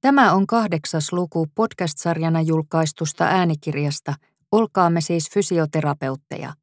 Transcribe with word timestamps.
Tämä 0.00 0.32
on 0.32 0.46
kahdeksas 0.46 1.12
luku 1.12 1.46
podcast-sarjana 1.54 2.40
julkaistusta 2.40 3.24
äänikirjasta 3.24 4.14
Olkaamme 4.52 5.00
siis 5.00 5.30
fysioterapeutteja. 5.30 6.54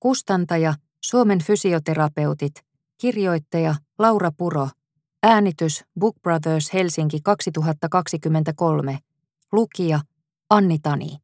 Kustantaja 0.00 0.74
Suomen 1.00 1.42
fysioterapeutit, 1.42 2.52
kirjoittaja 2.98 3.74
Laura 3.98 4.30
Puro, 4.36 4.68
äänitys 5.22 5.84
Book 6.00 6.16
Brothers 6.22 6.72
Helsinki 6.72 7.20
2023, 7.22 8.98
lukija 9.52 10.00
Anni 10.50 10.78
Tani. 10.78 11.16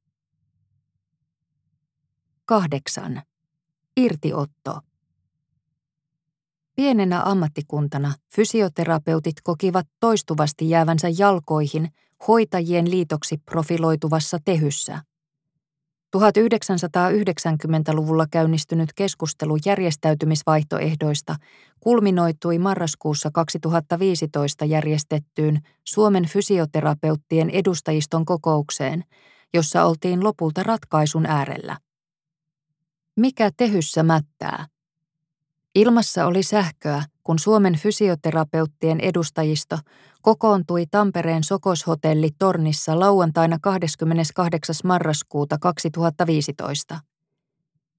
8. 2.44 3.22
Irtiotto. 3.96 4.80
Pienenä 6.76 7.22
ammattikuntana 7.22 8.14
fysioterapeutit 8.34 9.34
kokivat 9.42 9.86
toistuvasti 10.00 10.70
jäävänsä 10.70 11.08
jalkoihin 11.18 11.88
hoitajien 12.28 12.90
liitoksi 12.90 13.38
profiloituvassa 13.38 14.38
tehyssä. 14.44 15.02
1990-luvulla 16.16 18.26
käynnistynyt 18.30 18.88
keskustelu 18.96 19.58
järjestäytymisvaihtoehdoista 19.66 21.36
kulminoitui 21.80 22.58
marraskuussa 22.58 23.30
2015 23.32 24.64
järjestettyyn 24.64 25.60
Suomen 25.84 26.24
fysioterapeuttien 26.24 27.50
edustajiston 27.50 28.24
kokoukseen, 28.24 29.04
jossa 29.54 29.84
oltiin 29.84 30.24
lopulta 30.24 30.62
ratkaisun 30.62 31.26
äärellä. 31.26 31.78
Mikä 33.16 33.50
tehyssä 33.56 34.02
mättää? 34.02 34.66
Ilmassa 35.74 36.26
oli 36.26 36.42
sähköä, 36.42 37.02
kun 37.24 37.38
Suomen 37.38 37.74
fysioterapeuttien 37.74 39.00
edustajisto 39.00 39.78
kokoontui 40.22 40.86
Tampereen 40.90 41.44
Sokoshotelli 41.44 42.30
Tornissa 42.38 43.00
lauantaina 43.00 43.58
28. 43.62 44.74
marraskuuta 44.84 45.58
2015. 45.58 47.00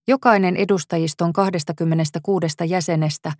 Jokainen 0.07 0.55
edustajiston 0.55 1.33
26 1.33 2.47
jäsenestä 2.65 3.31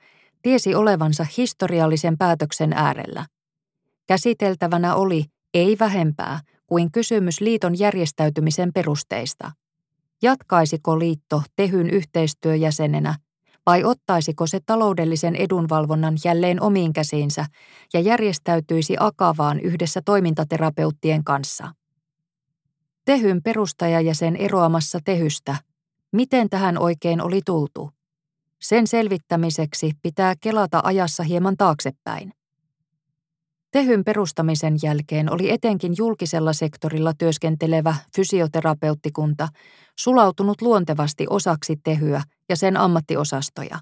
tiesi 0.41 0.75
olevansa 0.75 1.25
historiallisen 1.37 2.17
päätöksen 2.17 2.73
äärellä. 2.73 3.25
Käsiteltävänä 4.07 4.95
oli, 4.95 5.25
ei 5.53 5.77
vähempää, 5.79 6.39
kuin 6.67 6.91
kysymys 6.91 7.41
liiton 7.41 7.79
järjestäytymisen 7.79 8.73
perusteista. 8.73 9.51
Jatkaisiko 10.21 10.99
liitto 10.99 11.43
Tehyn 11.55 11.89
yhteistyöjäsenenä 11.89 13.15
vai 13.65 13.83
ottaisiko 13.83 14.47
se 14.47 14.59
taloudellisen 14.65 15.35
edunvalvonnan 15.35 16.17
jälleen 16.25 16.61
omiin 16.61 16.93
käsiinsä 16.93 17.45
ja 17.93 17.99
järjestäytyisi 17.99 18.95
akavaan 18.99 19.59
yhdessä 19.59 20.01
toimintaterapeuttien 20.05 21.23
kanssa. 21.23 21.73
Tehyn 23.05 23.43
perustajajäsen 23.43 24.35
eroamassa 24.35 24.99
Tehystä. 25.05 25.55
Miten 26.11 26.49
tähän 26.49 26.77
oikein 26.77 27.21
oli 27.21 27.41
tultu? 27.45 27.91
Sen 28.61 28.87
selvittämiseksi 28.87 29.91
pitää 30.01 30.33
kelata 30.41 30.81
ajassa 30.83 31.23
hieman 31.23 31.57
taaksepäin. 31.57 32.33
Tehyn 33.73 34.03
perustamisen 34.03 34.75
jälkeen 34.83 35.31
oli 35.31 35.49
etenkin 35.49 35.93
julkisella 35.97 36.53
sektorilla 36.53 37.13
työskentelevä 37.13 37.95
fysioterapeuttikunta 38.15 39.47
sulautunut 39.99 40.61
luontevasti 40.61 41.25
osaksi 41.29 41.77
Tehyä 41.83 42.21
ja 42.49 42.55
sen 42.55 42.77
ammattiosastoja. 42.77 43.79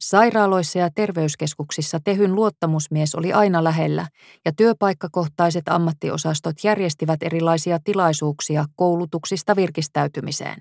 Sairaaloissa 0.00 0.78
ja 0.78 0.88
terveyskeskuksissa 0.94 2.00
Tehyn 2.04 2.34
luottamusmies 2.34 3.14
oli 3.14 3.32
aina 3.32 3.64
lähellä 3.64 4.06
ja 4.44 4.52
työpaikkakohtaiset 4.56 5.68
ammattiosastot 5.68 6.56
järjestivät 6.64 7.22
erilaisia 7.22 7.78
tilaisuuksia 7.84 8.64
koulutuksista 8.76 9.56
virkistäytymiseen. 9.56 10.56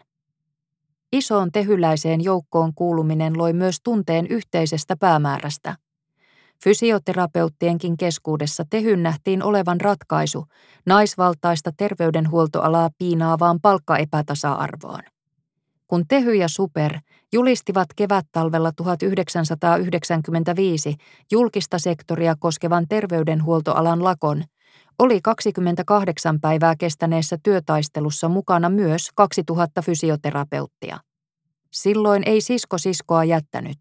Isoon 1.12 1.52
tehyläiseen 1.52 2.24
joukkoon 2.24 2.74
kuuluminen 2.76 3.38
loi 3.38 3.54
myös 3.54 3.78
tunteen 3.84 4.28
yhteisestä 4.28 4.96
päämäärästä– 5.00 5.76
Fysioterapeuttienkin 6.64 7.98
keskuudessa 7.98 8.64
tehyn 8.70 9.04
nähtiin 9.04 9.44
olevan 9.44 9.82
ratkaisu 9.82 10.46
naisvaltaista 10.86 11.72
terveydenhuoltoalaa 11.78 12.90
piinaavaan 12.98 13.60
palkkaepätasa-arvoon. 13.62 15.02
Kun 15.88 16.08
Tehy 16.08 16.34
ja 16.34 16.48
Super 16.48 16.98
julistivat 17.34 17.88
kevättalvella 17.96 18.72
1995 18.72 20.96
julkista 21.32 21.80
sektoria 21.80 22.36
koskevan 22.40 22.86
terveydenhuoltoalan 22.90 24.04
lakon, 24.04 24.44
oli 25.00 25.22
28 25.22 26.42
päivää 26.42 26.76
kestäneessä 26.76 27.38
työtaistelussa 27.44 28.30
mukana 28.30 28.70
myös 28.70 29.10
2000 29.16 29.82
fysioterapeuttia. 29.82 31.00
Silloin 31.72 32.24
ei 32.26 32.42
sisko 32.42 32.78
siskoa 32.78 33.24
jättänyt. 33.24 33.78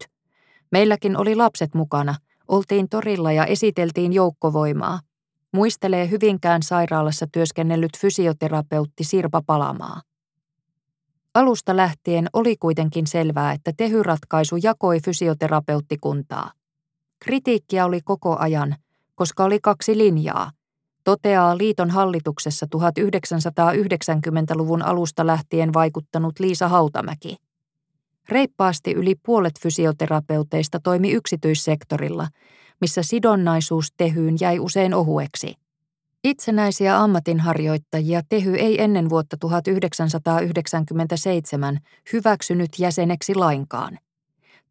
Meilläkin 0.71 1.17
oli 1.17 1.35
lapset 1.35 1.73
mukana– 1.73 2.15
Oltiin 2.53 2.89
torilla 2.89 3.31
ja 3.31 3.45
esiteltiin 3.45 4.13
joukkovoimaa. 4.13 4.99
Muistelee 5.51 6.09
Hyvinkään 6.09 6.63
sairaalassa 6.63 7.27
työskennellyt 7.31 7.97
fysioterapeutti 7.97 9.03
Sirpa 9.03 9.41
Palamaa. 9.45 10.01
Alusta 11.33 11.75
lähtien 11.75 12.27
oli 12.33 12.55
kuitenkin 12.57 13.07
selvää, 13.07 13.51
että 13.51 13.71
tehyratkaisu 13.77 14.55
jakoi 14.63 14.99
fysioterapeuttikuntaa. 15.05 16.51
Kritiikkiä 17.19 17.85
oli 17.85 17.99
koko 18.05 18.37
ajan, 18.39 18.75
koska 19.15 19.43
oli 19.43 19.59
kaksi 19.61 19.97
linjaa, 19.97 20.51
toteaa 21.03 21.57
liiton 21.57 21.89
hallituksessa 21.89 22.67
1990-luvun 22.75 24.81
alusta 24.81 25.27
lähtien 25.27 25.73
vaikuttanut 25.73 26.39
Liisa 26.39 26.67
Hautamäki. 26.67 27.42
Reippaasti 28.29 28.91
yli 28.91 29.15
puolet 29.25 29.59
fysioterapeuteista 29.59 30.79
toimi 30.79 31.11
yksityissektorilla, 31.11 32.27
missä 32.81 33.03
sidonnaisuus 33.03 33.87
tehyyn 33.97 34.35
jäi 34.39 34.59
usein 34.59 34.93
ohueksi. 34.93 35.53
Itsenäisiä 36.23 36.99
ammatinharjoittajia 36.99 38.21
Tehy 38.29 38.55
ei 38.55 38.83
ennen 38.83 39.09
vuotta 39.09 39.37
1997 39.37 41.79
hyväksynyt 42.13 42.69
jäseneksi 42.79 43.35
lainkaan. 43.35 43.99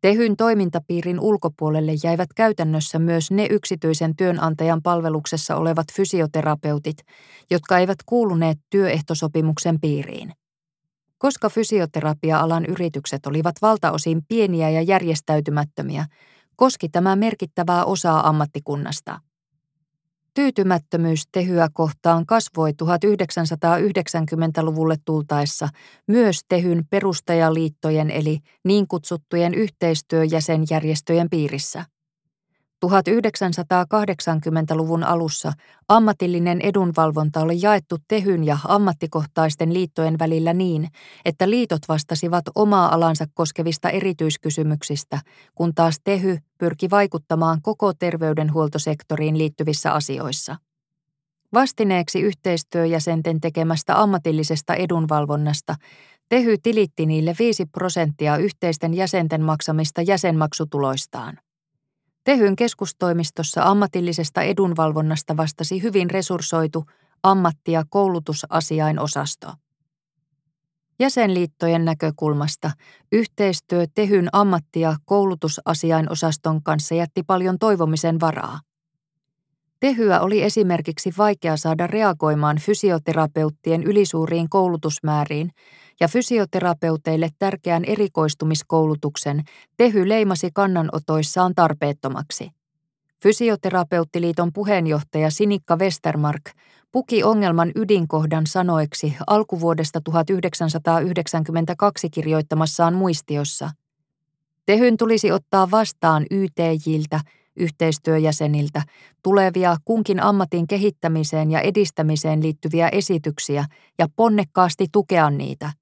Tehyn 0.01 0.37
toimintapiirin 0.37 1.21
ulkopuolelle 1.21 1.93
jäivät 2.05 2.29
käytännössä 2.37 2.99
myös 2.99 3.31
ne 3.31 3.47
yksityisen 3.51 4.17
työnantajan 4.17 4.83
palveluksessa 4.83 5.57
olevat 5.57 5.87
fysioterapeutit, 5.93 6.97
jotka 7.51 7.79
eivät 7.79 7.99
kuuluneet 8.07 8.59
työehtosopimuksen 8.71 9.81
piiriin. 9.81 10.33
Koska 11.23 11.49
fysioterapia-alan 11.49 12.67
yritykset 12.67 13.27
olivat 13.27 13.55
valtaosin 13.63 14.23
pieniä 14.29 14.71
ja 14.71 14.83
järjestäytymättömiä, 14.83 16.07
koski 16.57 16.89
tämä 16.89 17.17
merkittävää 17.17 17.85
osaa 17.85 18.29
ammattikunnasta. 18.29 19.21
Tyytymättömyys 20.35 21.23
tehyä 21.33 21.69
kohtaan 21.73 22.27
kasvoi 22.27 22.71
1990-luvulle 22.71 24.97
tultaessa 25.05 25.69
myös 26.09 26.41
tehyn 26.49 26.85
perustajaliittojen 26.91 28.11
eli 28.11 28.39
niin 28.65 28.89
kutsuttujen 28.89 29.55
yhteistyöjäsenjärjestöjen 29.55 31.31
piirissä. 31.31 31.85
1980-luvun 32.87 35.05
alussa 35.05 35.53
ammatillinen 35.89 36.61
edunvalvonta 36.61 37.41
oli 37.41 37.59
jaettu 37.63 37.97
tehyn 38.09 38.45
ja 38.45 38.59
ammattikohtaisten 38.65 39.75
liittojen 39.75 40.19
välillä 40.19 40.53
niin, 40.53 40.89
että 41.25 41.51
liitot 41.51 41.81
vastasivat 41.89 42.45
omaa 42.55 42.95
alansa 42.95 43.25
koskevista 43.35 43.91
erityiskysymyksistä, 43.91 45.21
kun 45.55 45.75
taas 45.75 46.01
tehy 46.05 46.39
pyrki 46.59 46.91
vaikuttamaan 46.91 47.63
koko 47.63 47.93
terveydenhuoltosektoriin 47.95 49.39
liittyvissä 49.39 49.93
asioissa. 49.93 50.57
Vastineeksi 51.55 52.21
yhteistyöjäsenten 52.21 53.41
tekemästä 53.41 54.03
ammatillisesta 54.03 54.75
edunvalvonnasta 54.75 55.75
Tehy 56.33 56.57
tilitti 56.63 57.07
niille 57.07 57.35
5 57.39 57.67
prosenttia 57.67 58.37
yhteisten 58.37 58.95
jäsenten 58.95 59.43
maksamista 59.43 60.03
jäsenmaksutuloistaan. 60.03 61.39
Tehyn 62.25 62.57
keskustoimistossa 62.57 63.63
ammatillisesta 63.63 64.43
edunvalvonnasta 64.43 65.37
vastasi 65.37 65.83
hyvin 65.83 66.11
resurssoitu 66.11 66.85
ammatti- 67.23 67.73
ja 67.73 67.85
koulutusasiainosasto. 67.89 69.53
Jäsenliittojen 70.99 71.85
näkökulmasta 71.85 72.71
yhteistyö 73.13 73.87
Tehyn 73.95 74.29
ammatti- 74.33 74.81
ja 74.81 74.97
koulutusasiainosaston 75.05 76.63
kanssa 76.63 76.95
jätti 76.95 77.23
paljon 77.23 77.59
toivomisen 77.59 78.21
varaa. 78.21 78.61
Tehyä 79.81 80.21
oli 80.21 80.43
esimerkiksi 80.43 81.11
vaikea 81.19 81.57
saada 81.57 81.87
reagoimaan 81.87 82.59
fysioterapeuttien 82.59 83.83
ylisuuriin 83.83 84.49
koulutusmääriin 84.49 85.51
ja 86.03 86.09
fysioterapeuteille 86.09 87.29
tärkeän 87.39 87.85
erikoistumiskoulutuksen 87.85 89.43
Tehy 89.77 90.09
leimasi 90.09 90.51
kannanotoissaan 90.55 91.55
tarpeettomaksi. 91.55 92.51
Fysioterapeuttiliiton 93.23 94.53
puheenjohtaja 94.53 95.31
Sinikka 95.31 95.77
Westermark 95.77 96.43
puki 96.93 97.25
ongelman 97.25 97.73
ydinkohdan 97.75 98.47
sanoiksi 98.47 99.17
alkuvuodesta 99.27 100.01
1992 100.01 102.11
kirjoittamassaan 102.11 102.95
muistiossa. 102.95 103.71
Tehyn 104.67 104.97
tulisi 104.97 105.33
ottaa 105.33 105.71
vastaan 105.71 106.27
YTJiltä, 106.31 107.21
yhteistyöjäseniltä, 107.57 108.83
tulevia 109.23 109.77
kunkin 109.85 110.23
ammatin 110.23 110.67
kehittämiseen 110.67 111.51
ja 111.51 111.61
edistämiseen 111.61 112.43
liittyviä 112.43 112.89
esityksiä 112.89 113.65
ja 113.99 114.07
ponnekkaasti 114.17 114.87
tukea 114.93 115.31
niitä. 115.31 115.82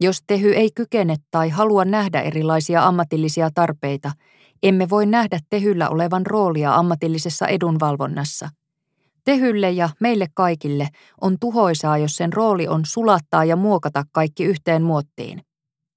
Jos 0.00 0.22
Tehy 0.26 0.52
ei 0.52 0.70
kykene 0.74 1.16
tai 1.30 1.48
halua 1.48 1.84
nähdä 1.84 2.20
erilaisia 2.20 2.86
ammatillisia 2.86 3.50
tarpeita, 3.54 4.12
emme 4.62 4.90
voi 4.90 5.06
nähdä 5.06 5.38
Tehyllä 5.50 5.88
olevan 5.88 6.26
roolia 6.26 6.74
ammatillisessa 6.74 7.46
edunvalvonnassa. 7.46 8.48
Tehylle 9.24 9.70
ja 9.70 9.88
meille 10.00 10.26
kaikille 10.34 10.88
on 11.20 11.36
tuhoisaa, 11.40 11.98
jos 11.98 12.16
sen 12.16 12.32
rooli 12.32 12.68
on 12.68 12.80
sulattaa 12.86 13.44
ja 13.44 13.56
muokata 13.56 14.04
kaikki 14.12 14.44
yhteen 14.44 14.82
muottiin. 14.82 15.42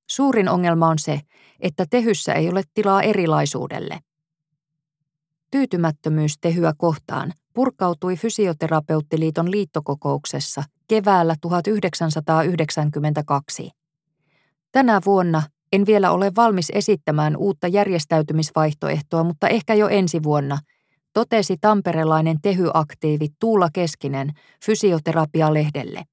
Suurin 0.09 0.49
ongelma 0.49 0.87
on 0.87 0.99
se, 0.99 1.21
että 1.59 1.85
Tehyssä 1.89 2.33
ei 2.33 2.49
ole 2.49 2.63
tilaa 2.73 3.01
erilaisuudelle. 3.01 3.99
Tyytymättömyys 5.51 6.37
Tehyä 6.41 6.73
kohtaan 6.77 7.33
purkautui 7.53 8.15
Fysioterapeuttiliiton 8.15 9.51
liittokokouksessa 9.51 10.63
keväällä 10.87 11.35
1992. 11.41 13.78
Tänä 14.71 15.01
vuonna 15.05 15.43
en 15.71 15.85
vielä 15.85 16.11
ole 16.11 16.31
valmis 16.35 16.71
esittämään 16.75 17.37
uutta 17.37 17.67
järjestäytymisvaihtoehtoa, 17.67 19.23
mutta 19.23 19.47
ehkä 19.47 19.73
jo 19.73 19.87
ensi 19.87 20.23
vuonna, 20.23 20.57
totesi 21.13 21.57
tamperelainen 21.61 22.37
tehyaktiivi 22.41 23.27
Tuula 23.39 23.69
Keskinen 23.73 24.31
fysioterapialehdelle. 24.65 26.03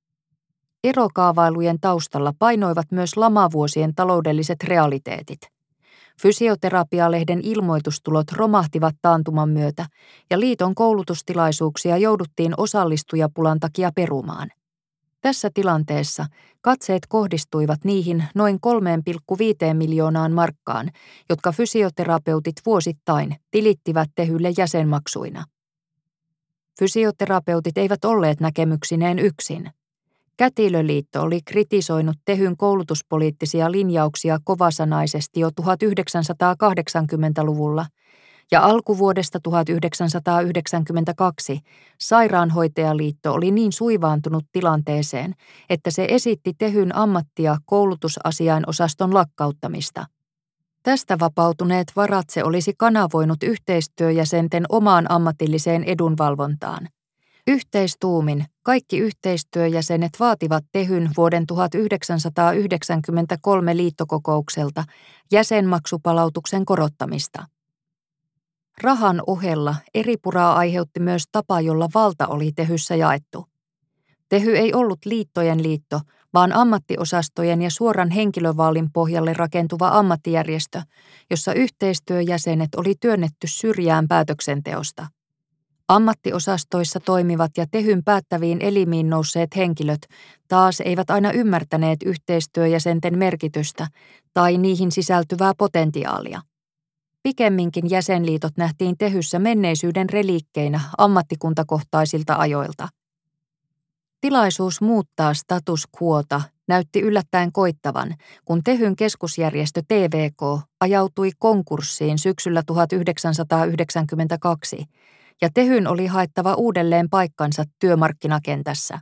Erokaavailujen 0.85 1.81
taustalla 1.81 2.32
painoivat 2.38 2.87
myös 2.93 3.17
lamavuosien 3.17 3.94
taloudelliset 3.94 4.64
realiteetit. 4.64 5.41
Fysioterapialehden 6.23 7.41
ilmoitustulot 7.43 8.32
romahtivat 8.32 8.94
taantuman 9.02 9.49
myötä 9.49 9.87
ja 10.31 10.41
liiton 10.41 10.75
koulutustilaisuuksia 10.75 11.97
jouduttiin 11.97 12.55
osallistujapulan 12.56 13.61
takia 13.61 13.91
perumaan. 13.94 14.50
Tässä 15.26 15.50
tilanteessa 15.55 16.26
katseet 16.61 17.02
kohdistuivat 17.08 17.84
niihin 17.84 18.25
noin 18.34 18.56
3,5 18.56 18.61
miljoonaan 19.75 20.32
markkaan, 20.32 20.90
jotka 21.28 21.52
fysioterapeutit 21.52 22.55
vuosittain 22.67 23.37
tilittivät 23.50 24.11
tehylle 24.14 24.52
jäsenmaksuina. 24.58 25.44
Fysioterapeutit 26.78 27.78
eivät 27.78 28.05
olleet 28.05 28.40
näkemyksineen 28.40 29.19
yksin. 29.19 29.70
Kätilöliitto 30.37 31.23
oli 31.23 31.40
kritisoinut 31.44 32.17
Tehyn 32.25 32.56
koulutuspoliittisia 32.56 33.73
linjauksia 33.73 34.38
kovasanaisesti 34.44 35.40
jo 35.40 35.49
1980-luvulla– 35.49 37.87
ja 38.51 38.61
alkuvuodesta 38.61 39.39
1992 39.43 41.61
Sairaanhoitajaliitto 42.01 43.33
oli 43.33 43.51
niin 43.51 43.73
suivaantunut 43.73 44.45
tilanteeseen, 44.53 45.35
että 45.71 45.91
se 45.91 46.07
esitti 46.11 46.53
Tehyn 46.59 46.97
ammattia 46.97 47.57
koulutusasiain 47.65 48.65
osaston 48.67 49.15
lakkauttamista. 49.15 50.07
Tästä 50.83 51.17
vapautuneet 51.21 51.93
varat 51.97 52.31
se 52.31 52.45
olisi 52.45 52.73
kanavoinut 52.79 53.43
yhteistyöjäsenten 53.43 54.65
omaan 54.69 55.11
ammatilliseen 55.11 55.85
edunvalvontaan. 55.85 56.89
Yhteistuumin 57.47 58.45
kaikki 58.63 58.99
yhteistyöjäsenet 58.99 60.11
vaativat 60.21 60.65
Tehyn 60.73 61.11
vuoden 61.17 61.47
1993 61.47 63.77
liittokokoukselta 63.77 64.85
jäsenmaksupalautuksen 65.33 66.65
korottamista. 66.65 67.47
Rahan 68.82 69.23
ohella 69.26 69.75
eripuraa 69.94 70.56
aiheutti 70.56 71.00
myös 71.00 71.23
tapa, 71.32 71.61
jolla 71.61 71.88
valta 71.94 72.26
oli 72.26 72.52
Tehyssä 72.52 72.96
jaettu. 72.96 73.46
Tehy 74.28 74.56
ei 74.56 74.75
ollut 74.75 74.99
liittojen 75.05 75.62
liitto, 75.62 76.00
vaan 76.34 76.52
ammattiosastojen 76.52 77.62
ja 77.62 77.70
suoran 77.70 78.11
henkilövaalin 78.11 78.93
pohjalle 78.93 79.32
rakentuva 79.32 79.88
ammattijärjestö, 79.88 80.82
jossa 81.31 81.52
yhteistyöjäsenet 81.52 82.75
oli 82.75 82.94
työnnetty 83.00 83.46
syrjään 83.46 84.08
päätöksenteosta. 84.08 85.06
Ammattiosastoissa 85.88 87.00
toimivat 87.00 87.50
ja 87.56 87.67
tehyn 87.70 88.05
päättäviin 88.05 88.58
elimiin 88.61 89.11
nousseet 89.11 89.56
henkilöt 89.56 90.06
taas 90.49 90.81
eivät 90.81 91.11
aina 91.11 91.32
ymmärtäneet 91.32 92.02
yhteistyöjäsenten 92.02 93.19
merkitystä 93.19 93.87
tai 94.34 94.58
niihin 94.58 94.93
sisältyvää 94.93 95.52
potentiaalia. 95.58 96.40
Pikemminkin 97.26 97.90
jäsenliitot 97.90 98.56
nähtiin 98.56 98.99
tehyssä 98.99 99.38
menneisyyden 99.38 100.11
reliikkeinä 100.11 100.81
ammattikuntakohtaisilta 100.99 102.34
ajoilta. 102.34 102.88
Tilaisuus 104.20 104.81
muuttaa 104.81 105.34
status 105.34 105.88
quota 106.02 106.43
näytti 106.69 107.00
yllättäen 107.00 107.52
koittavan, 107.52 108.14
kun 108.44 108.61
Tehyn 108.64 108.96
keskusjärjestö 108.96 109.82
TVK 109.88 110.61
ajautui 110.81 111.31
konkurssiin 111.38 112.19
syksyllä 112.19 112.62
1992 112.67 114.84
ja 115.43 115.49
Tehyn 115.55 115.87
oli 115.87 116.06
haettava 116.06 116.55
uudelleen 116.55 117.11
paikkansa 117.11 117.64
työmarkkinakentässä. 117.78 119.00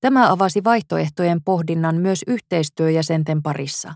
Tämä 0.00 0.32
avasi 0.32 0.64
vaihtoehtojen 0.64 1.40
pohdinnan 1.44 1.96
myös 1.96 2.20
yhteistyöjäsenten 2.26 3.42
parissa. 3.42 3.94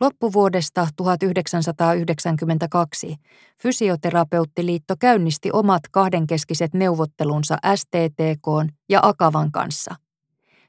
Loppuvuodesta 0.00 0.88
1992 0.96 3.16
Fysioterapeuttiliitto 3.62 4.94
käynnisti 5.00 5.50
omat 5.52 5.82
kahdenkeskiset 5.90 6.74
neuvottelunsa 6.74 7.58
STTK 7.74 8.46
ja 8.88 9.00
Akavan 9.02 9.52
kanssa. 9.52 9.94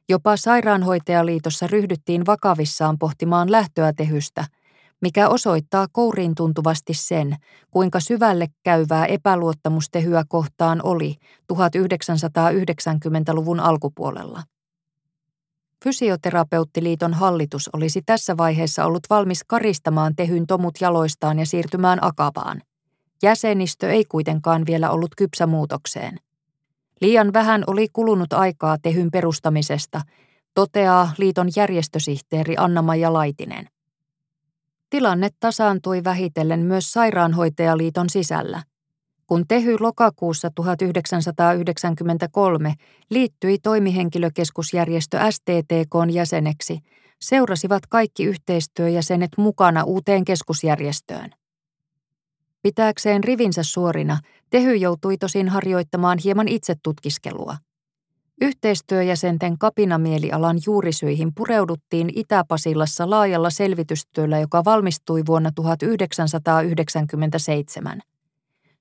Jopa 0.10 0.38
sairaanhoitajaliitossa 0.38 1.68
ryhdyttiin 1.68 2.25
vakavissaan 2.25 3.00
pohtimaan 3.00 3.51
lähtöä 3.51 3.94
tehystä, 3.94 4.45
mikä 5.01 5.30
osoittaa 5.30 5.88
kouriin 5.92 6.36
tuntuvasti 6.36 6.94
sen, 6.94 7.36
kuinka 7.71 8.00
syvälle 8.00 8.48
käyvää 8.63 9.06
epäluottamustehyä 9.06 10.24
kohtaan 10.28 10.80
oli 10.83 11.16
1990-luvun 11.54 13.60
alkupuolella. 13.60 14.44
Fysioterapeuttiliiton 15.85 17.13
hallitus 17.13 17.69
olisi 17.73 18.01
tässä 18.06 18.37
vaiheessa 18.37 18.85
ollut 18.85 19.04
valmis 19.09 19.44
karistamaan 19.44 20.15
tehyn 20.15 20.47
tomut 20.47 20.73
jaloistaan 20.81 21.39
ja 21.39 21.45
siirtymään 21.45 21.99
akavaan. 22.01 22.61
Jäsenistö 23.23 23.92
ei 23.92 24.06
kuitenkaan 24.06 24.65
vielä 24.65 24.89
ollut 24.89 25.15
kypsä 25.18 25.47
muutokseen. 25.47 26.19
Liian 27.01 27.33
vähän 27.33 27.63
oli 27.68 27.87
kulunut 27.94 28.33
aikaa 28.33 28.77
tehyn 28.77 29.11
perustamisesta, 29.11 30.01
toteaa 30.54 31.11
liiton 31.18 31.49
järjestösihteeri 31.56 32.56
Anna-Maija 32.57 33.13
Laitinen. 33.13 33.69
Tilanne 34.89 35.30
tasaantui 35.39 36.04
vähitellen 36.04 36.59
myös 36.59 36.92
sairaanhoitajaliiton 36.92 38.09
sisällä– 38.09 38.63
kun 39.27 39.47
Tehy 39.47 39.75
lokakuussa 39.79 40.49
1993 40.55 42.73
liittyi 43.09 43.57
toimihenkilökeskusjärjestö 43.63 45.19
STTKn 45.31 46.09
jäseneksi, 46.09 46.79
seurasivat 47.21 47.83
kaikki 47.89 48.23
yhteistyöjäsenet 48.23 49.31
mukana 49.37 49.83
uuteen 49.83 50.25
keskusjärjestöön. 50.25 51.29
Pitääkseen 52.61 53.23
rivinsä 53.23 53.63
suorina, 53.63 54.19
Tehy 54.49 54.75
joutui 54.75 55.17
tosin 55.17 55.49
harjoittamaan 55.49 56.17
hieman 56.23 56.47
itsetutkiskelua. 56.47 57.57
Yhteistyöjäsenten 58.41 59.57
kapinamielialan 59.57 60.57
juurisyihin 60.65 61.31
pureuduttiin 61.35 62.09
Itä-Pasilassa 62.15 63.09
laajalla 63.09 63.49
selvitystyöllä, 63.49 64.39
joka 64.39 64.65
valmistui 64.65 65.23
vuonna 65.25 65.51
1997. 65.51 68.01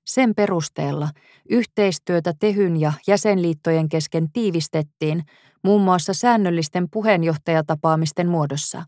Sen 0.05 0.35
perusteella 0.35 1.09
yhteistyötä 1.49 2.33
Tehyn 2.39 2.79
ja 2.79 2.93
jäsenliittojen 3.07 3.89
kesken 3.89 4.31
tiivistettiin 4.33 5.23
muun 5.63 5.81
muassa 5.81 6.13
säännöllisten 6.13 6.87
puheenjohtajatapaamisten 6.91 8.29
muodossa. 8.29 8.83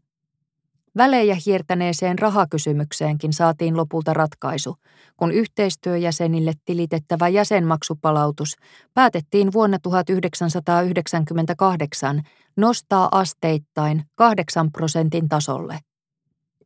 Välejä 0.97 1.38
hiertäneeseen 1.45 2.19
rahakysymykseenkin 2.19 3.33
saatiin 3.33 3.77
lopulta 3.77 4.13
ratkaisu, 4.13 4.75
kun 5.17 5.31
yhteistyöjäsenille 5.31 6.53
tilitettävä 6.65 7.27
jäsenmaksupalautus 7.27 8.55
päätettiin 8.93 9.53
vuonna 9.53 9.79
1998 9.79 12.21
nostaa 12.57 13.09
asteittain 13.12 14.03
8 14.15 14.71
prosentin 14.71 15.29
tasolle. 15.29 15.79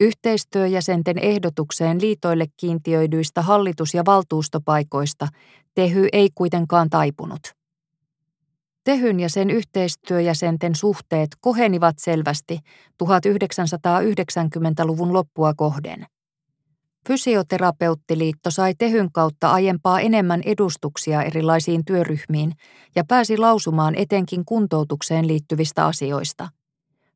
Yhteistyöjäsenten 0.01 1.17
ehdotukseen 1.17 2.01
liitoille 2.01 2.45
kiintiöidyistä 2.57 3.41
hallitus- 3.41 3.93
ja 3.93 4.03
valtuustopaikoista 4.05 5.27
Tehy 5.75 6.07
ei 6.13 6.29
kuitenkaan 6.35 6.89
taipunut. 6.89 7.39
Tehyn 8.83 9.19
ja 9.19 9.29
sen 9.29 9.49
yhteistyöjäsenten 9.49 10.75
suhteet 10.75 11.29
kohenivat 11.41 11.95
selvästi 11.99 12.59
1990-luvun 13.03 15.13
loppua 15.13 15.53
kohden. 15.53 16.05
Fysioterapeuttiliitto 17.07 18.51
sai 18.51 18.73
Tehyn 18.77 19.11
kautta 19.11 19.51
aiempaa 19.51 19.99
enemmän 19.99 20.41
edustuksia 20.45 21.23
erilaisiin 21.23 21.85
työryhmiin 21.85 22.51
ja 22.95 23.03
pääsi 23.07 23.37
lausumaan 23.37 23.95
etenkin 23.95 24.45
kuntoutukseen 24.45 25.27
liittyvistä 25.27 25.85
asioista. 25.85 26.49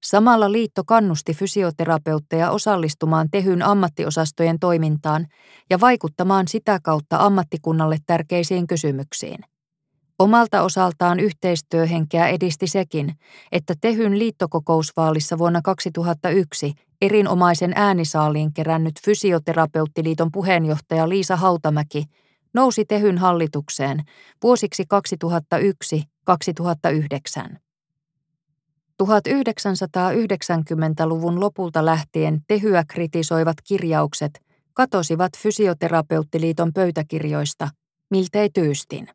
Samalla 0.05 0.51
liitto 0.51 0.83
kannusti 0.83 1.33
fysioterapeutteja 1.33 2.51
osallistumaan 2.51 3.27
Tehyn 3.31 3.61
ammattiosastojen 3.61 4.59
toimintaan 4.59 5.27
ja 5.69 5.79
vaikuttamaan 5.79 6.47
sitä 6.47 6.79
kautta 6.83 7.17
ammattikunnalle 7.17 7.97
tärkeisiin 8.07 8.67
kysymyksiin. 8.67 9.39
Omalta 10.19 10.61
osaltaan 10.61 11.19
yhteistyöhenkeä 11.19 12.27
edisti 12.27 12.67
sekin, 12.67 13.13
että 13.51 13.73
Tehyn 13.81 14.19
liittokokousvaalissa 14.19 15.37
vuonna 15.37 15.61
2001 15.63 16.73
erinomaisen 17.01 17.73
äänisaaliin 17.75 18.53
kerännyt 18.53 18.93
Fysioterapeuttiliiton 19.05 20.31
puheenjohtaja 20.31 21.09
Liisa 21.09 21.35
Hautamäki 21.35 22.03
nousi 22.53 22.85
Tehyn 22.85 23.17
hallitukseen 23.17 24.03
vuosiksi 24.43 24.83
2001-2009. 27.53 27.64
1990-luvun 29.03 31.39
lopulta 31.39 31.85
lähtien 31.85 32.41
Tehyä 32.47 32.83
kritisoivat 32.87 33.55
kirjaukset 33.63 34.39
katosivat 34.73 35.37
Fysioterapeuttiliiton 35.37 36.73
pöytäkirjoista, 36.73 37.69
miltei 38.09 38.49
tyystin. 38.49 39.07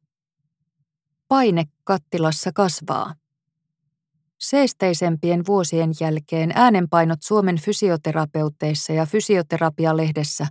Paine 1.28 1.64
kattilassa 1.84 2.50
kasvaa. 2.54 3.14
Seesteisempien 4.38 5.46
vuosien 5.46 5.92
jälkeen 6.00 6.52
äänenpainot 6.54 7.22
Suomen 7.22 7.58
fysioterapeutteissa 7.58 8.92
ja 8.92 9.06
fysioterapialehdessä 9.06 10.46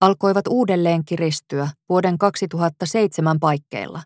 alkoivat 0.00 0.46
uudelleen 0.48 1.04
kiristyä 1.04 1.68
vuoden 1.88 2.18
2007 2.18 3.40
paikkeilla. 3.40 4.02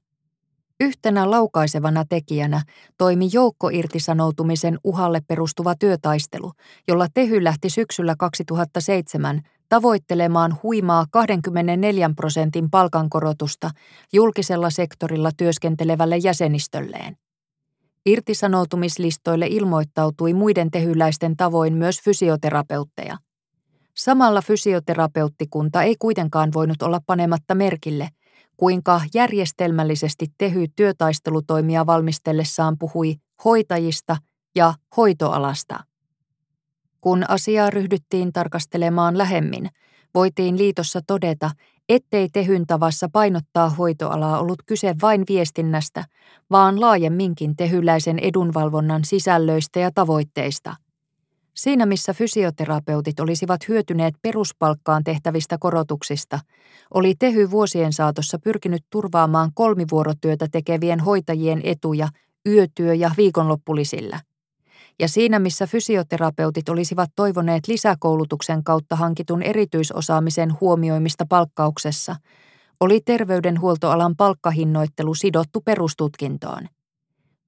Yhtenä 0.83 1.31
laukaisevana 1.31 2.05
tekijänä 2.09 2.63
toimi 2.99 3.29
joukkoirtisanoutumisen 3.33 4.79
uhalle 4.85 5.21
perustuva 5.29 5.75
työtaistelu, 5.75 6.53
jolla 6.89 7.07
Tehy 7.15 7.45
lähti 7.45 7.71
syksyllä 7.71 8.15
2007 8.19 9.43
tavoittelemaan 9.69 10.57
huimaa 10.63 11.07
24 11.11 12.11
prosentin 12.17 12.71
palkankorotusta 12.71 13.71
julkisella 14.13 14.71
sektorilla 14.71 15.31
työskentelevälle 15.37 16.17
jäsenistölleen. 16.17 17.17
Irtisanoutumislistoille 18.07 19.47
ilmoittautui 19.47 20.35
muiden 20.35 20.71
tehyläisten 20.71 21.37
tavoin 21.37 21.75
myös 21.75 22.01
fysioterapeutteja. 22.01 23.17
Samalla 23.97 24.43
fysioterapeuttikunta 24.43 25.83
ei 25.83 25.97
kuitenkaan 25.99 26.51
voinut 26.55 26.83
olla 26.83 27.01
panematta 27.07 27.55
merkille, 27.55 28.09
kuinka 28.63 29.01
järjestelmällisesti 29.15 30.27
tehy 30.39 30.67
työtaistelutoimia 30.77 31.87
valmistellessaan 31.87 32.79
puhui 32.79 33.15
hoitajista 33.45 34.17
ja 34.55 34.75
hoitoalasta. 34.97 35.81
Kun 37.01 37.25
asiaa 37.29 37.71
ryhdyttiin 37.71 38.33
tarkastelemaan 38.33 39.19
lähemmin, 39.19 39.69
voitiin 40.15 40.59
liitossa 40.59 41.01
todeta, 41.07 41.51
ettei 41.89 42.29
tehyn 42.33 42.67
tavassa 42.67 43.09
painottaa 43.13 43.71
hoitoalaa 43.71 44.41
ollut 44.41 44.63
kyse 44.67 44.95
vain 45.03 45.25
viestinnästä, 45.29 46.05
vaan 46.51 46.81
laajemminkin 46.81 47.57
tehyläisen 47.57 48.19
edunvalvonnan 48.19 49.05
sisällöistä 49.05 49.81
ja 49.81 49.91
tavoitteista. 49.95 50.77
Siinä 51.55 51.87
missä 51.87 52.15
fysioterapeutit 52.15 53.21
olisivat 53.21 53.69
hyötyneet 53.69 54.15
peruspalkkaan 54.23 55.05
tehtävistä 55.05 55.59
korotuksista, 55.59 56.39
oli 56.95 57.15
Tehy 57.19 57.51
vuosien 57.51 57.93
saatossa 57.93 58.39
pyrkinyt 58.39 58.85
turvaamaan 58.91 59.51
kolmivuorotyötä 59.55 60.47
tekevien 60.53 61.01
hoitajien 61.01 61.61
etuja 61.65 62.09
yötyö- 62.47 62.95
ja 62.95 63.11
viikonloppulisillä– 63.17 64.21
ja 64.99 65.09
siinä 65.09 65.39
missä 65.39 65.67
fysioterapeutit 65.67 66.69
olisivat 66.69 67.11
toivoneet 67.17 67.69
lisäkoulutuksen 67.69 68.65
kautta 68.65 68.97
hankitun 68.97 69.43
erityisosaamisen 69.43 70.61
huomioimista 70.61 71.27
palkkauksessa, 71.29 72.17
oli 72.81 73.01
terveydenhuoltoalan 73.05 74.17
palkkahinnoittelu 74.17 75.15
sidottu 75.15 75.61
perustutkintoon. 75.61 76.69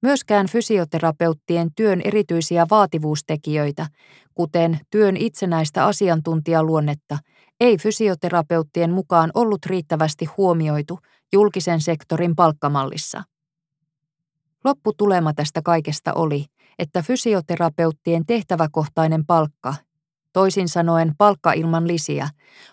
Myöskään 0.05 0.47
fysioterapeuttien 0.47 1.69
työn 1.75 2.01
erityisiä 2.03 2.65
vaativuustekijöitä, 2.69 3.87
kuten 4.35 4.79
työn 4.91 5.17
itsenäistä 5.17 5.85
asiantuntijaluonnetta, 5.85 7.17
ei 7.59 7.77
fysioterapeuttien 7.77 8.91
mukaan 8.91 9.31
ollut 9.33 9.65
riittävästi 9.65 10.25
huomioitu 10.25 10.99
julkisen 11.33 11.81
sektorin 11.81 12.35
palkkamallissa. 12.35 13.23
Lopputulema 14.63 15.33
tästä 15.33 15.61
kaikesta 15.61 16.13
oli, 16.13 16.45
että 16.79 17.01
fysioterapeuttien 17.01 18.25
tehtäväkohtainen 18.25 19.25
palkka, 19.25 19.73
toisin 20.33 20.69
sanoen 20.69 21.11
palkka 21.17 21.53
ilman 21.53 21.87
lisiä, 21.87 22.29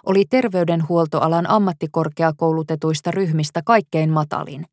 oli 0.07 0.25
terveydenhuoltoalan 0.31 1.51
ammattikorkeakoulutetuista 1.51 3.11
ryhmistä 3.11 3.61
kaikkein 3.65 4.11
matalin. 4.11 4.67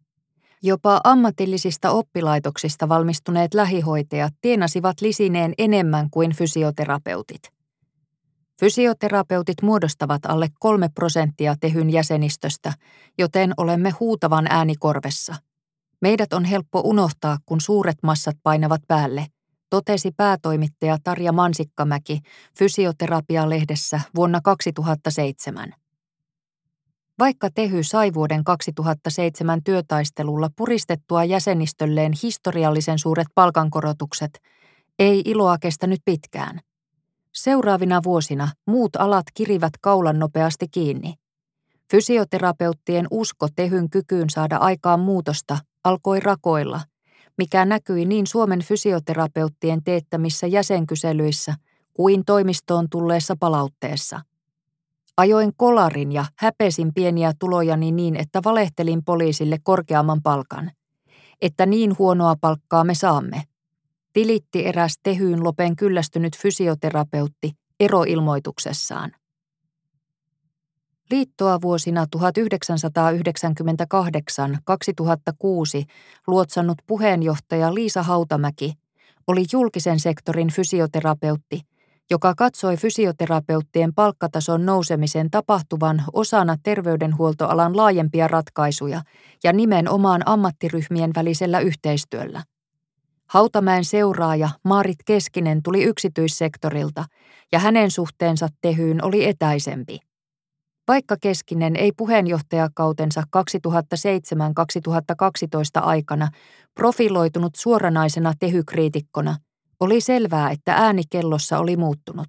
Jopa 0.64 1.02
ammatillisista 1.04 1.92
oppilaitoksista 1.92 2.90
valmistuneet 2.90 3.54
lähihoitajat 3.54 4.34
tienasivat 4.42 5.02
lisineen 5.02 5.54
enemmän 5.58 6.10
kuin 6.10 6.32
fysioterapeutit. 6.32 7.42
Fysioterapeutit 8.60 9.62
muodostavat 9.62 10.26
alle 10.26 10.48
kolme 10.60 10.90
prosenttia 10.96 11.56
tehyn 11.60 11.90
jäsenistöstä, 11.90 12.74
joten 13.18 13.54
olemme 13.58 13.90
huutavan 14.00 14.48
äänikorvessa– 14.50 15.36
Meidät 16.02 16.34
on 16.34 16.46
helppo 16.46 16.82
unohtaa, 16.86 17.38
kun 17.46 17.62
suuret 17.62 17.98
massat 18.04 18.38
painavat 18.44 18.82
päälle, 18.88 19.26
totesi 19.70 20.12
päätoimittaja 20.18 20.98
Tarja 21.04 21.32
Mansikkamäki 21.32 22.20
Fysioterapialehdessä 22.58 24.02
vuonna 24.16 24.40
2007. 24.44 25.74
Vaikka 27.20 27.50
Tehy 27.56 27.84
sai 27.84 28.14
vuoden 28.14 28.44
2007 28.44 29.64
työtaistelulla 29.64 30.50
puristettua 30.56 31.24
jäsenistölleen 31.24 32.12
historiallisen 32.24 33.00
suuret 33.00 33.28
palkankorotukset, 33.36 34.40
ei 35.00 35.22
iloa 35.26 35.58
kestänyt 35.58 36.00
pitkään. 36.06 36.60
Seuraavina 37.34 38.02
vuosina 38.04 38.50
muut 38.68 38.96
alat 38.96 39.26
kirivät 39.34 39.74
kaulan 39.82 40.20
nopeasti 40.20 40.66
kiinni. 40.72 41.14
Fysioterapeuttien 41.92 43.08
usko 43.12 43.48
Tehyn 43.56 43.90
kykyyn 43.90 44.30
saada 44.30 44.58
aikaan 44.58 45.00
muutosta 45.00 45.58
alkoi 45.84 46.20
rakoilla, 46.20 46.82
mikä 47.38 47.66
näkyi 47.66 48.06
niin 48.06 48.28
Suomen 48.28 48.60
fysioterapeuttien 48.62 49.84
teettämissä 49.84 50.48
jäsenkyselyissä 50.48 51.54
kuin 51.94 52.26
toimistoon 52.26 52.90
tulleessa 52.90 53.36
palautteessa. 53.40 54.22
Ajoin 55.20 55.52
kolarin 55.58 56.12
ja 56.12 56.26
häpesin 56.36 56.94
pieniä 56.94 57.32
tulojani 57.40 57.92
niin, 57.92 58.16
että 58.16 58.42
valehtelin 58.46 59.04
poliisille 59.06 59.58
korkeamman 59.64 60.22
palkan. 60.22 60.72
Että 61.42 61.66
niin 61.66 61.98
huonoa 61.98 62.36
palkkaa 62.42 62.84
me 62.84 62.96
saamme. 62.96 63.44
Tilitti 64.14 64.68
eräs 64.68 65.00
tehyyn 65.04 65.44
lopen 65.44 65.76
kyllästynyt 65.76 66.38
fysioterapeutti 66.38 67.52
eroilmoituksessaan. 67.80 69.12
Liittoa 71.12 71.62
vuosina 71.62 72.06
1998-2006 72.18 72.20
luotsannut 76.28 76.78
puheenjohtaja 76.88 77.74
Liisa 77.74 78.04
Hautamäki 78.04 78.74
oli 79.28 79.46
julkisen 79.54 80.00
sektorin 80.00 80.50
fysioterapeutti, 80.50 81.62
joka 82.10 82.36
katsoi 82.36 82.78
fysioterapeuttien 82.78 83.94
palkkatason 83.94 84.66
nousemisen 84.66 85.32
tapahtuvan 85.32 86.04
osana 86.14 86.56
terveydenhuoltoalan 86.64 87.78
laajempia 87.78 88.28
ratkaisuja 88.28 89.02
ja 89.44 89.54
nimenomaan 89.54 90.22
ammattiryhmien 90.26 91.12
välisellä 91.16 91.60
yhteistyöllä. 91.60 92.44
Hautamäen 93.30 93.86
seuraaja 93.86 94.50
Maarit 94.64 94.98
Keskinen 95.06 95.64
tuli 95.64 95.84
yksityissektorilta 95.84 97.06
ja 97.52 97.60
hänen 97.60 97.92
suhteensa 97.92 98.48
tehyyn 98.62 99.06
oli 99.06 99.28
etäisempi. 99.28 100.00
Vaikka 100.88 101.16
Keskinen 101.22 101.76
ei 101.76 101.92
puheenjohtajakautensa 101.92 103.24
2007-2012 103.38 103.42
aikana 105.82 106.28
profiloitunut 106.74 107.56
suoranaisena 107.56 108.34
tehykriitikkona, 108.40 109.36
oli 109.80 110.02
selvää, 110.02 110.52
että 110.52 110.74
ääni 110.74 111.02
kellossa 111.10 111.60
oli 111.60 111.78
muuttunut. 111.78 112.28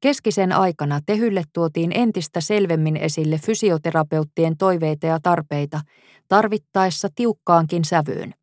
Keskisen 0.00 0.52
aikana 0.52 1.00
Tehylle 1.06 1.42
tuotiin 1.52 1.92
entistä 1.94 2.40
selvemmin 2.40 2.96
esille 2.96 3.38
fysioterapeuttien 3.38 4.56
toiveita 4.56 5.06
ja 5.06 5.18
tarpeita, 5.22 5.80
tarvittaessa 6.28 7.08
tiukkaankin 7.14 7.84
sävyyn. 7.84 8.34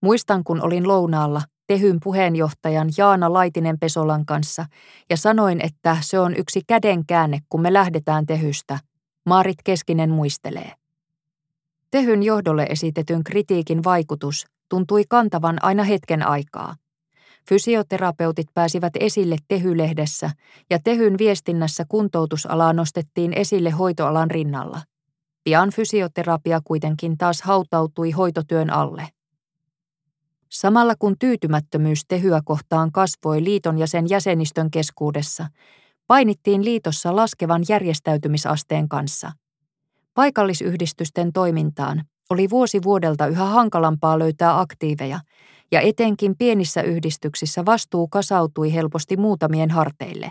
Muistan, 0.00 0.44
kun 0.44 0.62
olin 0.62 0.88
lounaalla 0.88 1.42
Tehyn 1.66 1.98
puheenjohtajan 2.04 2.88
Jaana 2.96 3.32
Laitinen 3.32 3.78
Pesolan 3.78 4.26
kanssa 4.26 4.66
ja 5.10 5.16
sanoin, 5.16 5.60
että 5.60 5.96
se 6.00 6.18
on 6.18 6.36
yksi 6.36 6.60
kädenkäänne, 6.66 7.38
kun 7.48 7.62
me 7.62 7.72
lähdetään 7.72 8.26
Tehystä. 8.26 8.78
Maarit 9.26 9.58
Keskinen 9.64 10.10
muistelee. 10.10 10.72
Tehyn 11.90 12.22
johdolle 12.22 12.66
esitetyn 12.70 13.24
kritiikin 13.24 13.84
vaikutus 13.84 14.46
tuntui 14.68 15.04
kantavan 15.08 15.58
aina 15.62 15.84
hetken 15.84 16.26
aikaa. 16.26 16.76
Fysioterapeutit 17.48 18.46
pääsivät 18.54 18.92
esille 19.00 19.36
Tehylehdessä 19.48 20.30
ja 20.70 20.78
Tehyn 20.84 21.18
viestinnässä 21.18 21.84
kuntoutusalaa 21.88 22.72
nostettiin 22.72 23.32
esille 23.32 23.70
hoitoalan 23.70 24.30
rinnalla. 24.30 24.80
Pian 25.44 25.70
fysioterapia 25.70 26.60
kuitenkin 26.64 27.18
taas 27.18 27.42
hautautui 27.42 28.10
hoitotyön 28.10 28.70
alle. 28.70 29.08
Samalla 30.48 30.94
kun 30.98 31.18
tyytymättömyys 31.18 32.02
tehyä 32.08 32.40
kohtaan 32.44 32.92
kasvoi 32.92 33.44
liiton 33.44 33.78
ja 33.78 33.86
sen 33.86 34.08
jäsenistön 34.08 34.70
keskuudessa, 34.70 35.46
painittiin 36.06 36.64
liitossa 36.64 37.16
laskevan 37.16 37.62
järjestäytymisasteen 37.68 38.88
kanssa. 38.88 39.32
Paikallisyhdistysten 40.14 41.32
toimintaan 41.32 42.04
oli 42.30 42.50
vuosi 42.50 42.82
vuodelta 42.82 43.26
yhä 43.26 43.44
hankalampaa 43.44 44.18
löytää 44.18 44.60
aktiiveja, 44.60 45.20
ja 45.72 45.80
etenkin 45.80 46.36
pienissä 46.38 46.82
yhdistyksissä 46.82 47.64
vastuu 47.64 48.08
kasautui 48.08 48.74
helposti 48.74 49.16
muutamien 49.16 49.70
harteille. 49.70 50.30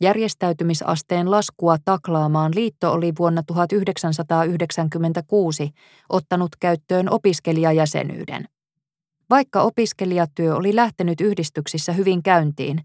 Järjestäytymisasteen 0.00 1.30
laskua 1.30 1.76
taklaamaan 1.84 2.52
liitto 2.54 2.92
oli 2.92 3.12
vuonna 3.18 3.42
1996 3.42 5.70
ottanut 6.08 6.50
käyttöön 6.60 7.10
opiskelijajäsenyyden. 7.10 8.48
Vaikka 9.30 9.62
opiskelijatyö 9.62 10.56
oli 10.56 10.76
lähtenyt 10.76 11.20
yhdistyksissä 11.20 11.92
hyvin 11.92 12.22
käyntiin, 12.22 12.80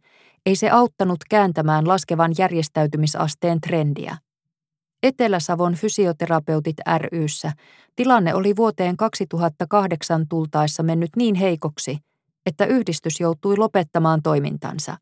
ei 0.46 0.56
se 0.56 0.70
auttanut 0.70 1.20
kääntämään 1.30 1.88
laskevan 1.88 2.32
järjestäytymisasteen 2.38 3.62
trendiä. 3.62 4.18
Etelä-Savon 5.04 5.74
fysioterapeutit 5.74 6.78
ryssä 7.12 7.52
tilanne 7.96 8.36
oli 8.36 8.56
vuoteen 8.56 8.98
2008 8.98 10.28
tultaessa 10.28 10.84
mennyt 10.84 11.10
niin 11.16 11.36
heikoksi, 11.36 11.98
että 12.46 12.66
yhdistys 12.66 13.20
joutui 13.20 13.58
lopettamaan 13.58 14.22
toimintansa. 14.22 14.98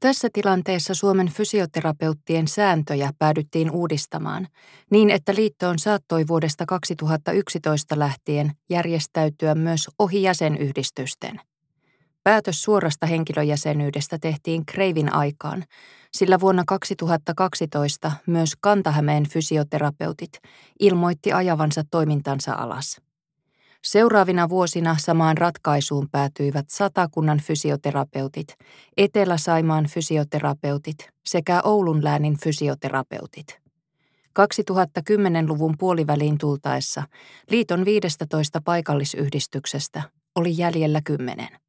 Tässä 0.00 0.28
tilanteessa 0.32 0.94
Suomen 0.94 1.28
fysioterapeuttien 1.28 2.48
sääntöjä 2.48 3.12
päädyttiin 3.18 3.70
uudistamaan 3.70 4.48
niin, 4.90 5.10
että 5.10 5.34
liittoon 5.34 5.78
saattoi 5.78 6.24
vuodesta 6.28 6.66
2011 6.66 7.98
lähtien 7.98 8.52
järjestäytyä 8.70 9.54
myös 9.54 9.88
ohi 9.98 10.22
jäsenyhdistysten. 10.22 11.40
Päätös 12.24 12.62
suorasta 12.62 13.06
henkilöjäsenyydestä 13.06 14.18
tehtiin 14.18 14.66
Kreivin 14.66 15.12
aikaan, 15.12 15.64
sillä 16.12 16.40
vuonna 16.40 16.62
2012 16.66 18.12
myös 18.26 18.52
Kantahämeen 18.60 19.28
fysioterapeutit 19.28 20.30
ilmoitti 20.80 21.32
ajavansa 21.32 21.82
toimintansa 21.90 22.52
alas. 22.52 23.00
Seuraavina 23.84 24.48
vuosina 24.48 24.96
samaan 24.98 25.38
ratkaisuun 25.38 26.08
päätyivät 26.12 26.66
satakunnan 26.70 27.40
fysioterapeutit, 27.40 28.54
Etelä-Saimaan 28.96 29.86
fysioterapeutit 29.86 31.08
sekä 31.26 31.60
Oulun 31.64 32.04
läänin 32.04 32.38
fysioterapeutit. 32.44 33.60
2010-luvun 34.40 35.74
puoliväliin 35.78 36.38
tultaessa 36.38 37.02
liiton 37.50 37.84
15 37.84 38.60
paikallisyhdistyksestä 38.64 40.02
oli 40.34 40.58
jäljellä 40.58 41.00
kymmenen. 41.04 41.63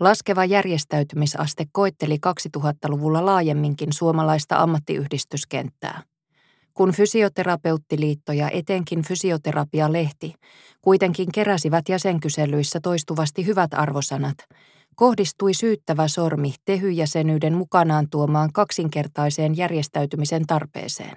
Laskeva 0.00 0.44
järjestäytymisaste 0.44 1.64
koetteli 1.72 2.18
2000-luvulla 2.56 3.26
laajemminkin 3.26 3.92
suomalaista 3.92 4.56
ammattiyhdistyskenttää 4.56 6.02
kun 6.76 6.92
fysioterapeuttiliitto 6.92 8.32
ja 8.32 8.50
etenkin 8.50 9.02
fysioterapia-lehti 9.02 10.34
kuitenkin 10.82 11.32
keräsivät 11.34 11.88
jäsenkyselyissä 11.88 12.80
toistuvasti 12.82 13.46
hyvät 13.46 13.74
arvosanat, 13.74 14.36
kohdistui 14.94 15.54
syyttävä 15.54 16.08
sormi 16.08 16.54
tehyjäsenyyden 16.64 17.54
mukanaan 17.54 18.06
tuomaan 18.10 18.52
kaksinkertaiseen 18.52 19.56
järjestäytymisen 19.56 20.46
tarpeeseen. 20.46 21.16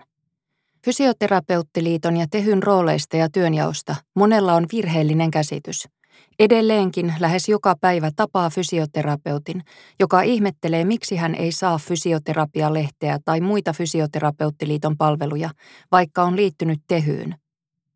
Fysioterapeuttiliiton 0.86 2.18
ja 2.18 2.26
tehyn 2.32 2.63
rooleista 2.63 3.18
ja 3.18 3.30
työnjaosta 3.30 3.96
monella 4.15 4.54
on 4.54 4.65
virheellinen 4.72 5.32
käsitys– 5.32 5.88
Edelleenkin 6.39 7.13
lähes 7.19 7.49
joka 7.49 7.75
päivä 7.82 8.12
tapaa 8.15 8.49
fysioterapeutin, 8.49 9.63
joka 9.99 10.21
ihmettelee, 10.21 10.86
miksi 10.86 11.15
hän 11.15 11.36
ei 11.36 11.51
saa 11.51 11.77
fysioterapialehteä 11.77 13.19
tai 13.25 13.41
muita 13.41 13.73
fysioterapeuttiliiton 13.73 14.97
palveluja, 14.97 15.49
vaikka 15.91 16.23
on 16.23 16.36
liittynyt 16.36 16.79
tehyyn. 16.88 17.36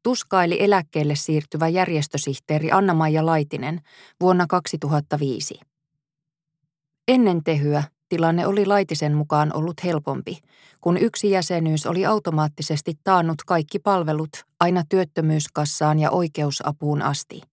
Tuskaili 0.03 0.57
eläkkeelle 0.59 1.15
siirtyvä 1.15 1.67
järjestösihteeri 1.67 2.71
Anna-Maija 2.71 3.25
Laitinen 3.25 3.81
vuonna 4.21 4.45
2005. 4.47 5.59
Ennen 7.07 7.43
tehyä 7.43 7.83
tilanne 8.09 8.47
oli 8.47 8.65
Laitisen 8.65 9.15
mukaan 9.15 9.55
ollut 9.55 9.83
helpompi, 9.83 10.37
kun 10.81 10.97
yksi 10.97 11.31
jäsenyys 11.31 11.85
oli 11.85 12.05
automaattisesti 12.05 12.93
taannut 13.03 13.37
kaikki 13.47 13.79
palvelut 13.79 14.29
aina 14.59 14.83
työttömyyskassaan 14.89 15.99
ja 15.99 16.11
oikeusapuun 16.11 17.01
asti. 17.01 17.52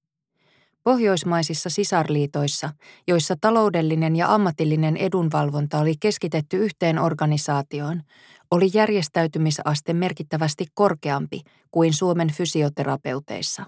Pohjoismaisissa 0.85 1.71
sisarliitoissa, 1.71 2.71
joissa 3.09 3.35
taloudellinen 3.41 4.17
ja 4.17 4.35
ammatillinen 4.35 4.97
edunvalvonta 4.97 5.79
oli 5.79 5.95
keskitetty 6.01 6.57
yhteen 6.57 6.99
organisaatioon, 6.99 8.03
oli 8.51 8.71
järjestäytymisaste 8.75 9.93
merkittävästi 9.93 10.67
korkeampi 10.75 11.41
kuin 11.71 11.93
Suomen 11.93 12.31
fysioterapeuteissa. 12.31 13.65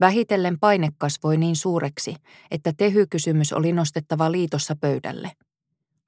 Vähitellen 0.00 0.58
paine 0.60 0.88
kasvoi 0.98 1.36
niin 1.36 1.56
suureksi, 1.56 2.14
että 2.50 2.72
tehykysymys 2.76 3.52
oli 3.52 3.72
nostettava 3.72 4.32
liitossa 4.32 4.76
pöydälle. 4.80 5.32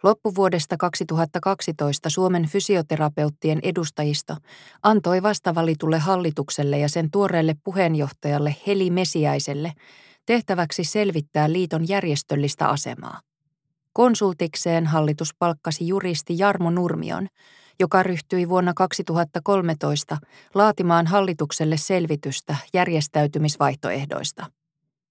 Loppuvuodesta 0.02 0.76
2012 0.76 2.10
Suomen 2.10 2.48
fysioterapeuttien 2.48 3.58
edustajisto 3.62 4.36
antoi 4.82 5.22
vastavalitulle 5.22 5.98
hallitukselle 5.98 6.78
ja 6.78 6.88
sen 6.88 7.10
tuoreelle 7.10 7.54
puheenjohtajalle 7.64 8.56
Heli 8.66 8.90
Mesiäiselle 8.90 9.72
tehtäväksi 10.28 10.84
selvittää 10.84 11.52
liiton 11.52 11.88
järjestöllistä 11.88 12.68
asemaa. 12.68 13.20
Konsultikseen 13.92 14.86
hallitus 14.86 15.34
palkkasi 15.38 15.86
juristi 15.86 16.38
Jarmo 16.38 16.70
Nurmion, 16.70 17.28
joka 17.80 18.02
ryhtyi 18.02 18.48
vuonna 18.48 18.72
2013 18.76 20.16
laatimaan 20.54 21.06
hallitukselle 21.06 21.76
selvitystä 21.76 22.56
järjestäytymisvaihtoehdoista. 22.74 24.46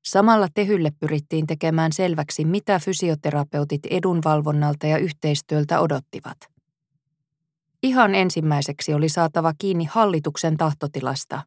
Samalla 0.06 0.48
tehylle 0.54 0.92
pyrittiin 1.00 1.48
tekemään 1.48 1.92
selväksi, 1.92 2.46
mitä 2.46 2.80
fysioterapeutit 2.80 3.86
edunvalvonnalta 3.86 4.88
ja 4.88 4.98
yhteistyöltä 4.98 5.80
odottivat. 5.80 6.38
Ihan 7.84 8.16
ensimmäiseksi 8.16 8.94
oli 8.94 9.10
saatava 9.10 9.54
kiinni 9.58 9.86
hallituksen 9.86 10.58
tahtotilasta. 10.58 11.42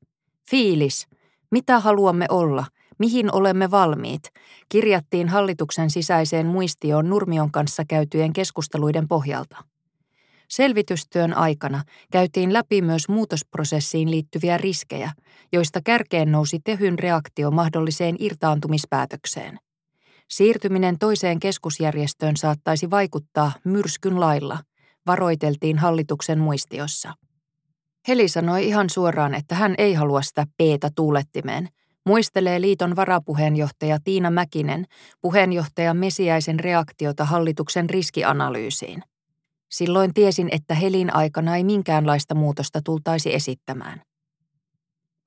Fiilis, 0.51 1.07
mitä 1.51 1.81
haluamme 1.81 2.27
olla– 2.31 2.67
Mihin 3.01 3.35
olemme 3.35 3.71
valmiit, 3.71 4.23
kirjattiin 4.69 5.29
hallituksen 5.29 5.91
sisäiseen 5.91 6.47
muistioon 6.47 7.09
Nurmion 7.09 7.51
kanssa 7.51 7.85
käytyjen 7.89 8.33
keskusteluiden 8.33 9.09
pohjalta. 9.09 9.57
Selvitystyön 10.49 11.37
aikana 11.37 11.83
käytiin 12.13 12.53
läpi 12.53 12.83
myös 12.83 13.09
muutosprosessiin 13.09 14.11
liittyviä 14.11 14.59
riskejä, 14.59 15.13
joista 15.53 15.81
kärkeen 15.85 16.33
nousi 16.33 16.59
tehyn 16.65 16.99
reaktio 16.99 17.51
mahdolliseen 17.51 18.17
irtaantumispäätökseen. 18.19 19.59
Siirtyminen 20.29 20.99
toiseen 20.99 21.41
keskusjärjestöön 21.41 22.37
saattaisi 22.37 22.91
vaikuttaa 22.91 23.53
myrskyn 23.65 24.21
lailla, 24.21 24.59
varoiteltiin 25.07 25.79
hallituksen 25.79 26.39
muistiossa. 26.39 27.15
Heli 28.09 28.29
sanoi 28.29 28.67
ihan 28.67 28.91
suoraan, 28.91 29.35
että 29.35 29.55
hän 29.55 29.75
ei 29.79 29.95
halua 29.95 30.23
sitä 30.23 30.47
peetä 30.59 30.91
tuulettimeen– 30.95 31.69
muistelee 32.07 32.61
liiton 32.61 32.97
varapuheenjohtaja 32.97 33.99
Tiina 34.05 34.31
Mäkinen 34.31 34.87
puheenjohtaja 35.21 35.95
Mesiäisen 35.95 36.61
reaktiota 36.61 37.25
hallituksen 37.25 37.91
riskianalyysiin. 37.91 39.03
Silloin 39.71 40.15
tiesin, 40.15 40.49
että 40.53 40.75
Helin 40.75 41.15
aikana 41.15 41.57
ei 41.57 41.65
minkäänlaista 41.65 42.35
muutosta 42.35 42.81
tultaisi 42.85 43.35
esittämään. 43.35 44.03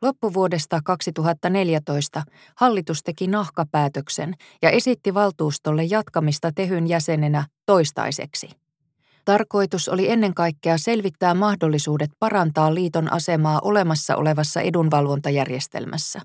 Loppuvuodesta 0.02 0.80
2014 0.84 2.24
hallitus 2.56 3.04
teki 3.04 3.28
nahkapäätöksen 3.28 4.34
ja 4.62 4.70
esitti 4.70 5.14
valtuustolle 5.14 5.84
jatkamista 5.84 6.52
tehyn 6.56 6.88
jäsenenä 6.88 7.46
toistaiseksi. 7.66 8.50
Tarkoitus 9.26 9.90
oli 9.90 10.12
ennen 10.12 10.34
kaikkea 10.34 10.78
selvittää 10.78 11.34
mahdollisuudet 11.34 12.10
parantaa 12.20 12.74
liiton 12.76 13.14
asemaa 13.14 13.60
olemassa 13.64 14.16
olevassa 14.16 14.62
edunvalvontajärjestelmässä. 14.62 16.22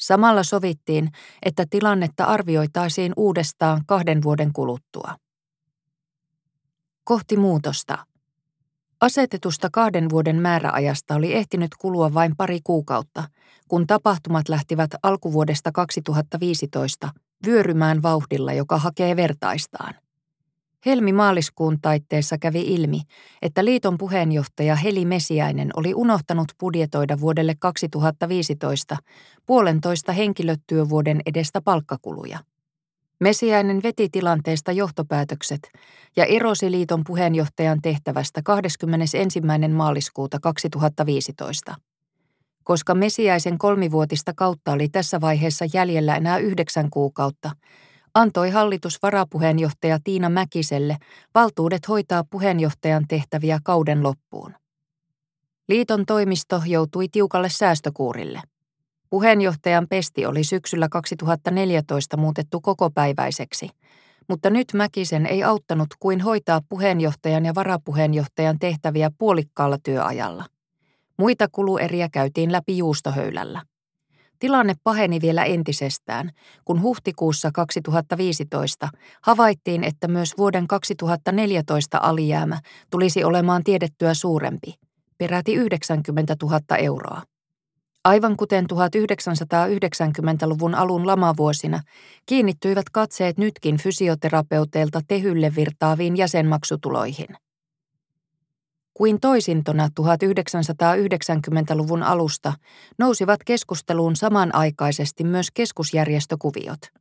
Samalla 0.00 0.42
sovittiin, 0.42 1.10
että 1.42 1.64
tilannetta 1.70 2.24
arvioitaisiin 2.24 3.12
uudestaan 3.16 3.82
kahden 3.86 4.22
vuoden 4.22 4.52
kuluttua. 4.52 5.16
Kohti 7.04 7.36
muutosta. 7.36 7.98
Asetetusta 9.00 9.68
kahden 9.72 10.10
vuoden 10.10 10.36
määräajasta 10.36 11.14
oli 11.14 11.34
ehtinyt 11.34 11.70
kulua 11.78 12.14
vain 12.14 12.36
pari 12.36 12.60
kuukautta, 12.64 13.24
kun 13.68 13.86
tapahtumat 13.86 14.48
lähtivät 14.48 14.90
alkuvuodesta 15.02 15.72
2015 15.72 17.08
vyörymään 17.46 18.02
vauhdilla, 18.02 18.52
joka 18.52 18.78
hakee 18.78 19.16
vertaistaan. 19.16 19.94
Helmi-maaliskuun 20.86 21.80
taitteessa 21.82 22.38
kävi 22.38 22.60
ilmi, 22.60 23.00
että 23.42 23.64
liiton 23.64 23.98
puheenjohtaja 23.98 24.76
Heli 24.76 25.04
Mesiäinen 25.04 25.70
oli 25.76 25.94
unohtanut 25.94 26.52
budjetoida 26.60 27.20
vuodelle 27.20 27.54
2015 27.58 28.96
puolentoista 29.46 30.12
henkilötyövuoden 30.12 31.20
edestä 31.26 31.60
palkkakuluja. 31.60 32.38
Mesiäinen 33.20 33.82
veti 33.82 34.08
tilanteesta 34.12 34.72
johtopäätökset 34.72 35.60
ja 36.16 36.24
erosi 36.24 36.70
liiton 36.70 37.04
puheenjohtajan 37.06 37.82
tehtävästä 37.82 38.40
21. 38.44 39.40
maaliskuuta 39.74 40.38
2015. 40.42 41.74
Koska 42.64 42.94
Mesiäisen 42.94 43.58
kolmivuotista 43.58 44.32
kautta 44.36 44.72
oli 44.72 44.88
tässä 44.88 45.20
vaiheessa 45.20 45.64
jäljellä 45.74 46.16
enää 46.16 46.38
yhdeksän 46.38 46.90
kuukautta, 46.90 47.50
antoi 48.14 48.50
hallitus 48.50 48.98
varapuheenjohtaja 49.02 49.98
Tiina 50.04 50.28
Mäkiselle 50.28 50.96
valtuudet 51.34 51.88
hoitaa 51.88 52.24
puheenjohtajan 52.30 53.04
tehtäviä 53.08 53.58
kauden 53.64 54.02
loppuun. 54.02 54.54
Liiton 55.68 56.06
toimisto 56.06 56.62
joutui 56.66 57.08
tiukalle 57.08 57.48
säästökuurille. 57.48 58.40
Puheenjohtajan 59.10 59.86
pesti 59.88 60.26
oli 60.26 60.44
syksyllä 60.44 60.88
2014 60.88 62.16
muutettu 62.16 62.60
kokopäiväiseksi, 62.60 63.68
mutta 64.28 64.50
nyt 64.50 64.68
Mäkisen 64.74 65.26
ei 65.26 65.42
auttanut 65.42 65.88
kuin 65.98 66.20
hoitaa 66.20 66.60
puheenjohtajan 66.68 67.46
ja 67.46 67.54
varapuheenjohtajan 67.54 68.58
tehtäviä 68.58 69.10
puolikkaalla 69.18 69.78
työajalla. 69.82 70.44
Muita 71.18 71.48
kulueriä 71.52 72.08
käytiin 72.12 72.52
läpi 72.52 72.78
juustohöylällä. 72.78 73.62
Tilanne 74.40 74.74
paheni 74.84 75.20
vielä 75.20 75.44
entisestään, 75.44 76.30
kun 76.64 76.82
huhtikuussa 76.82 77.50
2015 77.54 78.88
havaittiin, 79.22 79.84
että 79.84 80.08
myös 80.08 80.34
vuoden 80.38 80.66
2014 80.66 81.98
alijäämä 82.02 82.58
tulisi 82.90 83.24
olemaan 83.24 83.64
tiedettyä 83.64 84.14
suurempi, 84.14 84.74
peräti 85.18 85.54
90 85.54 86.36
000 86.42 86.60
euroa. 86.78 87.22
Aivan 88.04 88.36
kuten 88.36 88.66
1990-luvun 88.72 90.74
alun 90.74 91.06
lamavuosina, 91.06 91.80
kiinnittyivät 92.26 92.90
katseet 92.92 93.38
nytkin 93.38 93.76
fysioterapeuteilta 93.76 95.00
tehylle 95.08 95.52
virtaaviin 95.56 96.16
jäsenmaksutuloihin– 96.16 97.28
kuin 98.94 99.20
toisintona 99.20 99.88
1990-luvun 100.00 102.02
alusta 102.02 102.52
nousivat 102.98 103.40
keskusteluun 103.44 104.16
samanaikaisesti 104.16 105.24
myös 105.24 105.50
keskusjärjestökuviot– 105.50 106.80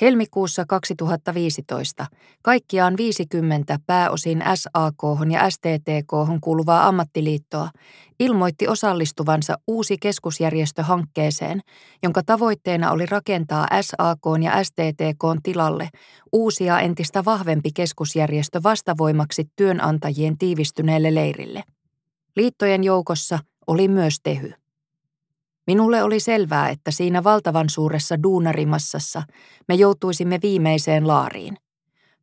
Helmikuussa 0.00 0.64
2015 0.68 2.06
kaikkiaan 2.42 2.96
50 2.96 3.78
pääosin 3.86 4.42
SAK 4.54 5.02
ja 5.30 5.50
STTK 5.50 6.40
kuuluvaa 6.40 6.88
ammattiliittoa 6.88 7.70
ilmoitti 8.20 8.68
osallistuvansa 8.68 9.58
uusi 9.66 9.96
keskusjärjestöhankkeeseen, 10.00 11.60
jonka 12.02 12.22
tavoitteena 12.22 12.90
oli 12.90 13.06
rakentaa 13.06 13.66
SAK 13.80 14.20
ja 14.42 14.64
STTK 14.64 15.42
tilalle 15.42 15.88
uusia 16.32 16.80
entistä 16.80 17.24
vahvempi 17.24 17.70
keskusjärjestö 17.74 18.62
vastavoimaksi 18.62 19.44
työnantajien 19.56 20.38
tiivistyneelle 20.38 21.14
leirille. 21.14 21.62
Liittojen 22.36 22.84
joukossa 22.84 23.38
oli 23.66 23.88
myös 23.88 24.16
Tehy. 24.22 24.52
Minulle 25.66 26.02
oli 26.02 26.20
selvää, 26.20 26.68
että 26.68 26.90
siinä 26.90 27.24
valtavan 27.24 27.70
suuressa 27.70 28.22
duunarimassassa 28.22 29.22
me 29.68 29.74
joutuisimme 29.74 30.38
viimeiseen 30.42 31.08
laariin. 31.08 31.56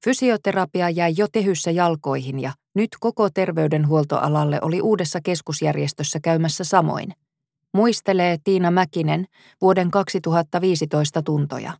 Fysioterapia 0.03 0.89
jäi 0.89 1.13
jo 1.17 1.27
tehyssä 1.31 1.71
jalkoihin 1.71 2.39
ja 2.39 2.51
nyt 2.75 2.89
koko 2.99 3.29
terveydenhuoltoalalle 3.29 4.59
oli 4.61 4.81
uudessa 4.81 5.19
keskusjärjestössä 5.21 6.19
käymässä 6.19 6.63
samoin. 6.63 7.13
Muistelee 7.73 8.37
Tiina 8.43 8.71
Mäkinen 8.71 9.25
vuoden 9.61 9.91
2015 9.91 11.21
tuntoja. 11.21 11.73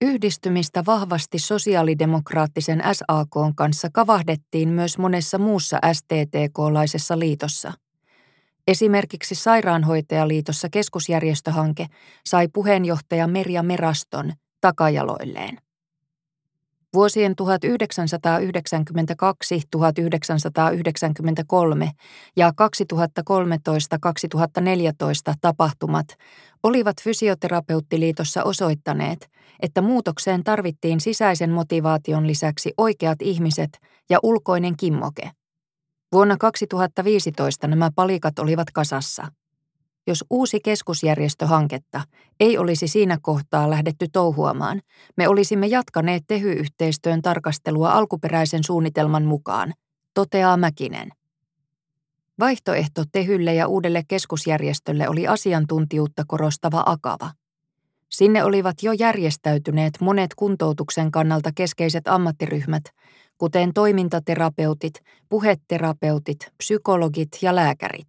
Yhdistymistä 0.00 0.82
vahvasti 0.86 1.38
sosiaalidemokraattisen 1.38 2.82
SAK 2.92 3.54
kanssa 3.56 3.88
kavahdettiin 3.92 4.68
myös 4.68 4.98
monessa 4.98 5.38
muussa 5.38 5.78
STTK-laisessa 5.92 7.18
liitossa– 7.18 7.72
Esimerkiksi 8.68 9.34
Sairaanhoitajaliitossa 9.34 10.68
keskusjärjestöhanke 10.68 11.86
sai 12.26 12.48
puheenjohtaja 12.52 13.26
Merja 13.26 13.62
Meraston 13.62 14.32
takajaloilleen. 14.60 15.58
Vuosien 16.94 17.34
1992-1993 17.42 17.44
ja 22.36 22.52
2013-2014 25.30 25.34
tapahtumat 25.40 26.06
olivat 26.62 26.96
Fysioterapeuttiliitossa 27.02 28.44
osoittaneet, 28.44 29.30
että 29.60 29.82
muutokseen 29.82 30.44
tarvittiin 30.44 31.00
sisäisen 31.00 31.50
motivaation 31.50 32.26
lisäksi 32.26 32.72
oikeat 32.76 33.22
ihmiset 33.22 33.78
ja 34.10 34.18
ulkoinen 34.22 34.76
kimmoke. 34.76 35.30
Vuonna 36.12 36.36
2015 36.36 37.66
nämä 37.66 37.90
palikat 37.94 38.38
olivat 38.38 38.70
kasassa. 38.70 39.26
Jos 40.06 40.24
uusi 40.30 40.60
keskusjärjestöhanketta 40.60 42.00
ei 42.40 42.58
olisi 42.58 42.88
siinä 42.88 43.18
kohtaa 43.22 43.70
lähdetty 43.70 44.06
touhuamaan, 44.12 44.80
me 45.16 45.28
olisimme 45.28 45.66
jatkaneet 45.66 46.22
tehyyhteistyön 46.26 47.22
tarkastelua 47.22 47.92
alkuperäisen 47.92 48.64
suunnitelman 48.64 49.24
mukaan, 49.24 49.72
toteaa 50.14 50.56
Mäkinen. 50.56 51.08
Vaihtoehto 52.38 53.04
Tehylle 53.12 53.54
ja 53.54 53.66
uudelle 53.66 54.02
keskusjärjestölle 54.08 55.08
oli 55.08 55.26
asiantuntijuutta 55.26 56.24
korostava 56.26 56.82
akava. 56.86 57.30
Sinne 58.08 58.44
olivat 58.44 58.82
jo 58.82 58.92
järjestäytyneet 58.92 60.00
monet 60.00 60.34
kuntoutuksen 60.36 61.10
kannalta 61.10 61.50
keskeiset 61.54 62.08
ammattiryhmät, 62.08 62.82
kuten 63.38 63.72
toimintaterapeutit, 63.74 64.94
puheterapeutit, 65.28 66.38
psykologit 66.56 67.28
ja 67.42 67.54
lääkärit. 67.54 68.06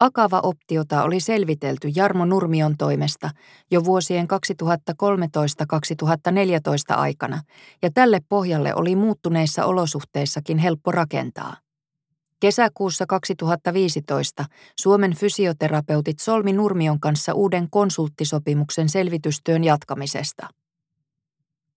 Akava-optiota 0.00 1.02
oli 1.02 1.20
selvitelty 1.20 1.88
Jarmo 1.96 2.24
Nurmion 2.24 2.76
toimesta 2.76 3.30
jo 3.70 3.84
vuosien 3.84 4.26
2013-2014 6.92 6.96
aikana, 6.96 7.40
ja 7.82 7.90
tälle 7.94 8.20
pohjalle 8.28 8.74
oli 8.74 8.96
muuttuneissa 8.96 9.64
olosuhteissakin 9.64 10.58
helppo 10.58 10.92
rakentaa. 10.92 11.56
Kesäkuussa 12.40 13.06
2015 13.06 14.44
Suomen 14.80 15.14
fysioterapeutit 15.14 16.18
solmi 16.18 16.52
Nurmion 16.52 17.00
kanssa 17.00 17.34
uuden 17.34 17.70
konsulttisopimuksen 17.70 18.88
selvitystyön 18.88 19.64
jatkamisesta. 19.64 20.48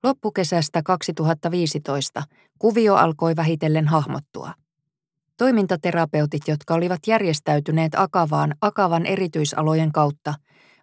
Loppukesästä 0.03 0.81
2015 0.83 2.23
kuvio 2.59 2.95
alkoi 2.95 3.35
vähitellen 3.35 3.87
hahmottua. 3.87 4.53
Toimintaterapeutit, 5.37 6.47
jotka 6.47 6.73
olivat 6.73 6.99
järjestäytyneet 7.07 7.95
Akavaan 7.95 8.55
Akavan 8.61 9.05
erityisalojen 9.05 9.91
kautta, 9.91 10.33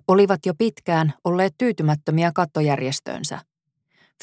olivat 0.09 0.47
jo 0.47 0.55
pitkään 0.59 1.15
olleet 1.25 1.55
tyytymättömiä 1.59 2.33
kattojärjestöönsä. 2.35 3.41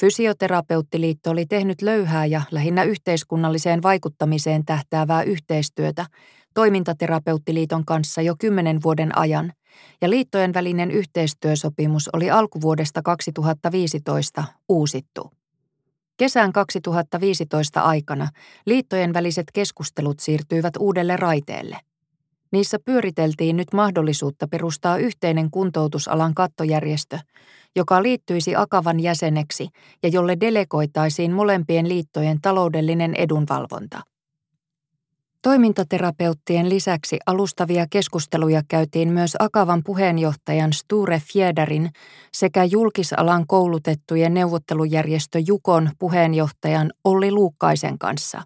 Fysioterapeuttiliitto 0.00 1.30
oli 1.30 1.46
tehnyt 1.46 1.82
löyhää 1.82 2.26
ja 2.26 2.42
lähinnä 2.50 2.82
yhteiskunnalliseen 2.82 3.82
vaikuttamiseen 3.82 4.64
tähtäävää 4.64 5.22
yhteistyötä 5.22 6.06
Toimintaterapeuttiliiton 6.54 7.84
kanssa 7.84 8.22
jo 8.22 8.34
kymmenen 8.38 8.82
vuoden 8.82 9.18
ajan, 9.18 9.52
ja 10.00 10.10
liittojen 10.10 10.54
välinen 10.54 10.90
yhteistyösopimus 10.90 12.10
oli 12.12 12.30
alkuvuodesta 12.30 13.02
2015 13.02 14.44
uusittu. 14.68 15.30
Kesän 16.16 16.52
2015 16.52 17.80
aikana 17.80 18.28
liittojen 18.66 19.14
väliset 19.14 19.46
keskustelut 19.52 20.20
siirtyivät 20.20 20.74
uudelle 20.78 21.16
raiteelle. 21.16 21.78
Niissä 22.52 22.78
pyöriteltiin 22.84 23.56
nyt 23.56 23.72
mahdollisuutta 23.72 24.48
perustaa 24.48 24.96
yhteinen 24.96 25.50
kuntoutusalan 25.50 26.34
kattojärjestö, 26.34 27.18
joka 27.76 28.02
liittyisi 28.02 28.56
Akavan 28.56 29.00
jäseneksi 29.00 29.68
ja 30.02 30.08
jolle 30.08 30.36
delegoitaisiin 30.40 31.32
molempien 31.32 31.88
liittojen 31.88 32.40
taloudellinen 32.40 33.14
edunvalvonta. 33.14 34.00
Toimintaterapeuttien 35.42 36.68
lisäksi 36.68 37.18
alustavia 37.26 37.86
keskusteluja 37.90 38.62
käytiin 38.68 39.08
myös 39.08 39.36
Akavan 39.38 39.82
puheenjohtajan 39.84 40.72
Sture 40.72 41.22
Fjäderin 41.32 41.90
sekä 42.32 42.64
julkisalan 42.64 43.46
koulutettujen 43.46 44.34
neuvottelujärjestö 44.34 45.38
Jukon 45.46 45.90
puheenjohtajan 45.98 46.90
Olli 47.04 47.32
Luukkaisen 47.32 47.98
kanssa. 47.98 48.42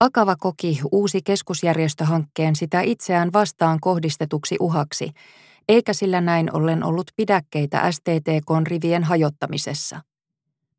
Akava 0.00 0.36
koki 0.36 0.80
uusi 0.92 1.22
keskusjärjestöhankkeen 1.22 2.56
sitä 2.56 2.80
itseään 2.80 3.32
vastaan 3.32 3.80
kohdistetuksi 3.80 4.56
uhaksi, 4.60 5.10
eikä 5.68 5.92
sillä 5.92 6.20
näin 6.20 6.56
ollen 6.56 6.84
ollut 6.84 7.10
pidäkkeitä 7.16 7.92
STTKn 7.92 8.66
rivien 8.66 9.04
hajottamisessa. 9.04 10.00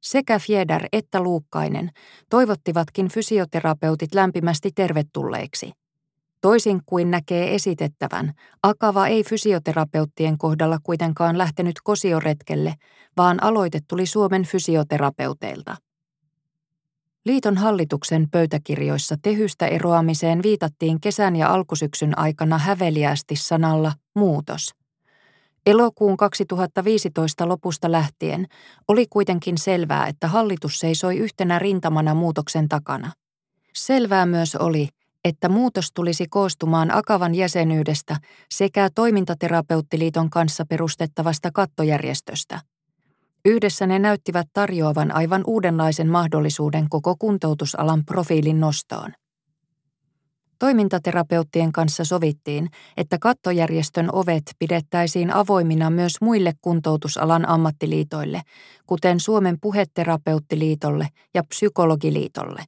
Sekä 0.04 0.40
Fjeder 0.40 0.88
että 0.94 1.20
Luukkainen 1.22 1.90
toivottivatkin 2.30 3.08
fysioterapeutit 3.08 4.14
lämpimästi 4.16 4.72
tervetulleiksi. 4.76 5.72
Toisin 6.42 6.82
kuin 6.86 7.12
näkee 7.12 7.56
esitettävän, 7.56 8.34
Akava 8.64 9.08
ei 9.08 9.24
fysioterapeuttien 9.24 10.38
kohdalla 10.38 10.78
kuitenkaan 10.84 11.38
lähtenyt 11.38 11.76
kosioretkelle, 11.84 12.74
vaan 13.18 13.44
aloite 13.44 13.80
tuli 13.88 14.06
Suomen 14.06 14.44
fysioterapeuteilta. 14.44 15.76
Liiton 17.26 17.58
hallituksen 17.58 18.28
pöytäkirjoissa 18.32 19.16
tehystä 19.22 19.68
eroamiseen 19.68 20.44
viitattiin 20.44 21.02
kesän 21.02 21.36
ja 21.36 21.54
alkusyksyn 21.54 22.18
aikana 22.20 22.58
häveliästi 22.58 23.36
sanalla 23.36 23.94
muutos– 24.16 24.70
Elokuun 25.66 26.18
2015 26.18 27.48
lopusta 27.48 27.92
lähtien 27.92 28.48
oli 28.88 29.06
kuitenkin 29.10 29.58
selvää, 29.58 30.08
että 30.08 30.28
hallitus 30.28 30.80
seisoi 30.80 31.18
yhtenä 31.18 31.60
rintamana 31.60 32.14
muutoksen 32.14 32.70
takana. 32.70 33.12
Selvää 33.74 34.26
myös 34.26 34.56
oli, 34.56 34.88
että 35.26 35.50
muutos 35.50 35.92
tulisi 35.94 36.26
koostumaan 36.30 36.96
Akavan 36.96 37.36
jäsenyydestä 37.36 38.18
sekä 38.52 38.90
toimintaterapeuttiliiton 38.96 40.30
kanssa 40.30 40.66
perustettavasta 40.70 41.52
kattojärjestöstä. 41.54 42.60
Yhdessä 43.46 43.88
ne 43.88 44.00
näyttivät 44.00 44.48
tarjoavan 44.54 45.16
aivan 45.16 45.44
uudenlaisen 45.48 46.10
mahdollisuuden 46.10 46.90
koko 46.90 47.16
kuntoutusalan 47.20 48.06
profiilin 48.06 48.60
nostoon. 48.60 49.12
Toimintaterapeuttien 50.60 51.72
kanssa 51.72 52.06
sovittiin, 52.06 52.70
että 52.98 53.18
kattojärjestön 53.20 54.10
ovet 54.14 54.44
pidettäisiin 54.60 55.34
avoimina 55.34 55.90
myös 55.90 56.14
muille 56.22 56.54
kuntoutusalan 56.62 57.50
ammattiliitoille, 57.50 58.42
kuten 58.88 59.20
Suomen 59.20 59.58
puheterapeutiliitolle 59.62 61.08
ja 61.34 61.44
psykologiliitolle. 61.44 62.64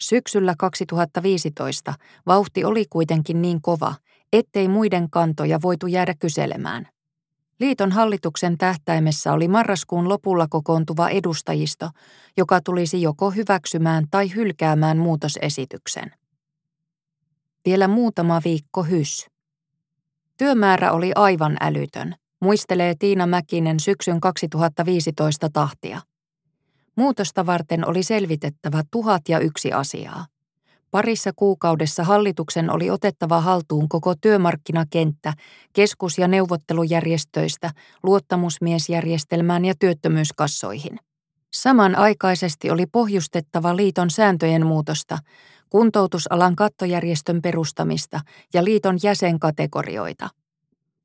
Syksyllä 0.00 0.54
2015 0.58 1.94
vauhti 2.26 2.64
oli 2.64 2.84
kuitenkin 2.90 3.42
niin 3.42 3.62
kova, 3.62 3.94
ettei 4.32 4.68
muiden 4.68 5.10
kantoja 5.10 5.62
voitu 5.62 5.86
jäädä 5.86 6.14
kyselemään. 6.18 6.88
Liiton 7.60 7.92
hallituksen 7.92 8.58
tähtäimessä 8.58 9.32
oli 9.32 9.48
marraskuun 9.48 10.08
lopulla 10.08 10.46
kokoontuva 10.50 11.08
edustajisto, 11.08 11.90
joka 12.36 12.60
tulisi 12.60 13.02
joko 13.02 13.30
hyväksymään 13.30 14.04
tai 14.10 14.34
hylkäämään 14.34 14.98
muutosesityksen. 14.98 16.21
Vielä 17.64 17.88
muutama 17.88 18.40
viikko 18.44 18.82
hys. 18.82 19.26
Työmäärä 20.38 20.92
oli 20.92 21.12
aivan 21.14 21.56
älytön, 21.60 22.14
muistelee 22.40 22.94
Tiina 22.98 23.26
Mäkinen 23.26 23.80
syksyn 23.80 24.20
2015 24.20 25.48
tahtia. 25.52 26.00
Muutosta 26.96 27.46
varten 27.46 27.88
oli 27.88 28.02
selvitettävä 28.02 28.82
tuhat 28.90 29.22
ja 29.28 29.38
yksi 29.38 29.72
asiaa. 29.72 30.26
Parissa 30.90 31.30
kuukaudessa 31.36 32.04
hallituksen 32.04 32.70
oli 32.70 32.90
otettava 32.90 33.40
haltuun 33.40 33.88
koko 33.88 34.14
työmarkkinakenttä 34.14 35.34
keskus- 35.72 36.18
ja 36.18 36.28
neuvottelujärjestöistä 36.28 37.70
luottamusmiesjärjestelmään 38.02 39.64
ja 39.64 39.74
työttömyyskassoihin. 39.78 40.98
Samanaikaisesti 41.52 42.70
oli 42.70 42.86
pohjustettava 42.86 43.76
liiton 43.76 44.10
sääntöjen 44.10 44.66
muutosta, 44.66 45.18
kuntoutusalan 45.72 46.56
kattojärjestön 46.56 47.42
perustamista 47.42 48.20
ja 48.54 48.64
liiton 48.64 48.98
jäsenkategorioita. 49.02 50.28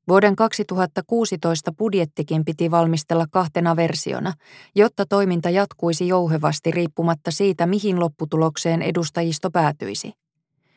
Vuoden 0.08 0.36
2016 0.36 1.72
budjettikin 1.72 2.44
piti 2.44 2.70
valmistella 2.70 3.26
kahtena 3.30 3.76
versiona, 3.76 4.32
jotta 4.74 5.06
toiminta 5.06 5.50
jatkuisi 5.50 6.08
jouhevasti 6.08 6.70
riippumatta 6.70 7.30
siitä, 7.30 7.66
mihin 7.66 8.00
lopputulokseen 8.00 8.82
edustajisto 8.82 9.50
päätyisi. 9.50 10.12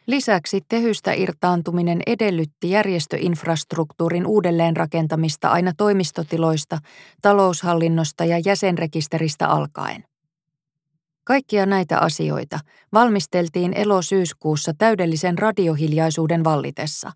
Lisäksi 0.07 0.61
tehystä 0.69 1.13
irtaantuminen 1.13 2.01
edellytti 2.07 2.69
järjestöinfrastruktuurin 2.69 4.27
uudelleenrakentamista 4.27 5.49
aina 5.49 5.71
toimistotiloista, 5.77 6.77
taloushallinnosta 7.21 8.25
ja 8.25 8.39
jäsenrekisteristä 8.45 9.47
alkaen. 9.47 10.10
Kaikkia 11.23 11.65
näitä 11.65 11.99
asioita 11.99 12.59
valmisteltiin 12.93 13.73
elosyyskuussa 13.73 14.73
täydellisen 14.77 15.37
radiohiljaisuuden 15.37 16.43
vallitessa. 16.43 17.11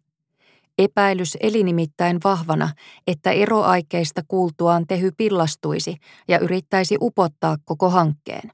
Epäilys 0.78 1.38
eli 1.40 1.64
nimittäin 1.64 2.20
vahvana, 2.24 2.70
että 3.08 3.32
eroaikeista 3.32 4.22
kuultuaan 4.28 4.88
Tehy 4.88 5.12
pillastuisi 5.18 5.98
ja 6.28 6.40
yrittäisi 6.40 6.98
upottaa 7.02 7.58
koko 7.66 7.90
hankkeen. 7.90 8.52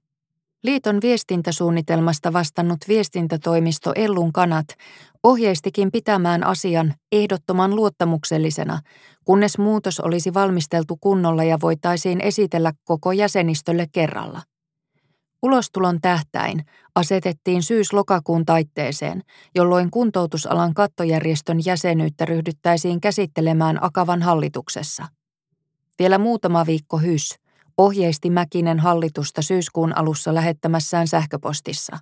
Liiton 0.64 1.00
viestintäsuunnitelmasta 1.02 2.34
vastannut 2.34 2.80
viestintätoimisto 2.88 3.92
Ellun 3.96 4.34
kanat 4.34 4.68
ohjeistikin 5.24 5.92
pitämään 5.92 6.44
asian 6.44 6.94
ehdottoman 7.12 7.76
luottamuksellisena, 7.76 8.80
kunnes 9.26 9.58
muutos 9.58 10.00
olisi 10.00 10.34
valmisteltu 10.34 10.98
kunnolla 10.98 11.44
ja 11.44 11.58
voitaisiin 11.62 12.22
esitellä 12.22 12.72
koko 12.84 13.12
jäsenistölle 13.12 13.88
kerralla. 13.92 14.42
Ulostulon 15.44 16.02
tähtäin 16.02 16.66
asetettiin 16.96 17.64
syys-lokakuun 17.64 18.46
taitteeseen, 18.46 19.22
jolloin 19.56 19.92
kuntoutusalan 19.92 20.74
kattojärjestön 20.74 21.66
jäsenyyttä 21.66 22.26
ryhdyttäisiin 22.26 23.02
käsittelemään 23.02 23.84
Akavan 23.84 24.22
hallituksessa. 24.22 25.08
Vielä 26.00 26.18
muutama 26.18 26.66
viikko 26.66 26.98
hys 26.98 27.36
ohjeisti 27.78 28.30
Mäkinen 28.30 28.80
hallitusta 28.80 29.42
syyskuun 29.42 29.98
alussa 29.98 30.34
lähettämässään 30.34 31.08
sähköpostissa. 31.08 31.98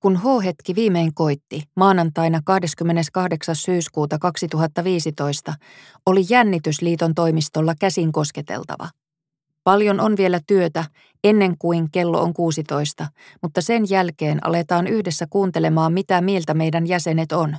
Kun 0.00 0.16
H-hetki 0.16 0.74
viimein 0.74 1.14
koitti, 1.14 1.62
maanantaina 1.76 2.40
28. 2.44 3.56
syyskuuta 3.56 4.18
2015, 4.18 5.54
oli 6.06 6.24
jännitysliiton 6.30 7.14
toimistolla 7.14 7.74
käsin 7.80 8.12
kosketeltava– 8.12 8.88
Paljon 9.64 10.00
on 10.00 10.16
vielä 10.16 10.40
työtä 10.46 10.84
ennen 11.24 11.58
kuin 11.58 11.90
kello 11.90 12.22
on 12.22 12.34
16, 12.34 13.06
mutta 13.42 13.60
sen 13.60 13.90
jälkeen 13.90 14.46
aletaan 14.46 14.86
yhdessä 14.86 15.26
kuuntelemaan, 15.30 15.92
mitä 15.92 16.20
mieltä 16.20 16.54
meidän 16.54 16.86
jäsenet 16.86 17.32
on. 17.32 17.56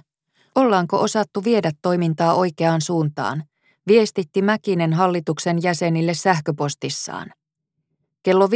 Ollaanko 0.55 1.01
osattu 1.01 1.43
viedä 1.43 1.71
toimintaa 1.81 2.33
oikeaan 2.33 2.81
suuntaan? 2.81 3.43
Viestitti 3.87 4.41
Mäkinen 4.41 4.93
hallituksen 4.93 5.63
jäsenille 5.63 6.13
sähköpostissaan. 6.13 7.31
Kello 8.23 8.47
15.45 8.47 8.51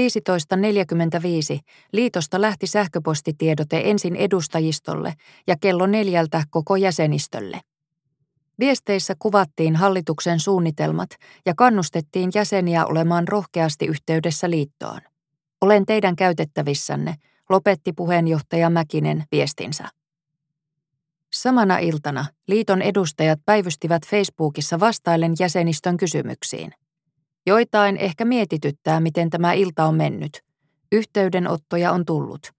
liitosta 1.92 2.42
lähti 2.42 2.68
sähköpostitiedote 2.68 3.82
ensin 3.86 4.16
edustajistolle 4.16 5.14
ja 5.48 5.56
kello 5.62 5.86
neljältä 5.86 6.44
koko 6.50 6.76
jäsenistölle. 6.76 7.62
Viesteissä 8.60 9.14
kuvattiin 9.20 9.76
hallituksen 9.76 10.40
suunnitelmat 10.40 11.10
ja 11.46 11.54
kannustettiin 11.58 12.32
jäseniä 12.36 12.86
olemaan 12.86 13.28
rohkeasti 13.28 13.86
yhteydessä 13.86 14.50
liittoon. 14.50 15.02
Olen 15.62 15.86
teidän 15.86 16.16
käytettävissänne, 16.16 17.16
lopetti 17.50 17.94
puheenjohtaja 17.94 18.70
Mäkinen 18.70 19.24
viestinsä. 19.32 19.88
Samana 21.34 21.78
iltana 21.78 22.26
liiton 22.48 22.82
edustajat 22.82 23.40
päivystivät 23.46 24.06
Facebookissa 24.06 24.80
vastaillen 24.80 25.34
jäsenistön 25.40 25.98
kysymyksiin. 25.98 26.72
Joitain 27.46 27.98
ehkä 27.98 28.26
mietityttää, 28.26 29.00
miten 29.00 29.30
tämä 29.30 29.54
ilta 29.54 29.86
on 29.86 29.96
mennyt. 29.96 30.42
Yhteydenottoja 30.92 31.92
on 31.92 32.06
tullut. 32.06 32.52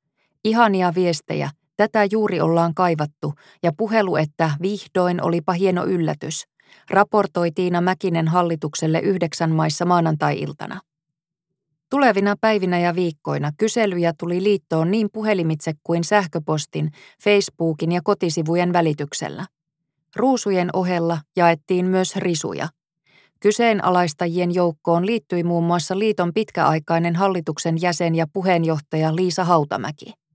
Ihania 0.44 0.94
viestejä 0.94 1.50
Tätä 1.76 2.06
juuri 2.10 2.40
ollaan 2.40 2.74
kaivattu, 2.74 3.32
ja 3.62 3.72
puhelu, 3.76 4.16
että 4.16 4.50
vihdoin 4.62 5.22
olipa 5.22 5.52
hieno 5.52 5.84
yllätys, 5.84 6.44
raportoi 6.90 7.50
Tiina 7.50 7.80
Mäkinen 7.80 8.28
hallitukselle 8.28 9.00
yhdeksän 9.00 9.50
maissa 9.50 9.84
maanantai-iltana. 9.84 10.80
Tulevina 11.90 12.34
päivinä 12.40 12.78
ja 12.78 12.94
viikkoina 12.94 13.50
kyselyjä 13.58 14.12
tuli 14.18 14.42
liittoon 14.42 14.90
niin 14.90 15.08
puhelimitse 15.12 15.72
kuin 15.82 16.04
sähköpostin, 16.04 16.90
Facebookin 17.22 17.92
ja 17.92 18.00
kotisivujen 18.04 18.72
välityksellä. 18.72 19.46
Ruusujen 20.16 20.70
ohella 20.72 21.18
jaettiin 21.36 21.86
myös 21.86 22.16
risuja. 22.16 22.68
Kyseenalaistajien 23.40 24.54
joukkoon 24.54 25.06
liittyi 25.06 25.44
muun 25.44 25.64
muassa 25.64 25.98
liiton 25.98 26.32
pitkäaikainen 26.34 27.16
hallituksen 27.16 27.80
jäsen 27.80 28.14
ja 28.14 28.26
puheenjohtaja 28.32 29.16
Liisa 29.16 29.44
Hautamäki. 29.44 30.25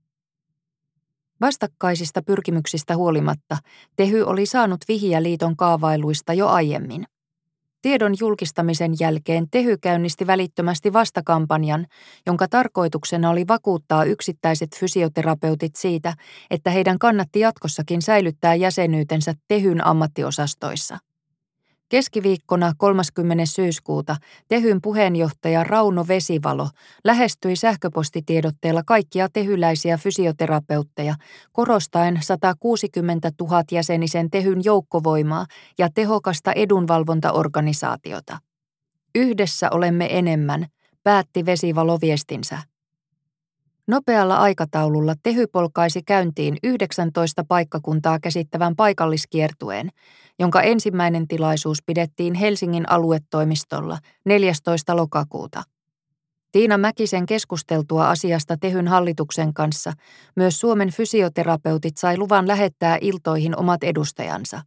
Vastakkaisista 1.42 2.22
pyrkimyksistä 2.22 2.96
huolimatta 2.96 3.56
Tehy 3.96 4.22
oli 4.22 4.46
saanut 4.46 4.80
vihiä 4.88 5.22
liiton 5.22 5.56
kaavailuista 5.56 6.32
jo 6.32 6.48
aiemmin. 6.48 7.04
Tiedon 7.82 8.14
julkistamisen 8.20 8.94
jälkeen 9.00 9.46
Tehy 9.50 9.76
käynnisti 9.78 10.26
välittömästi 10.26 10.92
vastakampanjan, 10.92 11.86
jonka 12.26 12.48
tarkoituksena 12.48 13.30
oli 13.30 13.48
vakuuttaa 13.48 14.04
yksittäiset 14.04 14.76
fysioterapeutit 14.76 15.76
siitä, 15.76 16.14
että 16.50 16.70
heidän 16.70 16.98
kannatti 16.98 17.40
jatkossakin 17.40 18.02
säilyttää 18.02 18.54
jäsenyytensä 18.54 19.34
Tehyn 19.48 19.86
ammattiosastoissa. 19.86 20.98
Keskiviikkona 21.92 22.72
30. 22.78 23.46
syyskuuta 23.46 24.16
Tehyn 24.48 24.82
puheenjohtaja 24.82 25.64
Rauno 25.64 26.04
Vesivalo 26.08 26.68
lähestyi 27.04 27.56
sähköpostitiedotteella 27.56 28.82
kaikkia 28.86 29.28
tehyläisiä 29.32 29.96
fysioterapeutteja 29.96 31.14
korostaen 31.52 32.18
160 32.22 33.30
000 33.40 33.62
jäsenisen 33.70 34.30
Tehyn 34.30 34.64
joukkovoimaa 34.64 35.46
ja 35.78 35.88
tehokasta 35.94 36.52
edunvalvontaorganisaatiota. 36.52 38.38
Yhdessä 39.14 39.70
olemme 39.70 40.18
enemmän, 40.18 40.66
päätti 41.02 41.46
Vesivalo 41.46 41.98
viestinsä. 42.00 42.71
Nopealla 43.88 44.36
aikataululla 44.36 45.14
Tehy 45.22 45.46
polkaisi 45.46 46.02
käyntiin 46.02 46.56
19 46.62 47.44
paikkakuntaa 47.48 48.18
käsittävän 48.18 48.76
paikalliskiertueen, 48.76 49.88
jonka 50.38 50.62
ensimmäinen 50.62 51.28
tilaisuus 51.28 51.78
pidettiin 51.86 52.34
Helsingin 52.34 52.90
aluetoimistolla 52.90 53.98
14. 54.24 54.96
lokakuuta. 54.96 55.62
Tiina 56.52 56.78
Mäkisen 56.78 57.26
keskusteltua 57.26 58.10
asiasta 58.10 58.56
Tehyn 58.56 58.88
hallituksen 58.88 59.54
kanssa 59.54 59.92
myös 60.36 60.60
Suomen 60.60 60.90
fysioterapeutit 60.90 61.96
sai 61.96 62.18
luvan 62.18 62.48
lähettää 62.48 62.98
iltoihin 63.00 63.56
omat 63.56 63.84
edustajansa. 63.84 64.62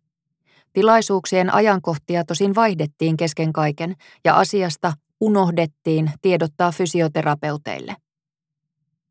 Tilaisuuksien 0.74 1.54
ajankohtia 1.54 2.24
tosin 2.24 2.56
vaihdettiin 2.56 3.18
kesken 3.18 3.54
kaiken 3.54 3.96
ja 4.26 4.36
asiasta 4.36 4.94
unohdettiin 5.22 6.12
tiedottaa 6.22 6.72
fysioterapeuteille. 6.72 7.96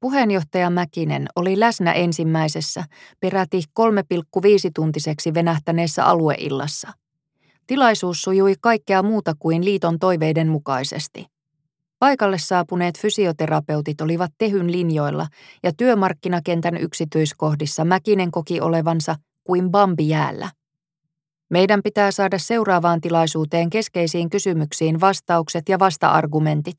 Puheenjohtaja 0.05 0.71
Mäkinen 0.71 1.27
oli 1.37 1.61
läsnä 1.61 1.93
ensimmäisessä, 1.93 2.85
peräti 3.21 3.63
3,5-tuntiseksi 3.81 5.35
venähtäneessä 5.35 6.05
alueillassa. 6.05 6.93
Tilaisuus 7.67 8.23
sujui 8.23 8.55
kaikkea 8.61 9.03
muuta 9.03 9.35
kuin 9.39 9.65
liiton 9.65 9.99
toiveiden 9.99 10.49
mukaisesti. 10.49 11.27
Paikalle 11.99 12.39
saapuneet 12.39 12.99
fysioterapeutit 12.99 14.01
olivat 14.01 14.31
tehyn 14.39 14.73
linjoilla 14.73 15.27
ja 15.63 15.73
työmarkkinakentän 15.77 16.77
yksityiskohdissa 16.77 17.85
Mäkinen 17.85 18.31
koki 18.31 18.61
olevansa 18.61 19.17
kuin 19.45 19.71
bambi 19.71 20.09
jäällä. 20.09 20.51
Meidän 21.55 21.83
pitää 21.83 22.11
saada 22.11 22.39
seuraavaan 22.39 23.01
tilaisuuteen 23.01 23.71
keskeisiin 23.71 24.31
kysymyksiin 24.31 25.01
vastaukset 25.01 25.69
ja 25.69 25.79
vasta-argumentit. 25.79 26.77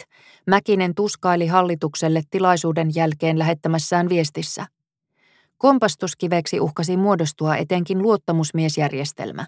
Mäkinen 0.48 0.96
tuskaili 0.96 1.48
hallitukselle 1.48 2.22
tilaisuuden 2.30 2.96
jälkeen 2.96 3.40
lähettämässään 3.40 4.10
viestissä. 4.10 4.66
Kompastuskiveksi 5.58 6.60
uhkasi 6.60 6.98
muodostua 6.98 7.56
etenkin 7.56 8.02
luottamusmiesjärjestelmä. 8.02 9.48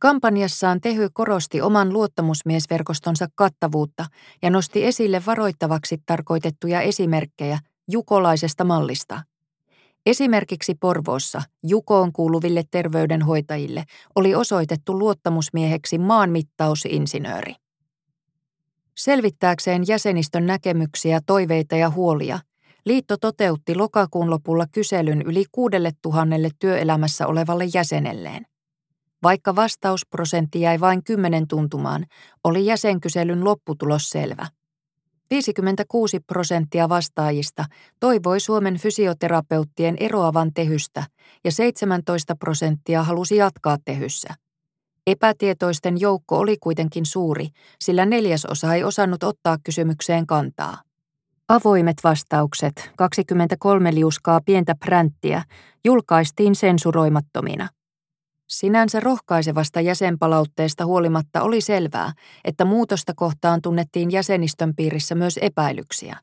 Kampanjassaan 0.00 0.80
Tehy 0.80 1.08
korosti 1.12 1.60
oman 1.60 1.92
luottamusmiesverkostonsa 1.92 3.26
kattavuutta 3.34 4.04
ja 4.42 4.50
nosti 4.50 4.84
esille 4.84 5.22
varoittavaksi 5.26 5.98
tarkoitettuja 6.06 6.80
esimerkkejä 6.80 7.58
jukolaisesta 7.90 8.64
mallista. 8.64 9.22
Esimerkiksi 10.08 10.74
Porvoossa 10.74 11.42
Jukoon 11.62 12.12
kuuluville 12.12 12.62
terveydenhoitajille 12.70 13.84
oli 14.14 14.34
osoitettu 14.34 14.98
luottamusmieheksi 14.98 15.98
maanmittausinsinööri. 15.98 17.54
Selvittääkseen 18.96 19.82
jäsenistön 19.88 20.46
näkemyksiä, 20.46 21.20
toiveita 21.26 21.76
ja 21.76 21.90
huolia, 21.90 22.38
liitto 22.86 23.16
toteutti 23.16 23.74
lokakuun 23.74 24.30
lopulla 24.30 24.66
kyselyn 24.72 25.22
yli 25.22 25.44
kuudelle 25.52 25.92
tuhannelle 26.02 26.50
työelämässä 26.58 27.26
olevalle 27.26 27.64
jäsenelleen. 27.74 28.46
Vaikka 29.22 29.56
vastausprosentti 29.56 30.60
jäi 30.60 30.80
vain 30.80 31.04
kymmenen 31.04 31.48
tuntumaan, 31.48 32.06
oli 32.44 32.66
jäsenkyselyn 32.66 33.44
lopputulos 33.44 34.10
selvä– 34.10 34.46
56 35.30 36.20
prosenttia 36.20 36.88
vastaajista 36.88 37.64
toivoi 38.00 38.40
Suomen 38.40 38.76
fysioterapeuttien 38.76 39.96
eroavan 40.00 40.54
tehystä 40.54 41.04
ja 41.44 41.52
17 41.52 42.36
prosenttia 42.36 43.02
halusi 43.02 43.36
jatkaa 43.36 43.76
tehyssä. 43.84 44.34
Epätietoisten 45.06 46.00
joukko 46.00 46.38
oli 46.38 46.56
kuitenkin 46.60 47.06
suuri, 47.06 47.48
sillä 47.80 48.06
neljäsosa 48.06 48.74
ei 48.74 48.84
osannut 48.84 49.22
ottaa 49.22 49.58
kysymykseen 49.64 50.26
kantaa. 50.26 50.82
Avoimet 51.48 51.96
vastaukset, 52.04 52.90
23 52.96 53.94
liuskaa 53.94 54.40
pientä 54.44 54.74
pränttiä, 54.74 55.42
julkaistiin 55.84 56.54
sensuroimattomina. 56.54 57.68
Sinänsä 58.48 59.00
rohkaisevasta 59.00 59.80
jäsenpalautteesta 59.80 60.86
huolimatta 60.86 61.42
oli 61.42 61.60
selvää, 61.60 62.12
että 62.44 62.64
muutosta 62.64 63.12
kohtaan 63.16 63.62
tunnettiin 63.62 64.10
jäsenistön 64.10 64.74
piirissä 64.76 65.14
myös 65.14 65.38
epäilyksiä. 65.42 66.16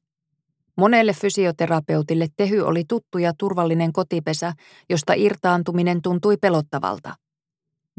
Monelle 0.78 1.14
fysioterapeutille 1.14 2.28
tehy 2.38 2.62
oli 2.62 2.84
tuttu 2.88 3.18
ja 3.18 3.34
turvallinen 3.38 3.94
kotipesä, 3.94 4.54
josta 4.90 5.14
irtaantuminen 5.14 6.02
tuntui 6.02 6.38
pelottavalta. 6.38 7.16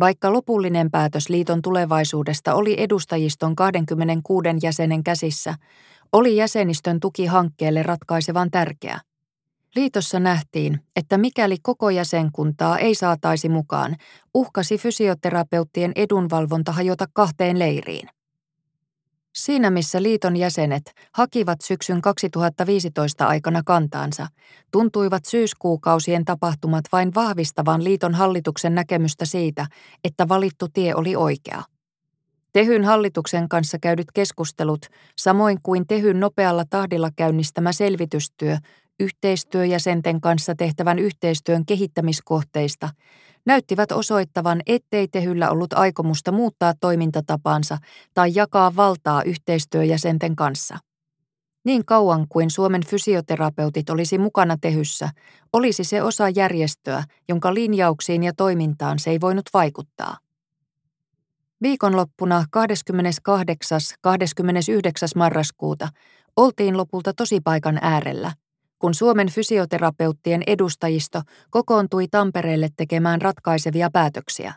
Vaikka 0.00 0.32
lopullinen 0.32 0.90
päätös 0.90 1.28
liiton 1.28 1.62
tulevaisuudesta 1.62 2.54
oli 2.54 2.74
edustajiston 2.78 3.56
26 3.56 4.48
jäsenen 4.62 5.04
käsissä, 5.04 5.54
oli 6.12 6.36
jäsenistön 6.36 7.00
tuki 7.00 7.26
hankkeelle 7.26 7.82
ratkaisevan 7.82 8.50
tärkeä– 8.50 9.00
Liitossa 9.76 10.20
nähtiin, 10.20 10.80
että 10.96 11.18
mikäli 11.18 11.56
koko 11.62 11.90
jäsenkuntaa 11.90 12.78
ei 12.78 12.94
saataisi 12.94 13.48
mukaan, 13.48 13.96
uhkasi 14.34 14.78
fysioterapeuttien 14.78 15.92
edunvalvonta 15.96 16.72
hajota 16.72 17.06
kahteen 17.12 17.58
leiriin. 17.58 18.08
Siinä 19.34 19.70
missä 19.70 20.02
liiton 20.02 20.36
jäsenet 20.36 20.92
hakivat 21.12 21.60
syksyn 21.60 22.02
2015 22.02 23.26
aikana 23.26 23.62
kantaansa, 23.66 24.26
tuntuivat 24.72 25.24
syyskuukausien 25.24 26.24
tapahtumat 26.24 26.84
vain 26.92 27.14
vahvistavan 27.14 27.84
liiton 27.84 28.14
hallituksen 28.14 28.74
näkemystä 28.74 29.24
siitä, 29.24 29.66
että 30.04 30.28
valittu 30.28 30.68
tie 30.68 30.94
oli 30.94 31.16
oikea. 31.16 31.62
Tehyn 32.52 32.84
hallituksen 32.84 33.48
kanssa 33.48 33.78
käydyt 33.78 34.12
keskustelut, 34.14 34.86
samoin 35.16 35.58
kuin 35.62 35.86
Tehyn 35.86 36.20
nopealla 36.20 36.64
tahdilla 36.70 37.10
käynnistämä 37.16 37.72
selvitystyö, 37.72 38.58
yhteistyöjäsenten 39.00 40.20
kanssa 40.20 40.54
tehtävän 40.54 40.98
yhteistyön 40.98 41.66
kehittämiskohteista 41.66 42.88
näyttivät 43.46 43.92
osoittavan, 43.92 44.60
ettei 44.66 45.08
Tehyllä 45.08 45.50
ollut 45.50 45.72
aikomusta 45.72 46.32
muuttaa 46.32 46.74
toimintatapaansa 46.80 47.78
tai 48.14 48.30
jakaa 48.34 48.76
valtaa 48.76 49.22
yhteistyöjäsenten 49.22 50.36
kanssa. 50.36 50.78
Niin 51.64 51.84
kauan 51.84 52.26
kuin 52.28 52.50
Suomen 52.50 52.86
fysioterapeutit 52.86 53.90
olisi 53.90 54.18
mukana 54.18 54.56
Tehyssä, 54.60 55.08
olisi 55.52 55.84
se 55.84 56.02
osa 56.02 56.28
järjestöä, 56.28 57.04
jonka 57.28 57.54
linjauksiin 57.54 58.22
ja 58.22 58.32
toimintaan 58.36 58.98
se 58.98 59.10
ei 59.10 59.20
voinut 59.20 59.46
vaikuttaa. 59.54 60.16
Viikonloppuna 61.62 62.44
28. 62.50 63.80
29. 64.00 65.08
marraskuuta 65.16 65.88
oltiin 66.36 66.76
lopulta 66.76 67.12
tosipaikan 67.14 67.78
äärellä– 67.82 68.32
kun 68.78 68.94
Suomen 68.94 69.28
fysioterapeuttien 69.28 70.42
edustajisto 70.46 71.22
kokoontui 71.50 72.08
Tampereelle 72.08 72.68
tekemään 72.76 73.22
ratkaisevia 73.22 73.90
päätöksiä. 73.92 74.54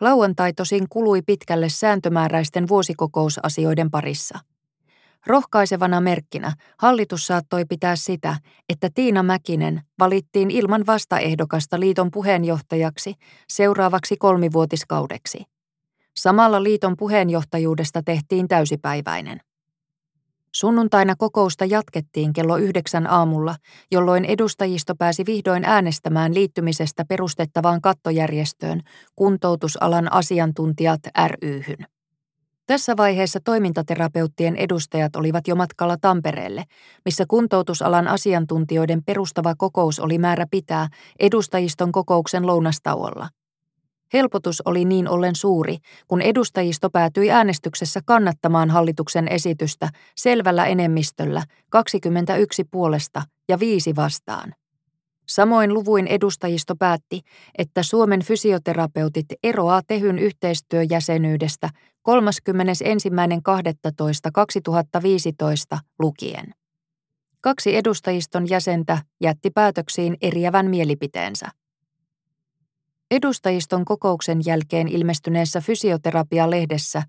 Lauantai 0.00 0.52
tosin 0.52 0.88
kului 0.88 1.22
pitkälle 1.22 1.68
sääntömääräisten 1.68 2.68
vuosikokousasioiden 2.68 3.90
parissa. 3.90 4.38
Rohkaisevana 5.26 6.00
merkkinä 6.00 6.52
hallitus 6.78 7.26
saattoi 7.26 7.64
pitää 7.64 7.96
sitä, 7.96 8.36
että 8.68 8.90
Tiina 8.94 9.22
Mäkinen 9.22 9.82
valittiin 9.98 10.50
ilman 10.50 10.86
vastaehdokasta 10.86 11.80
liiton 11.80 12.10
puheenjohtajaksi 12.10 13.14
seuraavaksi 13.48 14.16
kolmivuotiskaudeksi. 14.16 15.44
Samalla 16.16 16.62
liiton 16.62 16.96
puheenjohtajuudesta 16.96 18.02
tehtiin 18.02 18.48
täysipäiväinen. 18.48 19.40
Sunnuntaina 20.54 21.14
kokousta 21.18 21.64
jatkettiin 21.64 22.32
kello 22.32 22.56
yhdeksän 22.56 23.06
aamulla, 23.06 23.56
jolloin 23.90 24.24
edustajisto 24.24 24.94
pääsi 24.94 25.26
vihdoin 25.26 25.64
äänestämään 25.64 26.34
liittymisestä 26.34 27.04
perustettavaan 27.08 27.80
kattojärjestöön 27.80 28.80
kuntoutusalan 29.16 30.12
asiantuntijat 30.12 31.00
ryhyn. 31.42 31.86
Tässä 32.66 32.96
vaiheessa 32.96 33.40
toimintaterapeuttien 33.44 34.56
edustajat 34.56 35.16
olivat 35.16 35.48
jo 35.48 35.54
matkalla 35.54 35.96
Tampereelle, 36.00 36.64
missä 37.04 37.24
kuntoutusalan 37.28 38.08
asiantuntijoiden 38.08 39.04
perustava 39.04 39.54
kokous 39.54 40.00
oli 40.00 40.18
määrä 40.18 40.46
pitää 40.50 40.88
edustajiston 41.20 41.92
kokouksen 41.92 42.46
lounastauolla– 42.46 43.28
Helpotus 44.12 44.62
oli 44.64 44.84
niin 44.84 45.08
ollen 45.08 45.36
suuri, 45.36 45.76
kun 46.08 46.22
edustajisto 46.22 46.90
päätyi 46.90 47.30
äänestyksessä 47.30 48.00
kannattamaan 48.04 48.70
hallituksen 48.70 49.28
esitystä 49.28 49.88
selvällä 50.16 50.66
enemmistöllä 50.66 51.42
21 51.70 52.64
puolesta 52.64 53.22
ja 53.48 53.58
viisi 53.58 53.96
vastaan. 53.96 54.54
Samoin 55.28 55.74
luvuin 55.74 56.06
edustajisto 56.06 56.76
päätti, 56.76 57.20
että 57.58 57.82
Suomen 57.82 58.22
fysioterapeutit 58.22 59.26
eroaa 59.42 59.82
tehyn 59.86 60.18
yhteistyöjäsenyydestä 60.18 61.68
31.12.2015 65.74 65.78
lukien. 65.98 66.54
Kaksi 67.40 67.76
edustajiston 67.76 68.50
jäsentä 68.50 68.98
jätti 69.20 69.50
päätöksiin 69.50 70.16
eriävän 70.20 70.70
mielipiteensä. 70.70 71.61
Edustajiston 73.12 73.84
kokouksen 73.84 74.40
jälkeen 74.46 74.88
ilmestyneessä 74.88 75.60
fysioterapia-lehdessä 75.60 77.02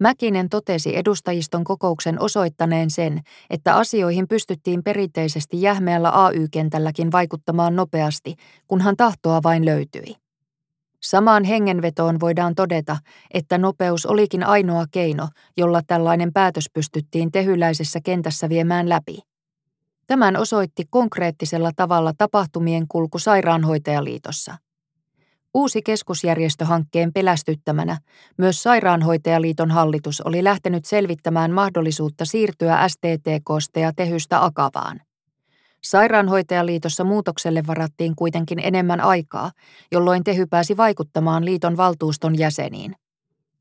Mäkinen 0.00 0.48
totesi 0.48 0.96
edustajiston 0.96 1.64
kokouksen 1.64 2.20
osoittaneen 2.20 2.90
sen, 2.90 3.20
että 3.50 3.76
asioihin 3.76 4.28
pystyttiin 4.28 4.82
perinteisesti 4.82 5.62
jähmeällä 5.62 6.10
AY-kentälläkin 6.24 7.12
vaikuttamaan 7.12 7.76
nopeasti, 7.76 8.34
kunhan 8.66 8.96
tahtoa 8.96 9.40
vain 9.42 9.64
löytyi. 9.64 10.16
Samaan 11.02 11.44
hengenvetoon 11.44 12.20
voidaan 12.20 12.54
todeta, 12.54 12.96
että 13.34 13.58
nopeus 13.58 14.06
olikin 14.06 14.44
ainoa 14.44 14.84
keino, 14.90 15.28
jolla 15.56 15.80
tällainen 15.86 16.32
päätös 16.32 16.70
pystyttiin 16.72 17.32
tehyläisessä 17.32 18.00
kentässä 18.04 18.48
viemään 18.48 18.88
läpi. 18.88 19.18
Tämän 20.06 20.36
osoitti 20.36 20.84
konkreettisella 20.90 21.70
tavalla 21.76 22.12
tapahtumien 22.18 22.88
kulku 22.88 23.18
Sairaanhoitajaliitossa. 23.18 24.63
Uusi 25.54 25.82
keskusjärjestöhankkeen 25.82 27.12
pelästyttämänä 27.12 27.98
myös 28.38 28.62
Sairaanhoitajaliiton 28.62 29.70
hallitus 29.70 30.20
oli 30.20 30.44
lähtenyt 30.44 30.84
selvittämään 30.84 31.50
mahdollisuutta 31.50 32.24
siirtyä 32.24 32.88
STTKsta 32.88 33.80
ja 33.80 33.92
Tehystä 33.96 34.44
Akavaan. 34.44 35.00
Sairaanhoitajaliitossa 35.82 37.04
muutokselle 37.04 37.62
varattiin 37.66 38.16
kuitenkin 38.16 38.58
enemmän 38.62 39.00
aikaa, 39.00 39.50
jolloin 39.92 40.24
Tehy 40.24 40.46
pääsi 40.46 40.76
vaikuttamaan 40.76 41.44
liiton 41.44 41.76
valtuuston 41.76 42.38
jäseniin. 42.38 42.96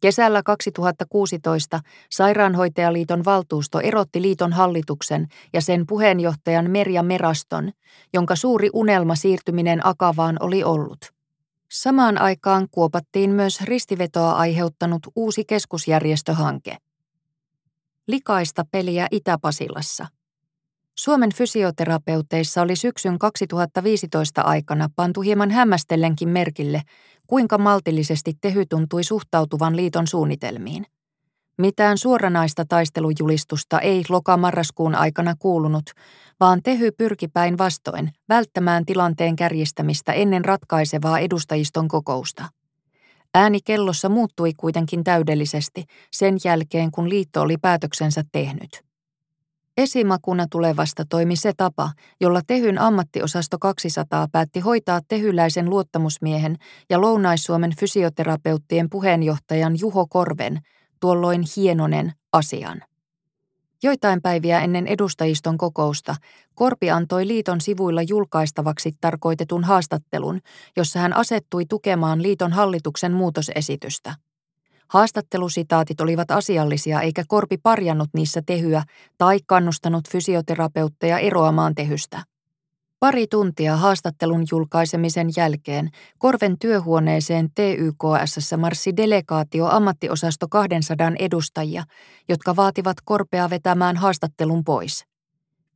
Kesällä 0.02 0.44
2016 0.44 1.80
Sairaanhoitajaliiton 2.10 3.26
valtuusto 3.26 3.80
erotti 3.80 4.22
liiton 4.22 4.54
hallituksen 4.54 5.28
ja 5.54 5.62
sen 5.62 5.88
puheenjohtajan 5.88 6.72
Merja 6.72 7.04
Meraston, 7.04 7.72
jonka 8.14 8.36
suuri 8.36 8.70
unelma 8.74 9.16
siirtyminen 9.16 9.86
Akavaan 9.88 10.38
oli 10.40 10.64
ollut. 10.64 11.13
Samaan 11.74 12.22
aikaan 12.22 12.68
kuopattiin 12.72 13.30
myös 13.30 13.62
ristivetoa 13.62 14.32
aiheuttanut 14.32 15.02
uusi 15.16 15.46
keskusjärjestöhanke. 15.46 16.78
Likaista 18.08 18.66
peliä 18.72 19.08
Itä-Pasilassa. 19.12 20.08
Suomen 20.96 21.34
fysioterapeuteissa 21.34 22.62
oli 22.62 22.76
syksyn 22.76 23.20
2015 23.20 24.42
aikana 24.42 24.90
pantu 24.96 25.22
hieman 25.22 25.52
hämmästellenkin 25.52 26.30
merkille, 26.30 26.82
kuinka 27.28 27.58
maltillisesti 27.58 28.34
Tehy 28.42 28.66
tuntui 28.66 29.04
suhtautuvan 29.04 29.76
liiton 29.76 30.08
suunnitelmiin. 30.08 30.86
Mitään 31.58 31.98
suoranaista 31.98 32.66
taistelujulistusta 32.66 33.80
ei 33.80 34.04
loka-marraskuun 34.10 34.96
aikana 34.96 35.36
kuulunut, 35.40 35.84
vaan 36.44 36.64
Tehy 36.64 36.92
pyrki 36.92 37.28
päinvastoin 37.28 38.12
välttämään 38.30 38.86
tilanteen 38.86 39.36
kärjistämistä 39.36 40.14
ennen 40.14 40.46
ratkaisevaa 40.46 41.20
edustajiston 41.20 41.88
kokousta. 41.88 42.46
Ääni 43.34 43.60
kellossa 43.66 44.10
muuttui 44.10 44.54
kuitenkin 44.58 45.04
täydellisesti 45.04 45.86
sen 46.12 46.38
jälkeen, 46.46 46.92
kun 46.92 47.10
liitto 47.10 47.42
oli 47.42 47.58
päätöksensä 47.58 48.24
tehnyt. 48.32 48.84
Esimakuna 49.78 50.46
tulevasta 50.52 51.04
toimi 51.10 51.36
se 51.36 51.54
tapa, 51.58 51.92
jolla 52.22 52.42
Tehyn 52.48 52.82
ammattiosasto 52.82 53.58
200 53.60 54.28
päätti 54.32 54.60
hoitaa 54.60 55.02
tehyläisen 55.08 55.70
luottamusmiehen 55.70 56.56
ja 56.90 57.02
Lounais-Suomen 57.02 57.76
fysioterapeuttien 57.80 58.90
puheenjohtajan 58.90 59.80
Juho 59.80 60.08
Korven, 60.08 60.60
tuolloin 61.00 61.44
hienonen, 61.58 62.12
asian. 62.34 62.82
Joitain 63.84 64.22
päiviä 64.22 64.60
ennen 64.60 64.88
edustajiston 64.88 65.58
kokousta 65.58 66.16
Korpi 66.56 66.92
antoi 66.92 67.28
liiton 67.28 67.62
sivuilla 67.62 68.02
julkaistavaksi 68.02 68.92
tarkoitetun 69.02 69.64
haastattelun, 69.64 70.42
jossa 70.78 71.00
hän 71.00 71.16
asettui 71.16 71.66
tukemaan 71.70 72.22
liiton 72.22 72.52
hallituksen 72.52 73.14
muutosesitystä. 73.14 74.16
Haastattelusitaatit 74.88 76.02
olivat 76.02 76.32
asiallisia 76.32 77.02
eikä 77.02 77.24
Korpi 77.28 77.58
parjannut 77.58 78.10
niissä 78.14 78.42
tehyä 78.46 78.84
tai 79.18 79.40
kannustanut 79.48 80.10
fysioterapeutteja 80.10 81.18
eroamaan 81.20 81.76
tehystä. 81.76 82.24
Pari 83.04 83.28
tuntia 83.28 83.78
haastattelun 83.78 84.46
julkaisemisen 84.52 85.30
jälkeen 85.38 85.90
Korven 86.18 86.60
työhuoneeseen 86.60 87.50
TYKS 87.56 88.52
marssi 88.58 88.98
delegaatio 88.98 89.66
ammattiosasto 89.66 90.48
200 90.48 91.12
edustajia, 91.20 91.84
jotka 92.30 92.56
vaativat 92.56 92.98
Korpea 93.06 93.50
vetämään 93.50 93.98
haastattelun 93.98 94.64
pois. 94.64 95.06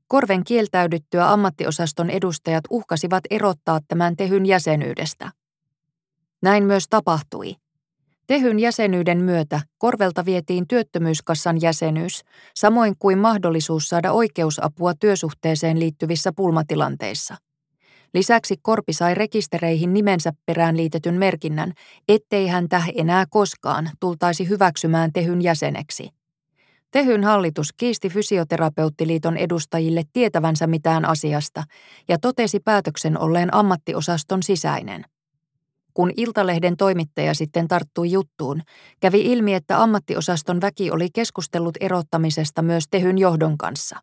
Korven 0.07 0.43
kieltäydyttyä 0.43 1.32
ammattiosaston 1.32 2.09
edustajat 2.09 2.63
uhkasivat 2.69 3.23
erottaa 3.30 3.80
tämän 3.88 4.15
tehyn 4.15 4.45
jäsenyydestä. 4.45 5.32
Näin 6.41 6.63
myös 6.63 6.86
tapahtui– 6.89 7.55
Tehyn 8.28 8.59
jäsenyyden 8.59 9.17
myötä 9.17 9.61
Korvelta 9.78 10.25
vietiin 10.25 10.67
työttömyyskassan 10.67 11.61
jäsenyys, 11.61 12.21
samoin 12.55 12.95
kuin 12.99 13.17
mahdollisuus 13.17 13.89
saada 13.89 14.11
oikeusapua 14.11 14.93
työsuhteeseen 14.93 15.80
liittyvissä 15.80 16.32
pulmatilanteissa. 16.36 17.36
Lisäksi 18.13 18.55
Korpi 18.61 18.93
sai 18.93 19.15
rekistereihin 19.15 19.93
nimensä 19.93 20.32
perään 20.45 20.78
liitetyn 20.78 21.15
merkinnän, 21.15 21.73
ettei 22.07 22.47
häntä 22.47 22.84
enää 22.95 23.25
koskaan 23.30 23.89
tultaisi 23.99 24.49
hyväksymään 24.49 25.13
Tehyn 25.13 25.41
jäseneksi. 25.41 26.09
Tehyn 26.91 27.23
hallitus 27.23 27.73
kiisti 27.73 28.09
Fysioterapeuttiliiton 28.09 29.38
edustajille 29.38 30.03
tietävänsä 30.13 30.67
mitään 30.67 31.05
asiasta 31.05 31.63
ja 32.07 32.17
totesi 32.19 32.59
päätöksen 32.59 33.19
olleen 33.19 33.53
ammattiosaston 33.53 34.43
sisäinen. 34.43 35.05
Kun 35.97 36.11
Iltalehden 36.17 36.77
toimittaja 36.77 37.33
sitten 37.33 37.67
tarttui 37.67 38.11
juttuun, 38.11 38.61
kävi 38.99 39.21
ilmi, 39.21 39.53
että 39.53 39.83
ammattiosaston 39.83 40.61
väki 40.61 40.91
oli 40.91 41.09
keskustellut 41.13 41.77
erottamisesta 41.79 42.61
myös 42.61 42.83
Tehyn 42.91 43.17
johdon 43.17 43.57
kanssa. 43.57 43.99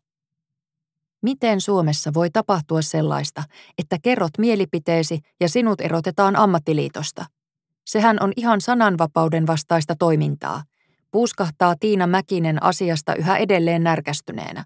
Miten 1.21 1.61
Suomessa 1.61 2.13
voi 2.13 2.29
tapahtua 2.29 2.81
sellaista, 2.81 3.43
että 3.77 3.97
kerrot 4.03 4.31
mielipiteesi 4.37 5.19
ja 5.39 5.49
sinut 5.49 5.81
erotetaan 5.81 6.35
ammattiliitosta? 6.35 7.25
Sehän 7.85 8.17
on 8.21 8.31
ihan 8.35 8.61
sananvapauden 8.61 9.47
vastaista 9.47 9.95
toimintaa. 9.99 10.63
Puuskahtaa 11.11 11.75
Tiina 11.79 12.07
Mäkinen 12.07 12.63
asiasta 12.63 13.15
yhä 13.15 13.37
edelleen 13.37 13.83
närkästyneenä. 13.83 14.65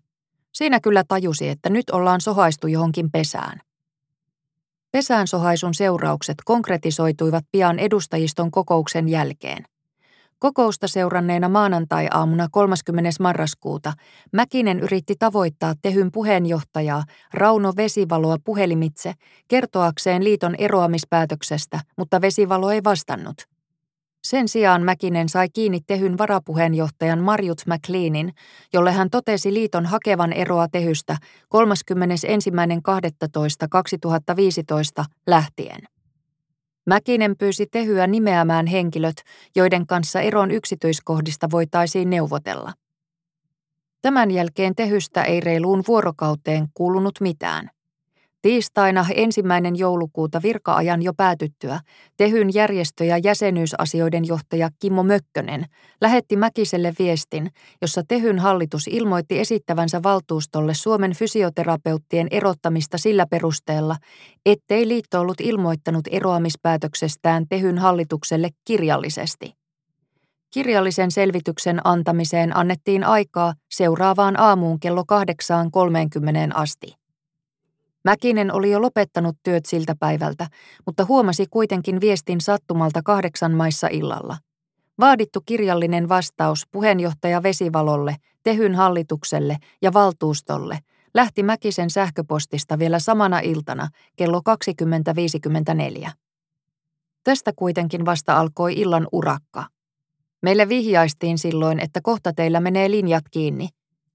Siinä 0.53 0.80
kyllä 0.80 1.03
tajusi, 1.07 1.49
että 1.49 1.69
nyt 1.69 1.89
ollaan 1.89 2.21
sohaistu 2.21 2.67
johonkin 2.67 3.11
pesään. 3.11 3.61
Pesäänsohaisun 4.91 5.73
seuraukset 5.73 6.37
konkretisoituivat 6.45 7.45
pian 7.51 7.79
edustajiston 7.79 8.51
kokouksen 8.51 9.09
jälkeen. 9.09 9.63
Kokousta 10.39 10.87
seuranneena 10.87 11.49
maanantai-aamuna 11.49 12.47
30. 12.51 13.09
marraskuuta 13.19 13.93
Mäkinen 14.33 14.79
yritti 14.79 15.15
tavoittaa 15.19 15.73
Tehyn 15.81 16.11
puheenjohtajaa 16.11 17.03
Rauno 17.33 17.73
Vesivaloa 17.77 18.37
puhelimitse 18.43 19.13
kertoakseen 19.47 20.23
liiton 20.23 20.55
eroamispäätöksestä, 20.55 21.79
mutta 21.97 22.21
Vesivalo 22.21 22.71
ei 22.71 22.83
vastannut. 22.83 23.49
Sen 24.24 24.47
sijaan 24.47 24.84
Mäkinen 24.84 25.30
sai 25.30 25.49
kiinni 25.49 25.80
Tehyn 25.88 26.17
varapuheenjohtajan 26.17 27.20
Marjut 27.20 27.61
McLeanin, 27.65 28.34
jolle 28.74 28.91
hän 28.91 29.09
totesi 29.09 29.53
liiton 29.53 29.86
hakevan 29.86 30.34
eroa 30.34 30.67
Tehystä 30.67 31.17
31.12.2015 35.01 35.05
lähtien. 35.28 35.82
Mäkinen 36.86 37.36
pyysi 37.38 37.65
Tehyä 37.72 38.07
nimeämään 38.07 38.65
henkilöt, 38.67 39.15
joiden 39.55 39.88
kanssa 39.88 40.22
eron 40.22 40.51
yksityiskohdista 40.51 41.47
voitaisiin 41.51 42.09
neuvotella. 42.09 42.74
Tämän 44.01 44.32
jälkeen 44.32 44.76
tehystä 44.76 45.24
ei 45.24 45.39
reiluun 45.39 45.84
vuorokauteen 45.88 46.67
kuulunut 46.74 47.22
mitään. 47.22 47.70
Tiistaina 48.41 49.05
ensimmäinen 49.15 49.75
joulukuuta 49.75 50.41
virkaajan 50.43 51.01
jo 51.01 51.13
päätyttyä 51.13 51.79
Tehyn 52.17 52.53
järjestö- 52.53 53.03
ja 53.03 53.17
jäsenyysasioiden 53.17 54.27
johtaja 54.27 54.69
Kimmo 54.79 55.03
Mökkönen 55.03 55.65
lähetti 56.01 56.35
Mäkiselle 56.35 56.93
viestin, 56.99 57.51
jossa 57.81 58.01
Tehyn 58.07 58.39
hallitus 58.39 58.87
ilmoitti 58.87 59.39
esittävänsä 59.39 60.03
valtuustolle 60.03 60.73
Suomen 60.73 61.13
fysioterapeuttien 61.13 62.27
erottamista 62.31 62.97
sillä 62.97 63.25
perusteella, 63.29 63.95
ettei 64.45 64.87
liitto 64.87 65.19
ollut 65.19 65.41
ilmoittanut 65.41 66.07
eroamispäätöksestään 66.11 67.45
Tehyn 67.49 67.77
hallitukselle 67.77 68.49
kirjallisesti. 68.65 69.53
Kirjallisen 70.53 71.11
selvityksen 71.11 71.81
antamiseen 71.83 72.57
annettiin 72.57 73.03
aikaa 73.03 73.53
seuraavaan 73.71 74.39
aamuun 74.39 74.79
kello 74.79 75.01
8.30 75.01 76.51
asti. 76.53 76.99
Mäkinen 78.06 78.54
oli 78.54 78.72
jo 78.72 78.82
lopettanut 78.82 79.36
työt 79.43 79.66
siltä 79.66 79.95
päivältä, 80.00 80.47
mutta 80.86 81.06
huomasi 81.06 81.45
kuitenkin 81.50 82.02
viestin 82.02 82.41
sattumalta 82.41 83.02
kahdeksan 83.04 83.52
maissa 83.52 83.88
illalla. 83.88 84.38
Vaadittu 85.00 85.41
kirjallinen 85.45 86.10
vastaus 86.10 86.68
puheenjohtaja 86.72 87.43
Vesivalolle, 87.43 88.16
Tehyn 88.43 88.76
hallitukselle 88.76 89.58
ja 89.82 89.93
valtuustolle 89.93 90.80
lähti 91.14 91.43
Mäkisen 91.43 91.89
sähköpostista 91.89 92.80
vielä 92.80 93.00
samana 93.00 93.39
iltana 93.39 93.88
kello 94.16 94.41
20.54. 96.00 96.12
Tästä 97.24 97.52
kuitenkin 97.56 98.06
vasta 98.06 98.39
alkoi 98.39 98.74
illan 98.74 99.08
urakka. 99.12 99.66
Meille 100.41 100.70
vihjaistiin 100.70 101.38
silloin, 101.38 101.80
että 101.80 102.00
kohta 102.04 102.34
teillä 102.34 102.60
menee 102.60 102.91
linjat 102.91 103.24
kiinni, 103.32 103.70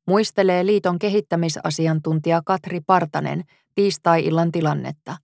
muistelee 0.06 0.66
liiton 0.66 0.98
kehittämisasiantuntija 0.98 2.42
Katri 2.46 2.80
Partanen 2.86 3.44
tiistai-illan 3.74 4.52
tilannetta. 4.52 5.16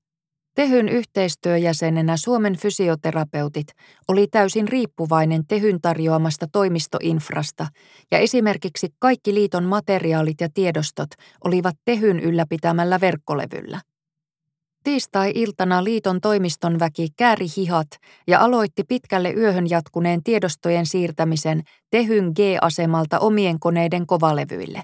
Tehyn 0.55 0.89
yhteistyöjäsenenä 0.89 2.17
Suomen 2.17 2.57
fysioterapeutit 2.57 3.67
oli 4.09 4.27
täysin 4.27 4.69
riippuvainen 4.69 5.47
Tehyn 5.49 5.81
tarjoamasta 5.81 6.47
toimistoinfrasta 6.53 7.67
ja 8.11 8.19
esimerkiksi 8.19 8.89
kaikki 8.99 9.35
liiton 9.35 9.65
materiaalit 9.65 10.41
ja 10.41 10.49
tiedostot 10.55 11.09
olivat 11.45 11.77
Tehyn 11.85 12.21
ylläpitämällä 12.21 13.01
verkkolevyllä. 13.01 13.81
Tiistai-iltana 14.85 15.85
liiton 15.85 16.21
toimiston 16.21 16.79
väki 16.79 17.09
kääri 17.17 17.47
hihat 17.57 17.89
ja 18.27 18.41
aloitti 18.41 18.85
pitkälle 18.85 19.31
yöhön 19.31 19.71
jatkuneen 19.71 20.23
tiedostojen 20.23 20.87
siirtämisen 20.87 21.63
Tehyn 21.91 22.33
G-asemalta 22.37 23.19
omien 23.19 23.61
koneiden 23.61 24.07
kovalevyille. 24.07 24.83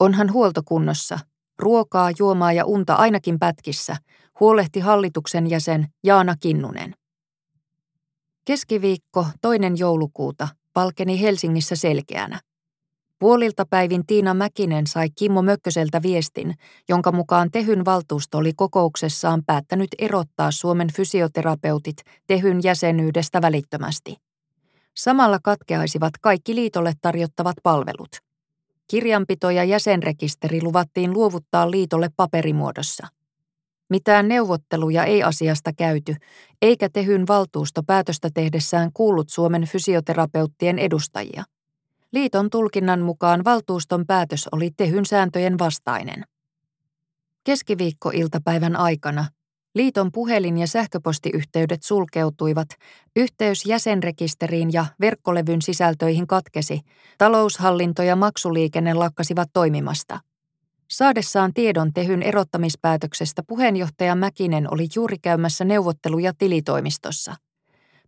Onhan 0.00 0.32
huoltokunnossa, 0.32 1.18
ruokaa, 1.58 2.10
juomaa 2.18 2.52
ja 2.52 2.64
unta 2.64 2.94
ainakin 2.94 3.38
pätkissä, 3.38 3.96
huolehti 4.40 4.80
hallituksen 4.80 5.50
jäsen 5.50 5.86
Jaana 6.04 6.34
Kinnunen. 6.40 6.94
Keskiviikko 8.44 9.26
toinen 9.42 9.78
joulukuuta 9.78 10.48
valkeni 10.74 11.20
Helsingissä 11.20 11.76
selkeänä. 11.76 12.40
Puolilta 13.18 13.64
päivin 13.70 14.06
Tiina 14.06 14.34
Mäkinen 14.34 14.86
sai 14.86 15.08
Kimmo 15.10 15.42
Mökköseltä 15.42 16.02
viestin, 16.02 16.54
jonka 16.88 17.12
mukaan 17.12 17.50
Tehyn 17.50 17.84
valtuusto 17.84 18.38
oli 18.38 18.52
kokouksessaan 18.56 19.42
päättänyt 19.46 19.88
erottaa 19.98 20.50
Suomen 20.50 20.88
fysioterapeutit 20.92 21.96
Tehyn 22.26 22.60
jäsenyydestä 22.62 23.42
välittömästi. 23.42 24.16
Samalla 24.96 25.38
katkeaisivat 25.42 26.12
kaikki 26.20 26.54
liitolle 26.54 26.92
tarjottavat 27.00 27.56
palvelut. 27.62 28.27
Kirjanpito 28.88 29.50
ja 29.50 29.64
jäsenrekisteri 29.64 30.62
luvattiin 30.62 31.12
luovuttaa 31.12 31.70
liitolle 31.70 32.10
paperimuodossa. 32.16 33.06
Mitään 33.90 34.28
neuvotteluja 34.28 35.04
ei 35.04 35.22
asiasta 35.22 35.72
käyty, 35.72 36.14
eikä 36.62 36.88
Tehyn 36.88 37.26
valtuusto 37.28 37.82
päätöstä 37.82 38.30
tehdessään 38.34 38.90
kuullut 38.94 39.28
Suomen 39.28 39.62
fysioterapeuttien 39.62 40.78
edustajia– 40.78 41.44
Liiton 42.12 42.50
tulkinnan 42.50 43.00
mukaan 43.00 43.44
valtuuston 43.44 44.06
päätös 44.06 44.48
oli 44.52 44.70
tehyn 44.76 45.06
sääntöjen 45.06 45.58
vastainen. 45.58 46.24
Keskiviikkoiltapäivän 47.44 48.76
aikana 48.76 49.26
liiton 49.74 50.12
puhelin- 50.12 50.58
ja 50.58 50.66
sähköpostiyhteydet 50.66 51.82
sulkeutuivat, 51.82 52.68
yhteys 53.16 53.66
jäsenrekisteriin 53.66 54.72
ja 54.72 54.86
verkkolevyn 55.00 55.62
sisältöihin 55.62 56.26
katkesi, 56.26 56.80
taloushallinto 57.18 58.02
ja 58.02 58.16
maksuliikenne 58.16 58.94
lakkasivat 58.94 59.48
toimimasta. 59.52 60.20
Saadessaan 60.90 61.54
tiedon 61.54 61.92
tehyn 61.92 62.22
erottamispäätöksestä 62.22 63.42
puheenjohtaja 63.42 64.14
Mäkinen 64.14 64.74
oli 64.74 64.88
juuri 64.94 65.16
käymässä 65.18 65.64
neuvotteluja 65.64 66.32
tilitoimistossa– 66.38 67.36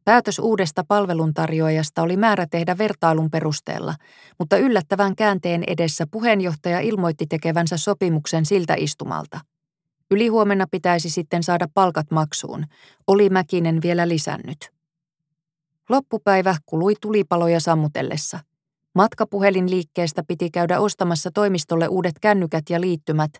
Päätös 0.05 0.39
uudesta 0.39 0.85
palveluntarjoajasta 0.89 2.03
oli 2.03 2.17
määrä 2.17 2.47
tehdä 2.51 2.79
vertailun 2.79 3.31
perusteella, 3.31 3.95
mutta 4.39 4.57
yllättävän 4.57 5.17
käänteen 5.17 5.65
edessä 5.67 6.07
puheenjohtaja 6.11 6.81
ilmoitti 6.81 7.27
tekevänsä 7.27 7.77
sopimuksen 7.77 8.47
siltä 8.47 8.75
istumalta. 8.79 9.41
Ylihuomenna 10.11 10.67
pitäisi 10.71 11.11
sitten 11.11 11.43
saada 11.43 11.67
palkat 11.75 12.11
maksuun, 12.11 12.65
oli 13.07 13.31
Mäkinen 13.31 13.83
vielä 13.83 14.09
lisännyt. 14.09 14.71
Loppupäivä 15.89 16.57
kului 16.67 16.95
tulipaloja 17.01 17.61
sammutellessa. 17.61 18.41
Matkapuhelinliikkeestä 18.95 20.23
piti 20.29 20.51
käydä 20.51 20.81
ostamassa 20.81 21.31
toimistolle 21.35 21.89
uudet 21.89 22.19
kännykät 22.21 22.65
ja 22.71 22.81
liittymät, 22.81 23.31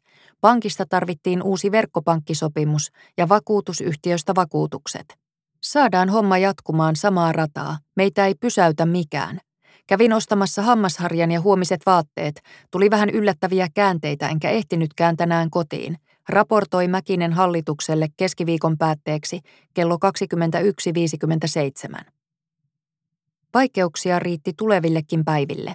pankista 0.41 0.85
tarvittiin 0.89 1.43
uusi 1.43 1.73
verkkopankkisopimus 1.73 2.91
ja 3.17 3.29
vakuutusyhtiöstä 3.29 4.35
vakuutukset. 4.35 5.15
Saadaan 5.63 6.09
homma 6.09 6.39
jatkumaan 6.39 6.97
samaa 6.97 7.33
rataa. 7.33 7.79
Meitä 7.97 8.27
ei 8.27 8.35
pysäytä 8.35 8.87
mikään. 8.87 9.39
Kävin 9.87 10.13
ostamassa 10.13 10.63
hammasharjan 10.63 11.31
ja 11.31 11.41
huomiset 11.41 11.81
vaatteet. 11.87 12.41
Tuli 12.71 12.91
vähän 12.91 13.11
yllättäviä 13.11 13.69
käänteitä, 13.75 14.29
enkä 14.29 14.51
ehtinytkään 14.51 15.17
tänään 15.17 15.51
kotiin. 15.51 15.97
Raportoi 16.31 16.89
Mäkinen 16.89 17.33
hallitukselle 17.33 18.09
keskiviikon 18.17 18.79
päätteeksi 18.79 19.41
kello 19.75 19.99
21.57. 21.97 22.05
Vaikeuksia 23.55 24.19
riitti 24.19 24.53
tulevillekin 24.57 25.25
päiville. 25.25 25.75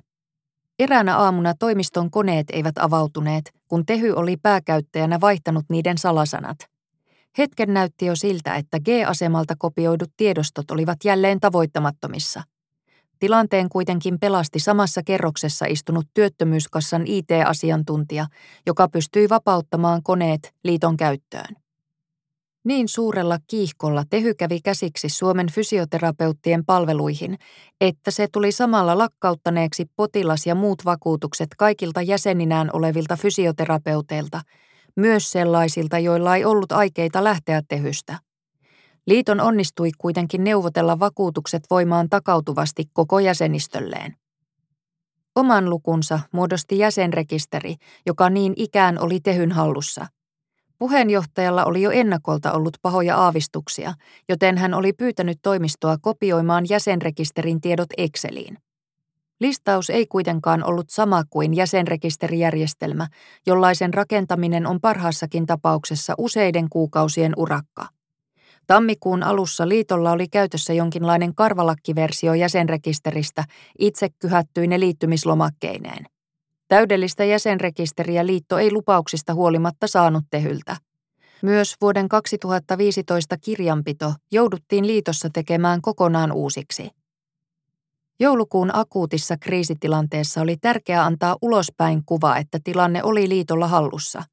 Eräänä 0.79 1.17
aamuna 1.17 1.53
toimiston 1.59 2.11
koneet 2.11 2.47
eivät 2.53 2.77
avautuneet, 2.77 3.51
kun 3.67 3.85
Tehy 3.85 4.11
oli 4.11 4.37
pääkäyttäjänä 4.37 5.21
vaihtanut 5.21 5.65
niiden 5.69 5.97
salasanat– 5.97 6.57
Hetken 7.37 7.73
näytti 7.73 8.05
jo 8.05 8.15
siltä, 8.15 8.55
että 8.55 8.79
G-asemalta 8.79 9.55
kopioidut 9.57 10.11
tiedostot 10.17 10.71
olivat 10.71 10.97
jälleen 11.03 11.39
tavoittamattomissa. 11.39 12.43
Tilanteen 13.25 13.69
kuitenkin 13.69 14.19
pelasti 14.19 14.59
samassa 14.59 15.01
kerroksessa 15.03 15.65
istunut 15.65 16.05
työttömyyskassan 16.13 17.03
IT-asiantuntija, 17.07 18.27
joka 18.65 18.87
pystyi 18.89 19.29
vapauttamaan 19.29 20.03
koneet 20.03 20.53
liiton 20.63 20.97
käyttöön. 20.97 21.55
Niin 22.65 22.87
suurella 22.87 23.37
kiihkolla 23.47 24.03
Tehy 24.09 24.33
kävi 24.33 24.59
käsiksi 24.61 25.09
Suomen 25.09 25.47
fysioterapeuttien 25.51 26.65
palveluihin, 26.65 27.37
että 27.81 28.11
se 28.11 28.27
tuli 28.31 28.51
samalla 28.51 28.97
lakkauttaneeksi 28.97 29.85
potilas- 29.95 30.45
ja 30.45 30.55
muut 30.55 30.85
vakuutukset 30.85 31.49
kaikilta 31.57 32.01
jäseninään 32.01 32.69
olevilta 32.73 33.15
fysioterapeuteilta– 33.15 34.41
myös 34.95 35.31
sellaisilta, 35.31 35.99
joilla 35.99 36.35
ei 36.35 36.45
ollut 36.45 36.71
aikeita 36.71 37.23
lähteä 37.23 37.61
tehystä. 37.67 38.17
Liiton 39.07 39.41
onnistui 39.41 39.91
kuitenkin 39.97 40.43
neuvotella 40.43 40.99
vakuutukset 40.99 41.63
voimaan 41.69 42.09
takautuvasti 42.09 42.83
koko 42.93 43.19
jäsenistölleen. 43.19 44.15
Oman 45.35 45.69
lukunsa 45.69 46.19
muodosti 46.31 46.77
jäsenrekisteri, 46.77 47.75
joka 48.05 48.29
niin 48.29 48.53
ikään 48.55 48.99
oli 48.99 49.19
tehyn 49.19 49.51
hallussa. 49.51 50.07
Puheenjohtajalla 50.79 51.65
oli 51.65 51.81
jo 51.81 51.91
ennakolta 51.91 52.51
ollut 52.51 52.77
pahoja 52.81 53.17
aavistuksia, 53.17 53.93
joten 54.29 54.57
hän 54.57 54.73
oli 54.73 54.93
pyytänyt 54.93 55.39
toimistoa 55.41 55.97
kopioimaan 56.01 56.65
jäsenrekisterin 56.69 57.61
tiedot 57.61 57.89
Exceliin. 57.97 58.57
Listaus 59.39 59.89
ei 59.89 60.05
kuitenkaan 60.05 60.63
ollut 60.63 60.89
sama 60.89 61.23
kuin 61.29 61.53
jäsenrekisterijärjestelmä, 61.53 63.07
jollaisen 63.45 63.93
rakentaminen 63.93 64.67
on 64.67 64.81
parhaassakin 64.81 65.45
tapauksessa 65.45 66.13
useiden 66.17 66.69
kuukausien 66.69 67.33
urakka. 67.37 67.94
Tammikuun 68.67 69.23
alussa 69.23 69.67
liitolla 69.69 70.11
oli 70.11 70.27
käytössä 70.27 70.73
jonkinlainen 70.73 71.35
karvalakkiversio 71.35 72.33
jäsenrekisteristä 72.33 73.43
itse 73.79 74.07
kyhättyine 74.19 74.79
liittymislomakkeineen. 74.79 76.05
Täydellistä 76.67 77.23
jäsenrekisteriä 77.23 78.25
liitto 78.25 78.57
ei 78.57 78.71
lupauksista 78.71 79.33
huolimatta 79.33 79.87
saanut 79.87 80.23
tehyltä. 80.29 80.77
Myös 81.41 81.75
vuoden 81.81 82.09
2015 82.09 83.37
kirjanpito 83.37 84.13
jouduttiin 84.31 84.87
liitossa 84.87 85.29
tekemään 85.33 85.81
kokonaan 85.81 86.31
uusiksi. 86.31 86.89
Joulukuun 88.19 88.75
akuutissa 88.75 89.37
kriisitilanteessa 89.37 90.41
oli 90.41 90.57
tärkeää 90.57 91.05
antaa 91.05 91.35
ulospäin 91.41 92.01
kuva, 92.05 92.37
että 92.37 92.59
tilanne 92.63 93.03
oli 93.03 93.29
liitolla 93.29 93.67
hallussa. 93.67 94.23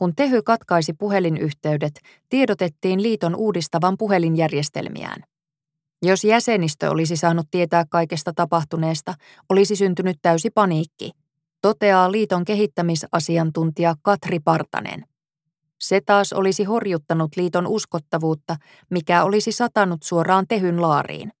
Kun 0.00 0.14
Tehy 0.16 0.42
katkaisi 0.42 0.92
puhelinyhteydet, 0.92 2.00
tiedotettiin 2.28 3.02
liiton 3.02 3.36
uudistavan 3.36 3.94
puhelinjärjestelmiään. 3.98 5.22
Jos 6.02 6.24
jäsenistö 6.24 6.90
olisi 6.90 7.16
saanut 7.16 7.46
tietää 7.50 7.84
kaikesta 7.90 8.32
tapahtuneesta, 8.36 9.14
olisi 9.48 9.76
syntynyt 9.76 10.16
täysi 10.22 10.50
paniikki, 10.50 11.10
toteaa 11.62 12.12
liiton 12.12 12.44
kehittämisasiantuntija 12.44 13.94
Katri 14.02 14.40
Partanen. 14.40 15.04
Se 15.80 16.00
taas 16.06 16.32
olisi 16.32 16.64
horjuttanut 16.64 17.36
liiton 17.36 17.66
uskottavuutta, 17.66 18.56
mikä 18.90 19.24
olisi 19.24 19.52
satanut 19.52 20.02
suoraan 20.02 20.44
tehyn 20.48 20.82
laariin. 20.82 21.32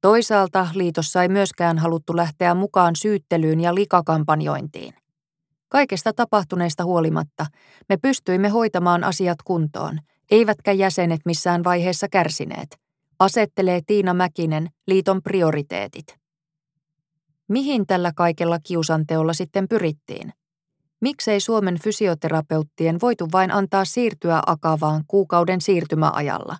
Toisaalta 0.00 0.68
liitossa 0.74 1.22
ei 1.22 1.28
myöskään 1.28 1.78
haluttu 1.78 2.16
lähteä 2.16 2.54
mukaan 2.54 2.96
syyttelyyn 2.96 3.60
ja 3.60 3.74
likakampanjointiin. 3.74 5.05
Kaikesta 5.76 6.12
tapahtuneesta 6.12 6.84
huolimatta 6.84 7.46
me 7.88 7.96
pystyimme 7.96 8.48
hoitamaan 8.48 9.04
asiat 9.04 9.38
kuntoon, 9.44 9.98
eivätkä 10.30 10.72
jäsenet 10.72 11.20
missään 11.24 11.64
vaiheessa 11.64 12.06
kärsineet, 12.08 12.78
asettelee 13.18 13.80
Tiina 13.86 14.14
Mäkinen 14.14 14.68
liiton 14.86 15.22
prioriteetit. 15.22 16.04
Mihin 17.48 17.86
tällä 17.86 18.12
kaikella 18.16 18.58
kiusanteolla 18.58 19.32
sitten 19.32 19.68
pyrittiin? 19.68 20.32
Miksei 21.00 21.40
Suomen 21.40 21.78
fysioterapeuttien 21.80 23.00
voitu 23.02 23.28
vain 23.32 23.50
antaa 23.50 23.84
siirtyä 23.84 24.42
akavaan 24.46 25.04
kuukauden 25.06 25.60
siirtymäajalla? 25.60 26.56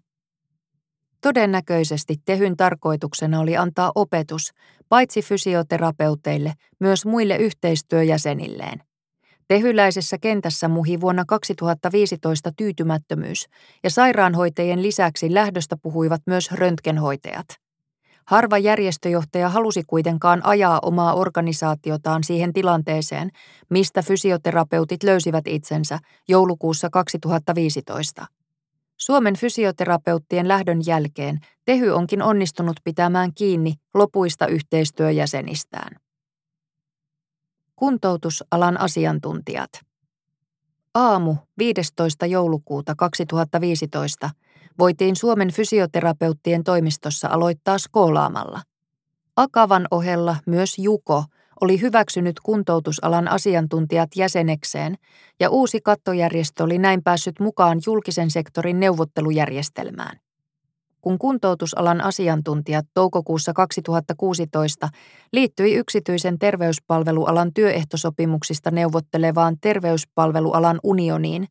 Todennäköisesti 1.20 2.16
tehyn 2.24 2.56
tarkoituksena 2.56 3.40
oli 3.40 3.56
antaa 3.56 3.92
opetus 3.94 4.52
paitsi 4.88 5.22
fysioterapeuteille 5.22 6.52
myös 6.80 7.06
muille 7.06 7.36
yhteistyöjäsenilleen. 7.36 8.85
Tehyläisessä 9.48 10.18
kentässä 10.18 10.68
muhi 10.68 11.00
vuonna 11.00 11.24
2015 11.28 12.52
tyytymättömyys 12.56 13.46
ja 13.84 13.90
sairaanhoitajien 13.90 14.82
lisäksi 14.82 15.34
lähdöstä 15.34 15.76
puhuivat 15.82 16.20
myös 16.26 16.52
röntgenhoitajat. 16.52 17.46
Harva 18.26 18.58
järjestöjohtaja 18.58 19.48
halusi 19.48 19.82
kuitenkaan 19.86 20.46
ajaa 20.46 20.78
omaa 20.82 21.14
organisaatiotaan 21.14 22.24
siihen 22.24 22.52
tilanteeseen, 22.52 23.30
mistä 23.70 24.02
fysioterapeutit 24.02 25.02
löysivät 25.02 25.46
itsensä 25.46 25.98
joulukuussa 26.28 26.88
2015. 26.90 28.26
Suomen 28.96 29.36
fysioterapeuttien 29.36 30.48
lähdön 30.48 30.80
jälkeen 30.86 31.38
Tehy 31.64 31.90
onkin 31.90 32.22
onnistunut 32.22 32.76
pitämään 32.84 33.34
kiinni 33.34 33.74
lopuista 33.94 34.46
yhteistyöjäsenistään. 34.46 36.05
Kuntoutusalan 37.76 38.80
asiantuntijat. 38.80 39.70
Aamu 40.94 41.36
15. 41.58 42.26
joulukuuta 42.26 42.94
2015 42.94 44.30
voitiin 44.78 45.16
Suomen 45.16 45.52
fysioterapeuttien 45.52 46.64
toimistossa 46.64 47.28
aloittaa 47.28 47.78
skoolaamalla. 47.78 48.60
Akavan 49.36 49.86
ohella 49.90 50.36
myös 50.46 50.78
Juko 50.78 51.24
oli 51.60 51.80
hyväksynyt 51.80 52.40
kuntoutusalan 52.40 53.28
asiantuntijat 53.28 54.10
jäsenekseen 54.16 54.94
ja 55.40 55.50
uusi 55.50 55.80
kattojärjestö 55.80 56.64
oli 56.64 56.78
näin 56.78 57.02
päässyt 57.02 57.40
mukaan 57.40 57.78
julkisen 57.86 58.30
sektorin 58.30 58.80
neuvottelujärjestelmään. 58.80 60.25
Kun 61.06 61.18
kuntoutusalan 61.18 62.00
asiantuntijat 62.00 62.86
toukokuussa 62.94 63.52
2016 63.52 64.88
liittyi 65.32 65.74
yksityisen 65.74 66.38
terveyspalvelualan 66.38 67.52
työehtosopimuksista 67.54 68.70
neuvottelevaan 68.70 69.56
terveyspalvelualan 69.60 70.80
unioniin, 70.82 71.46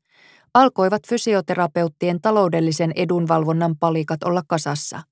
alkoivat 0.53 1.07
fysioterapeuttien 1.07 2.21
taloudellisen 2.21 2.91
edunvalvonnan 2.95 3.75
palikat 3.79 4.23
olla 4.23 4.41
kasassa– 4.47 5.01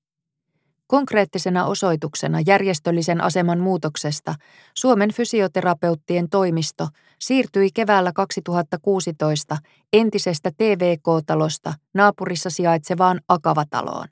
Konkreettisena 0.86 1.66
osoituksena 1.66 2.38
järjestöllisen 2.46 3.20
aseman 3.20 3.60
muutoksesta 3.60 4.34
Suomen 4.74 5.12
fysioterapeuttien 5.12 6.28
toimisto 6.28 6.88
siirtyi 7.20 7.68
keväällä 7.74 8.12
2016 8.12 9.56
entisestä 9.92 10.50
TVK-talosta 10.56 11.74
naapurissa 11.94 12.50
sijaitsevaan 12.50 13.20
Akavataloon. 13.28 14.08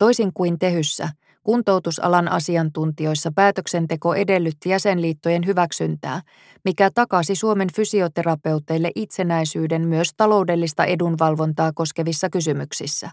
Toisin 0.00 0.30
kuin 0.34 0.58
Tehyssä, 0.58 1.08
kuntoutusalan 1.42 2.28
asiantuntijoissa 2.28 3.30
päätöksenteko 3.34 4.14
edellytti 4.14 4.68
jäsenliittojen 4.68 5.46
hyväksyntää, 5.46 6.20
mikä 6.64 6.90
takasi 6.94 7.34
Suomen 7.34 7.68
fysioterapeuteille 7.76 8.90
itsenäisyyden 8.94 9.88
myös 9.88 10.08
taloudellista 10.16 10.84
edunvalvontaa 10.84 11.72
koskevissa 11.74 12.30
kysymyksissä. 12.30 13.10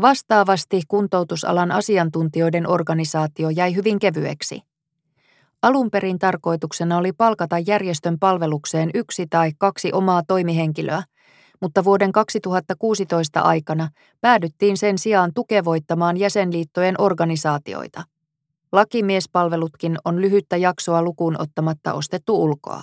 Vastaavasti 0.00 0.82
kuntoutusalan 0.88 1.72
asiantuntijoiden 1.72 2.68
organisaatio 2.68 3.50
jäi 3.50 3.74
hyvin 3.74 3.98
kevyeksi. 3.98 4.60
Alun 5.62 5.90
perin 5.90 6.18
tarkoituksena 6.18 6.98
oli 6.98 7.12
palkata 7.12 7.58
järjestön 7.58 8.18
palvelukseen 8.18 8.90
yksi 8.94 9.26
tai 9.30 9.52
kaksi 9.58 9.92
omaa 9.92 10.22
toimihenkilöä, 10.26 11.02
mutta 11.60 11.84
vuoden 11.84 12.12
2016 12.12 13.40
aikana 13.40 13.88
päädyttiin 14.20 14.76
sen 14.76 14.98
sijaan 14.98 15.30
tukevoittamaan 15.34 16.16
jäsenliittojen 16.16 16.94
organisaatioita. 17.00 18.02
Lakimiespalvelutkin 18.72 19.98
on 20.04 20.20
lyhyttä 20.20 20.56
jaksoa 20.56 21.02
lukuun 21.02 21.40
ottamatta 21.40 21.92
ostettu 21.92 22.42
ulkoa. 22.42 22.82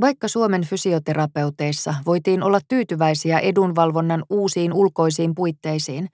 Vaikka 0.00 0.28
Suomen 0.28 0.62
fysioterapeuteissa 0.62 1.94
voitiin 2.06 2.42
olla 2.42 2.58
tyytyväisiä 2.68 3.38
edunvalvonnan 3.38 4.24
uusiin 4.30 4.72
ulkoisiin 4.72 5.34
puitteisiin, 5.34 6.08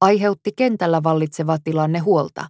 aiheutti 0.00 0.50
kentällä 0.56 1.02
vallitseva 1.02 1.56
tilanne 1.64 1.98
huolta. 1.98 2.48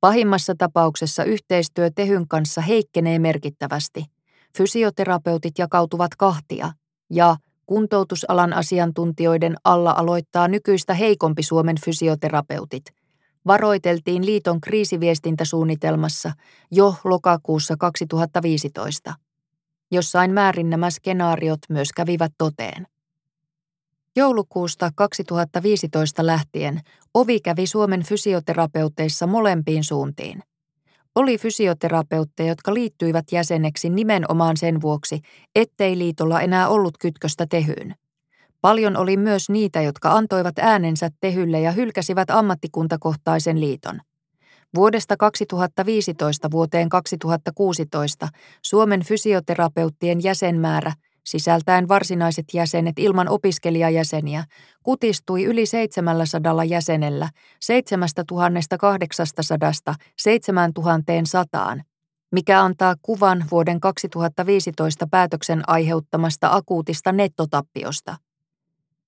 Pahimmassa 0.00 0.54
tapauksessa 0.58 1.24
yhteistyö 1.24 1.90
Tehyn 1.94 2.28
kanssa 2.28 2.60
heikkenee 2.60 3.18
merkittävästi. 3.18 4.04
Fysioterapeutit 4.56 5.58
jakautuvat 5.58 6.10
kahtia 6.18 6.72
ja 7.10 7.36
kuntoutusalan 7.66 8.52
asiantuntijoiden 8.52 9.54
alla 9.64 9.94
aloittaa 9.96 10.48
nykyistä 10.48 10.94
heikompi 10.94 11.42
Suomen 11.42 11.76
fysioterapeutit. 11.84 12.84
Varoiteltiin 13.46 14.26
liiton 14.26 14.60
kriisiviestintäsuunnitelmassa 14.60 16.32
jo 16.70 16.94
lokakuussa 17.04 17.76
2015. 17.78 19.14
Jossain 19.90 20.30
määrin 20.30 20.70
nämä 20.70 20.90
skenaariot 20.90 21.60
myös 21.68 21.92
kävivät 21.92 22.32
toteen. 22.38 22.86
Joulukuusta 24.16 24.90
2015 24.94 26.26
lähtien 26.26 26.80
ovi 27.14 27.40
kävi 27.40 27.66
Suomen 27.66 28.02
fysioterapeuteissa 28.02 29.26
molempiin 29.26 29.84
suuntiin. 29.84 30.42
Oli 31.14 31.38
fysioterapeutteja, 31.38 32.48
jotka 32.48 32.74
liittyivät 32.74 33.24
jäseneksi 33.32 33.90
nimenomaan 33.90 34.56
sen 34.56 34.80
vuoksi, 34.80 35.20
ettei 35.54 35.98
liitolla 35.98 36.40
enää 36.40 36.68
ollut 36.68 36.98
kytköstä 36.98 37.46
tehyyn. 37.50 37.94
Paljon 38.60 38.96
oli 38.96 39.16
myös 39.16 39.50
niitä, 39.50 39.82
jotka 39.82 40.12
antoivat 40.12 40.58
äänensä 40.58 41.08
tehylle 41.20 41.60
ja 41.60 41.72
hylkäsivät 41.72 42.30
ammattikuntakohtaisen 42.30 43.60
liiton– 43.60 44.00
Vuodesta 44.74 45.16
2015 45.16 46.50
vuoteen 46.50 46.88
2016 46.88 48.28
Suomen 48.62 49.04
fysioterapeuttien 49.04 50.22
jäsenmäärä, 50.22 50.92
sisältäen 51.24 51.88
varsinaiset 51.88 52.44
jäsenet 52.52 52.98
ilman 52.98 53.28
opiskelijajäseniä, 53.28 54.44
kutistui 54.82 55.44
yli 55.44 55.66
700 55.66 56.64
jäsenellä 56.64 57.28
7800 57.60 59.94
7100, 60.18 61.76
mikä 62.32 62.62
antaa 62.62 62.94
kuvan 63.02 63.44
vuoden 63.50 63.80
2015 63.80 65.06
päätöksen 65.10 65.62
aiheuttamasta 65.66 66.48
akuutista 66.52 67.12
nettotappiosta. 67.12 68.16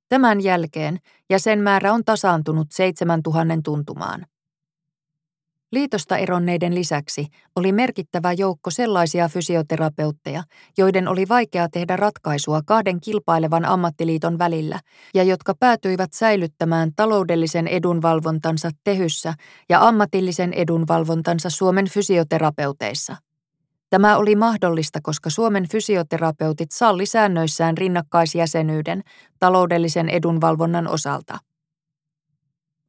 Tämän 0.09 0.41
jälkeen 0.41 0.99
jäsenmäärä 1.31 1.93
on 1.93 2.05
tasaantunut 2.05 2.67
7000 2.73 3.62
tuntumaan. 3.64 4.27
Liitosta 5.73 6.17
eronneiden 6.17 6.75
lisäksi 6.75 7.27
oli 7.57 7.73
merkittävä 7.73 8.33
joukko 8.33 8.71
sellaisia 8.71 9.29
fysioterapeutteja, 9.29 10.43
joiden 10.79 11.09
oli 11.09 11.29
vaikea 11.29 11.69
tehdä 11.69 11.97
ratkaisua 11.97 12.61
kahden 12.67 13.01
kilpailevan 13.01 13.64
ammattiliiton 13.64 14.39
välillä 14.39 14.81
ja 15.14 15.23
jotka 15.23 15.55
päätyivät 15.61 16.12
säilyttämään 16.12 16.91
taloudellisen 16.97 17.69
edunvalvontansa 17.69 18.71
tehyssä 18.85 19.35
ja 19.69 19.89
ammatillisen 19.89 20.53
edunvalvontansa 20.53 21.51
Suomen 21.51 21.89
fysioterapeuteissa. 21.89 23.17
Tämä 23.91 24.17
oli 24.17 24.37
mahdollista, 24.37 24.99
koska 25.03 25.31
Suomen 25.31 25.69
fysioterapeutit 25.69 26.71
salli 26.73 27.07
säännöissään 27.07 27.79
rinnakkaisjäsenyyden 27.79 29.03
taloudellisen 29.39 30.09
edunvalvonnan 30.09 30.89
osalta. 30.89 31.39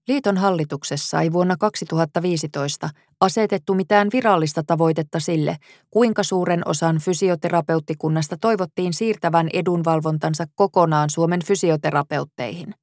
Liiton 0.08 0.38
hallituksessa 0.38 1.22
ei 1.22 1.34
vuonna 1.34 1.56
2015 1.60 2.90
asetettu 3.20 3.74
mitään 3.74 4.10
virallista 4.14 4.64
tavoitetta 4.68 5.20
sille, 5.20 5.58
kuinka 5.92 6.24
suuren 6.24 6.68
osan 6.68 6.98
fysioterapeuttikunnasta 6.98 8.38
toivottiin 8.42 8.94
siirtävän 8.94 9.50
edunvalvontansa 9.54 10.46
kokonaan 10.56 11.10
Suomen 11.10 11.44
fysioterapeutteihin. 11.46 12.76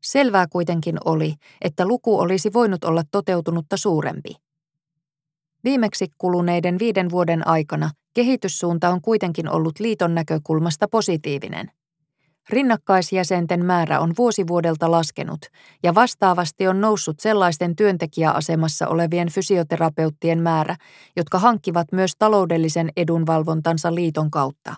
Selvää 0.00 0.46
kuitenkin 0.46 0.96
oli, 1.04 1.34
että 1.60 1.86
luku 1.86 2.18
olisi 2.18 2.52
voinut 2.52 2.84
olla 2.84 3.02
toteutunutta 3.10 3.76
suurempi. 3.76 4.36
Viimeksi 5.64 6.06
kuluneiden 6.18 6.78
viiden 6.78 7.10
vuoden 7.10 7.46
aikana 7.46 7.90
kehityssuunta 8.14 8.88
on 8.88 9.02
kuitenkin 9.02 9.48
ollut 9.48 9.80
liiton 9.80 10.14
näkökulmasta 10.14 10.88
positiivinen. 10.90 11.70
Rinnakkaisjäsenten 12.50 13.64
määrä 13.64 14.00
on 14.00 14.12
vuosivuodelta 14.18 14.90
laskenut 14.90 15.40
ja 15.82 15.94
vastaavasti 15.94 16.68
on 16.68 16.80
noussut 16.80 17.20
sellaisten 17.20 17.76
työntekijäasemassa 17.76 18.88
olevien 18.88 19.28
fysioterapeuttien 19.28 20.42
määrä, 20.42 20.76
jotka 21.16 21.38
hankkivat 21.38 21.92
myös 21.92 22.12
taloudellisen 22.18 22.90
edunvalvontansa 22.96 23.94
liiton 23.94 24.30
kautta. 24.30 24.74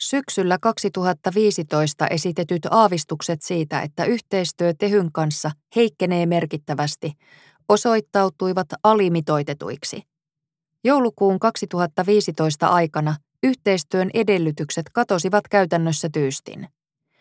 Syksyllä 0.00 0.58
2015 0.60 2.06
esitetyt 2.06 2.66
aavistukset 2.70 3.42
siitä, 3.42 3.80
että 3.80 4.04
yhteistyö 4.04 4.74
Tehyn 4.78 5.12
kanssa 5.12 5.50
heikkenee 5.76 6.26
merkittävästi, 6.26 7.12
osoittautuivat 7.68 8.68
alimitoitetuiksi. 8.82 10.02
Joulukuun 10.84 11.38
2015 11.38 12.66
aikana 12.66 13.14
yhteistyön 13.42 14.10
edellytykset 14.14 14.86
katosivat 14.92 15.48
käytännössä 15.48 16.08
tyystin. 16.12 16.68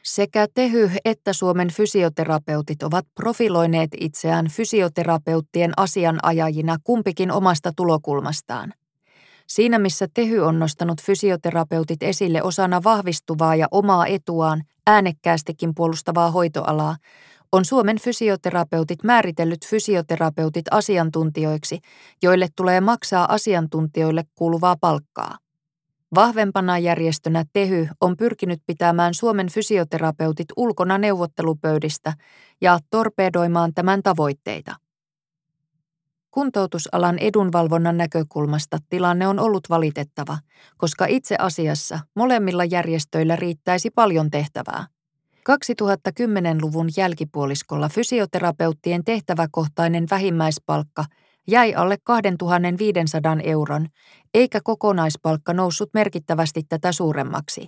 Sekä 0.03 0.47
Tehy 0.53 0.89
että 1.05 1.33
Suomen 1.33 1.67
fysioterapeutit 1.71 2.83
ovat 2.83 3.05
profiloineet 3.15 3.89
itseään 3.99 4.47
fysioterapeuttien 4.47 5.71
asianajajina 5.77 6.77
kumpikin 6.83 7.31
omasta 7.31 7.71
tulokulmastaan. 7.75 8.73
Siinä 9.47 9.79
missä 9.79 10.07
Tehy 10.13 10.39
on 10.39 10.59
nostanut 10.59 11.01
fysioterapeutit 11.01 12.03
esille 12.03 12.43
osana 12.43 12.83
vahvistuvaa 12.83 13.55
ja 13.55 13.67
omaa 13.71 14.07
etuaan 14.07 14.63
äänekkäästikin 14.87 15.75
puolustavaa 15.75 16.31
hoitoalaa, 16.31 16.95
on 17.51 17.65
Suomen 17.65 17.99
fysioterapeutit 17.99 19.03
määritellyt 19.03 19.67
fysioterapeutit 19.67 20.65
asiantuntijoiksi, 20.71 21.79
joille 22.23 22.47
tulee 22.55 22.81
maksaa 22.81 23.33
asiantuntijoille 23.33 24.23
kuuluvaa 24.35 24.75
palkkaa. 24.81 25.37
Vahvempana 26.15 26.77
järjestönä 26.77 27.43
Tehy 27.53 27.87
on 28.01 28.17
pyrkinyt 28.17 28.59
pitämään 28.65 29.13
Suomen 29.13 29.47
fysioterapeutit 29.47 30.47
ulkona 30.57 30.97
neuvottelupöydistä 30.97 32.13
ja 32.61 32.79
torpedoimaan 32.89 33.73
tämän 33.73 34.03
tavoitteita. 34.03 34.75
Kuntoutusalan 36.31 37.19
edunvalvonnan 37.19 37.97
näkökulmasta 37.97 38.77
tilanne 38.89 39.27
on 39.27 39.39
ollut 39.39 39.69
valitettava, 39.69 40.37
koska 40.77 41.05
itse 41.05 41.35
asiassa 41.39 41.99
molemmilla 42.15 42.65
järjestöillä 42.65 43.35
riittäisi 43.35 43.89
paljon 43.89 44.31
tehtävää. 44.31 44.87
2010-luvun 45.49 46.89
jälkipuoliskolla 46.97 47.89
fysioterapeuttien 47.89 49.03
tehtäväkohtainen 49.03 50.05
vähimmäispalkka 50.11 51.05
jäi 51.47 51.75
alle 51.75 51.97
2500 52.03 53.37
euron, 53.43 53.87
eikä 54.33 54.59
kokonaispalkka 54.63 55.53
noussut 55.53 55.89
merkittävästi 55.93 56.63
tätä 56.69 56.91
suuremmaksi. 56.91 57.67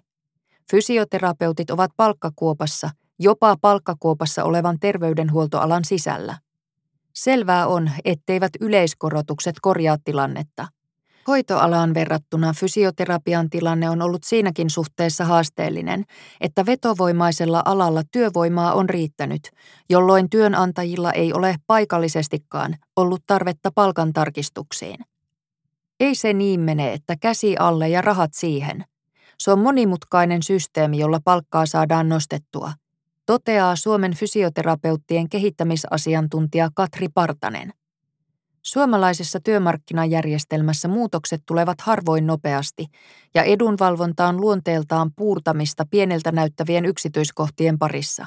Fysioterapeutit 0.71 1.69
ovat 1.69 1.91
palkkakuopassa, 1.97 2.89
jopa 3.19 3.57
palkkakuopassa 3.61 4.43
olevan 4.43 4.79
terveydenhuoltoalan 4.79 5.85
sisällä. 5.85 6.37
Selvää 7.15 7.67
on, 7.67 7.91
etteivät 8.05 8.51
yleiskorotukset 8.59 9.55
korjaa 9.61 9.97
tilannetta. 10.03 10.67
Hoitoalaan 11.29 11.93
verrattuna 11.93 12.53
fysioterapian 12.53 13.49
tilanne 13.49 13.89
on 13.89 14.01
ollut 14.01 14.23
siinäkin 14.23 14.69
suhteessa 14.69 15.25
haasteellinen, 15.25 16.03
että 16.41 16.65
vetovoimaisella 16.65 17.61
alalla 17.65 18.01
työvoimaa 18.11 18.73
on 18.73 18.89
riittänyt, 18.89 19.41
jolloin 19.89 20.29
työnantajilla 20.29 21.11
ei 21.11 21.33
ole 21.33 21.55
paikallisestikaan 21.67 22.75
ollut 22.95 23.23
tarvetta 23.27 23.71
palkantarkistuksiin. 23.75 24.99
Ei 25.99 26.15
se 26.15 26.33
niin 26.33 26.59
mene, 26.59 26.93
että 26.93 27.15
käsi 27.21 27.57
alle 27.57 27.89
ja 27.89 28.01
rahat 28.01 28.33
siihen. 28.33 28.85
Se 29.39 29.51
on 29.51 29.59
monimutkainen 29.59 30.43
systeemi, 30.43 30.99
jolla 30.99 31.19
palkkaa 31.23 31.65
saadaan 31.65 32.09
nostettua, 32.09 32.73
toteaa 33.25 33.75
Suomen 33.75 34.13
fysioterapeuttien 34.13 35.29
kehittämisasiantuntija 35.29 36.69
Katri 36.75 37.07
Partanen. 37.13 37.73
Suomalaisessa 38.61 39.39
työmarkkinajärjestelmässä 39.39 40.87
muutokset 40.87 41.41
tulevat 41.45 41.81
harvoin 41.81 42.27
nopeasti, 42.27 42.85
ja 43.33 43.43
edunvalvonta 43.43 44.27
on 44.27 44.41
luonteeltaan 44.41 45.11
puurtamista 45.15 45.85
pieneltä 45.91 46.31
näyttävien 46.31 46.85
yksityiskohtien 46.85 47.79
parissa. 47.79 48.25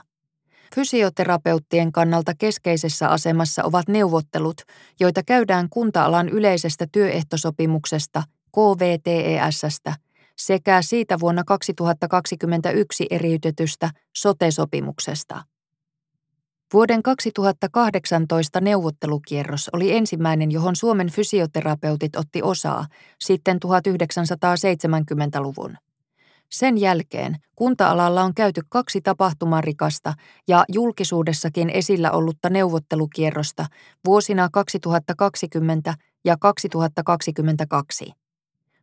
Fysioterapeuttien 0.74 1.93
kannalta 1.93 2.33
keskeisessä 2.39 3.09
asemassa 3.09 3.64
ovat 3.64 3.89
neuvottelut, 3.89 4.62
joita 5.01 5.22
käydään 5.22 5.68
kunta-alan 5.70 6.28
yleisestä 6.28 6.87
työehtosopimuksesta, 6.93 8.22
KVTESstä, 8.55 9.95
sekä 10.39 10.83
siitä 10.83 11.20
vuonna 11.20 11.45
2021 11.45 13.07
eriytetystä 13.11 13.91
sote-sopimuksesta. 14.16 15.43
Vuoden 16.73 17.03
2018 17.03 18.61
neuvottelukierros 18.61 19.70
oli 19.73 19.97
ensimmäinen, 19.97 20.51
johon 20.51 20.77
Suomen 20.77 21.11
fysioterapeutit 21.11 22.16
otti 22.16 22.43
osaa 22.43 22.87
sitten 23.20 23.59
1970-luvun. 23.66 25.77
Sen 26.51 26.79
jälkeen 26.79 27.37
kunta-alalla 27.57 28.23
on 28.23 28.35
käyty 28.35 28.61
kaksi 28.68 29.01
tapahtumarikasta 29.01 30.14
ja 30.49 30.64
julkisuudessakin 30.68 31.70
esillä 31.70 32.11
ollutta 32.11 32.51
neuvottelukierrosta 32.51 33.66
vuosina 34.07 34.49
2020 34.53 35.95
ja 36.25 36.37
2022. 36.41 38.22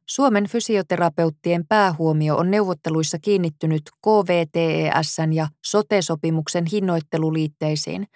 Suomen 0.09 0.47
fysioterapeuttien 0.47 1.67
päähuomio 1.67 2.37
on 2.37 2.51
neuvotteluissa 2.51 3.17
kiinnittynyt 3.19 3.81
KVTESn 4.05 5.33
ja 5.33 5.47
sote-sopimuksen 5.65 6.65
hinnoitteluliitteisiin, 6.71 8.07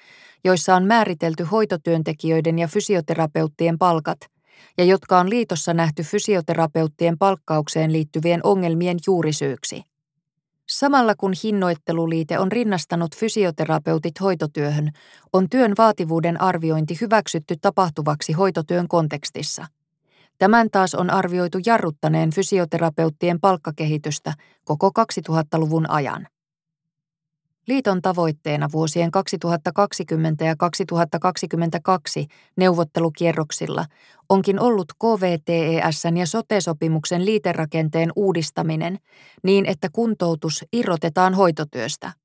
joissa 0.43 0.75
on 0.75 0.85
määritelty 0.85 1.43
hoitotyöntekijöiden 1.43 2.59
ja 2.59 2.67
fysioterapeuttien 2.67 3.77
palkat, 3.77 4.17
ja 4.77 4.83
jotka 4.83 5.19
on 5.19 5.29
liitossa 5.29 5.73
nähty 5.73 6.03
fysioterapeuttien 6.03 7.17
palkkaukseen 7.17 7.93
liittyvien 7.93 8.39
ongelmien 8.43 8.97
juurisyyksi. 9.07 9.81
Samalla 10.69 11.15
kun 11.15 11.33
hinnoitteluliite 11.43 12.39
on 12.39 12.51
rinnastanut 12.51 13.15
fysioterapeutit 13.15 14.21
hoitotyöhön, 14.21 14.91
on 15.33 15.49
työn 15.49 15.73
vaativuuden 15.77 16.41
arviointi 16.41 16.97
hyväksytty 17.01 17.55
tapahtuvaksi 17.61 18.33
hoitotyön 18.33 18.87
kontekstissa– 18.87 19.65
Tämän 20.43 20.69
taas 20.71 20.95
on 20.95 21.09
arvioitu 21.09 21.57
jarruttaneen 21.65 22.31
fysioterapeuttien 22.33 23.39
palkkakehitystä 23.39 24.33
koko 24.63 24.91
2000-luvun 24.99 25.89
ajan. 25.89 26.27
Liiton 27.67 28.01
tavoitteena 28.01 28.69
vuosien 28.71 29.11
2020 29.11 30.45
ja 30.45 30.55
2022 30.55 32.27
neuvottelukierroksilla 32.57 33.85
onkin 34.29 34.59
ollut 34.59 34.93
KVTESn 34.93 36.17
ja 36.17 36.25
sote-sopimuksen 36.25 37.25
liiterakenteen 37.25 38.11
uudistaminen 38.15 38.97
niin, 39.43 39.65
että 39.65 39.89
kuntoutus 39.91 40.65
irrotetaan 40.73 41.33
hoitotyöstä– 41.33 42.11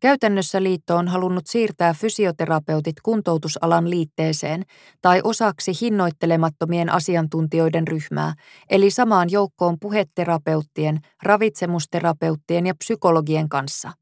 Käytännössä 0.00 0.62
liitto 0.62 0.96
on 0.96 1.08
halunnut 1.08 1.46
siirtää 1.46 1.94
fysioterapeutit 1.94 2.96
kuntoutusalan 3.02 3.90
liitteeseen 3.90 4.64
tai 5.02 5.20
osaksi 5.24 5.72
hinnoittelemattomien 5.80 6.92
asiantuntijoiden 6.92 7.88
ryhmää, 7.88 8.34
eli 8.70 8.90
samaan 8.90 9.30
joukkoon 9.30 9.76
puheterapeuttien, 9.80 11.00
ravitsemusterapeuttien 11.22 12.66
ja 12.66 12.74
psykologien 12.74 13.48
kanssa. 13.48 13.92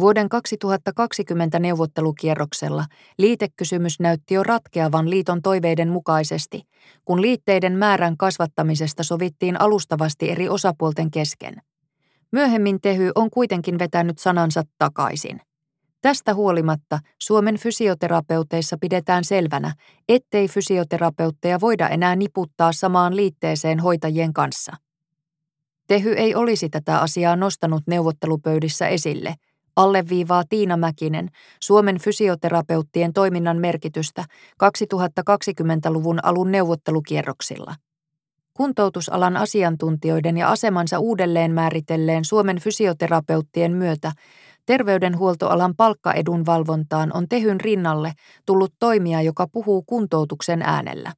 Vuoden 0.00 0.28
2020 0.28 1.58
neuvottelukierroksella 1.58 2.84
liitekysymys 3.18 4.00
näytti 4.00 4.34
jo 4.34 4.42
ratkeavan 4.42 5.10
liiton 5.10 5.42
toiveiden 5.42 5.88
mukaisesti, 5.88 6.62
kun 7.04 7.22
liitteiden 7.22 7.72
määrän 7.72 8.16
kasvattamisesta 8.16 9.02
sovittiin 9.02 9.60
alustavasti 9.60 10.30
eri 10.30 10.48
osapuolten 10.48 11.10
kesken– 11.10 11.54
Myöhemmin 12.32 12.80
Tehy 12.80 13.10
on 13.14 13.30
kuitenkin 13.30 13.78
vetänyt 13.78 14.18
sanansa 14.18 14.62
takaisin. 14.78 15.40
Tästä 16.00 16.34
huolimatta 16.34 16.98
Suomen 17.22 17.56
fysioterapeuteissa 17.56 18.76
pidetään 18.80 19.24
selvänä, 19.24 19.74
ettei 20.08 20.48
fysioterapeutteja 20.48 21.60
voida 21.60 21.88
enää 21.88 22.16
niputtaa 22.16 22.72
samaan 22.72 23.16
liitteeseen 23.16 23.80
hoitajien 23.80 24.32
kanssa. 24.32 24.72
Tehy 25.86 26.12
ei 26.12 26.34
olisi 26.34 26.68
tätä 26.68 27.00
asiaa 27.00 27.36
nostanut 27.36 27.82
neuvottelupöydissä 27.86 28.88
esille, 28.88 29.34
alleviivaa 29.76 30.44
Tiina 30.48 30.76
Mäkinen 30.76 31.28
Suomen 31.62 31.98
fysioterapeuttien 31.98 33.12
toiminnan 33.12 33.58
merkitystä 33.58 34.24
2020-luvun 34.64 36.18
alun 36.22 36.52
neuvottelukierroksilla. 36.52 37.74
Kuntoutusalan 38.56 39.36
asiantuntijoiden 39.36 40.36
ja 40.36 40.50
asemansa 40.50 40.98
uudelleen 40.98 41.52
määritelleen 41.52 42.24
Suomen 42.24 42.58
fysioterapeuttien 42.58 43.72
myötä 43.72 44.12
terveydenhuoltoalan 44.66 45.74
palkkaedun 45.76 46.46
valvontaan 46.46 47.10
on 47.16 47.28
tehyn 47.28 47.60
rinnalle 47.60 48.12
tullut 48.46 48.72
toimija, 48.78 49.22
joka 49.22 49.46
puhuu 49.52 49.82
kuntoutuksen 49.82 50.62
äänellä. 50.62 51.12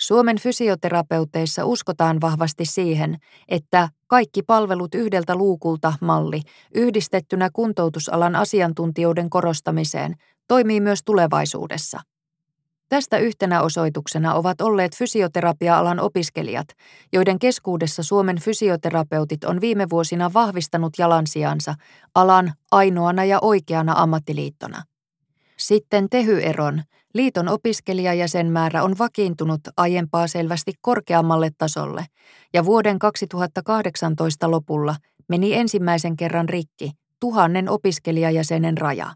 Suomen 0.00 0.38
fysioterapeuteissa 0.38 1.64
uskotaan 1.64 2.20
vahvasti 2.20 2.64
siihen, 2.64 3.16
että 3.48 3.88
kaikki 4.06 4.42
palvelut 4.42 4.94
yhdeltä 4.94 5.36
luukulta 5.36 5.92
malli 6.00 6.40
yhdistettynä 6.74 7.48
kuntoutusalan 7.52 8.36
asiantuntijoiden 8.36 9.30
korostamiseen 9.30 10.14
toimii 10.48 10.80
myös 10.80 11.00
tulevaisuudessa. 11.04 12.00
Tästä 12.88 13.18
yhtenä 13.18 13.62
osoituksena 13.62 14.34
ovat 14.34 14.60
olleet 14.60 14.96
fysioterapia-alan 14.96 16.00
opiskelijat, 16.00 16.68
joiden 17.12 17.38
keskuudessa 17.38 18.02
Suomen 18.02 18.40
fysioterapeutit 18.40 19.44
on 19.44 19.60
viime 19.60 19.86
vuosina 19.90 20.32
vahvistanut 20.32 20.92
jalansijansa 20.98 21.74
alan 22.14 22.52
ainoana 22.70 23.24
ja 23.24 23.38
oikeana 23.42 23.92
ammattiliittona. 23.96 24.82
Sitten 25.56 26.08
tehyeron 26.10 26.82
liiton 27.14 27.48
opiskelijajäsenmäärä 27.48 28.82
on 28.82 28.98
vakiintunut 28.98 29.60
aiempaa 29.76 30.26
selvästi 30.26 30.72
korkeammalle 30.80 31.50
tasolle, 31.58 32.06
ja 32.52 32.64
vuoden 32.64 32.98
2018 32.98 34.50
lopulla 34.50 34.96
meni 35.28 35.54
ensimmäisen 35.54 36.16
kerran 36.16 36.48
rikki 36.48 36.90
tuhannen 37.20 37.68
opiskelijajäsenen 37.68 38.78
raja. 38.78 39.14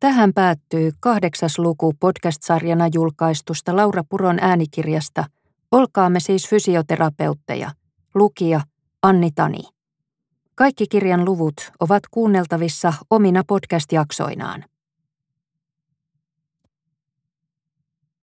Tähän 0.00 0.32
päättyy 0.34 0.92
kahdeksas 1.00 1.58
luku 1.58 1.92
podcast-sarjana 2.00 2.88
julkaistusta 2.94 3.76
Laura 3.76 4.02
Puron 4.10 4.38
äänikirjasta 4.40 5.24
Olkaamme 5.74 6.20
siis 6.20 6.48
fysioterapeutteja. 6.48 7.70
Lukija 8.14 8.60
Anni 9.02 9.30
Tani. 9.34 9.58
Kaikki 10.54 10.86
kirjan 10.86 11.24
luvut 11.24 11.72
ovat 11.80 12.02
kuunneltavissa 12.10 12.92
omina 13.10 13.42
podcast-jaksoinaan. 13.46 14.64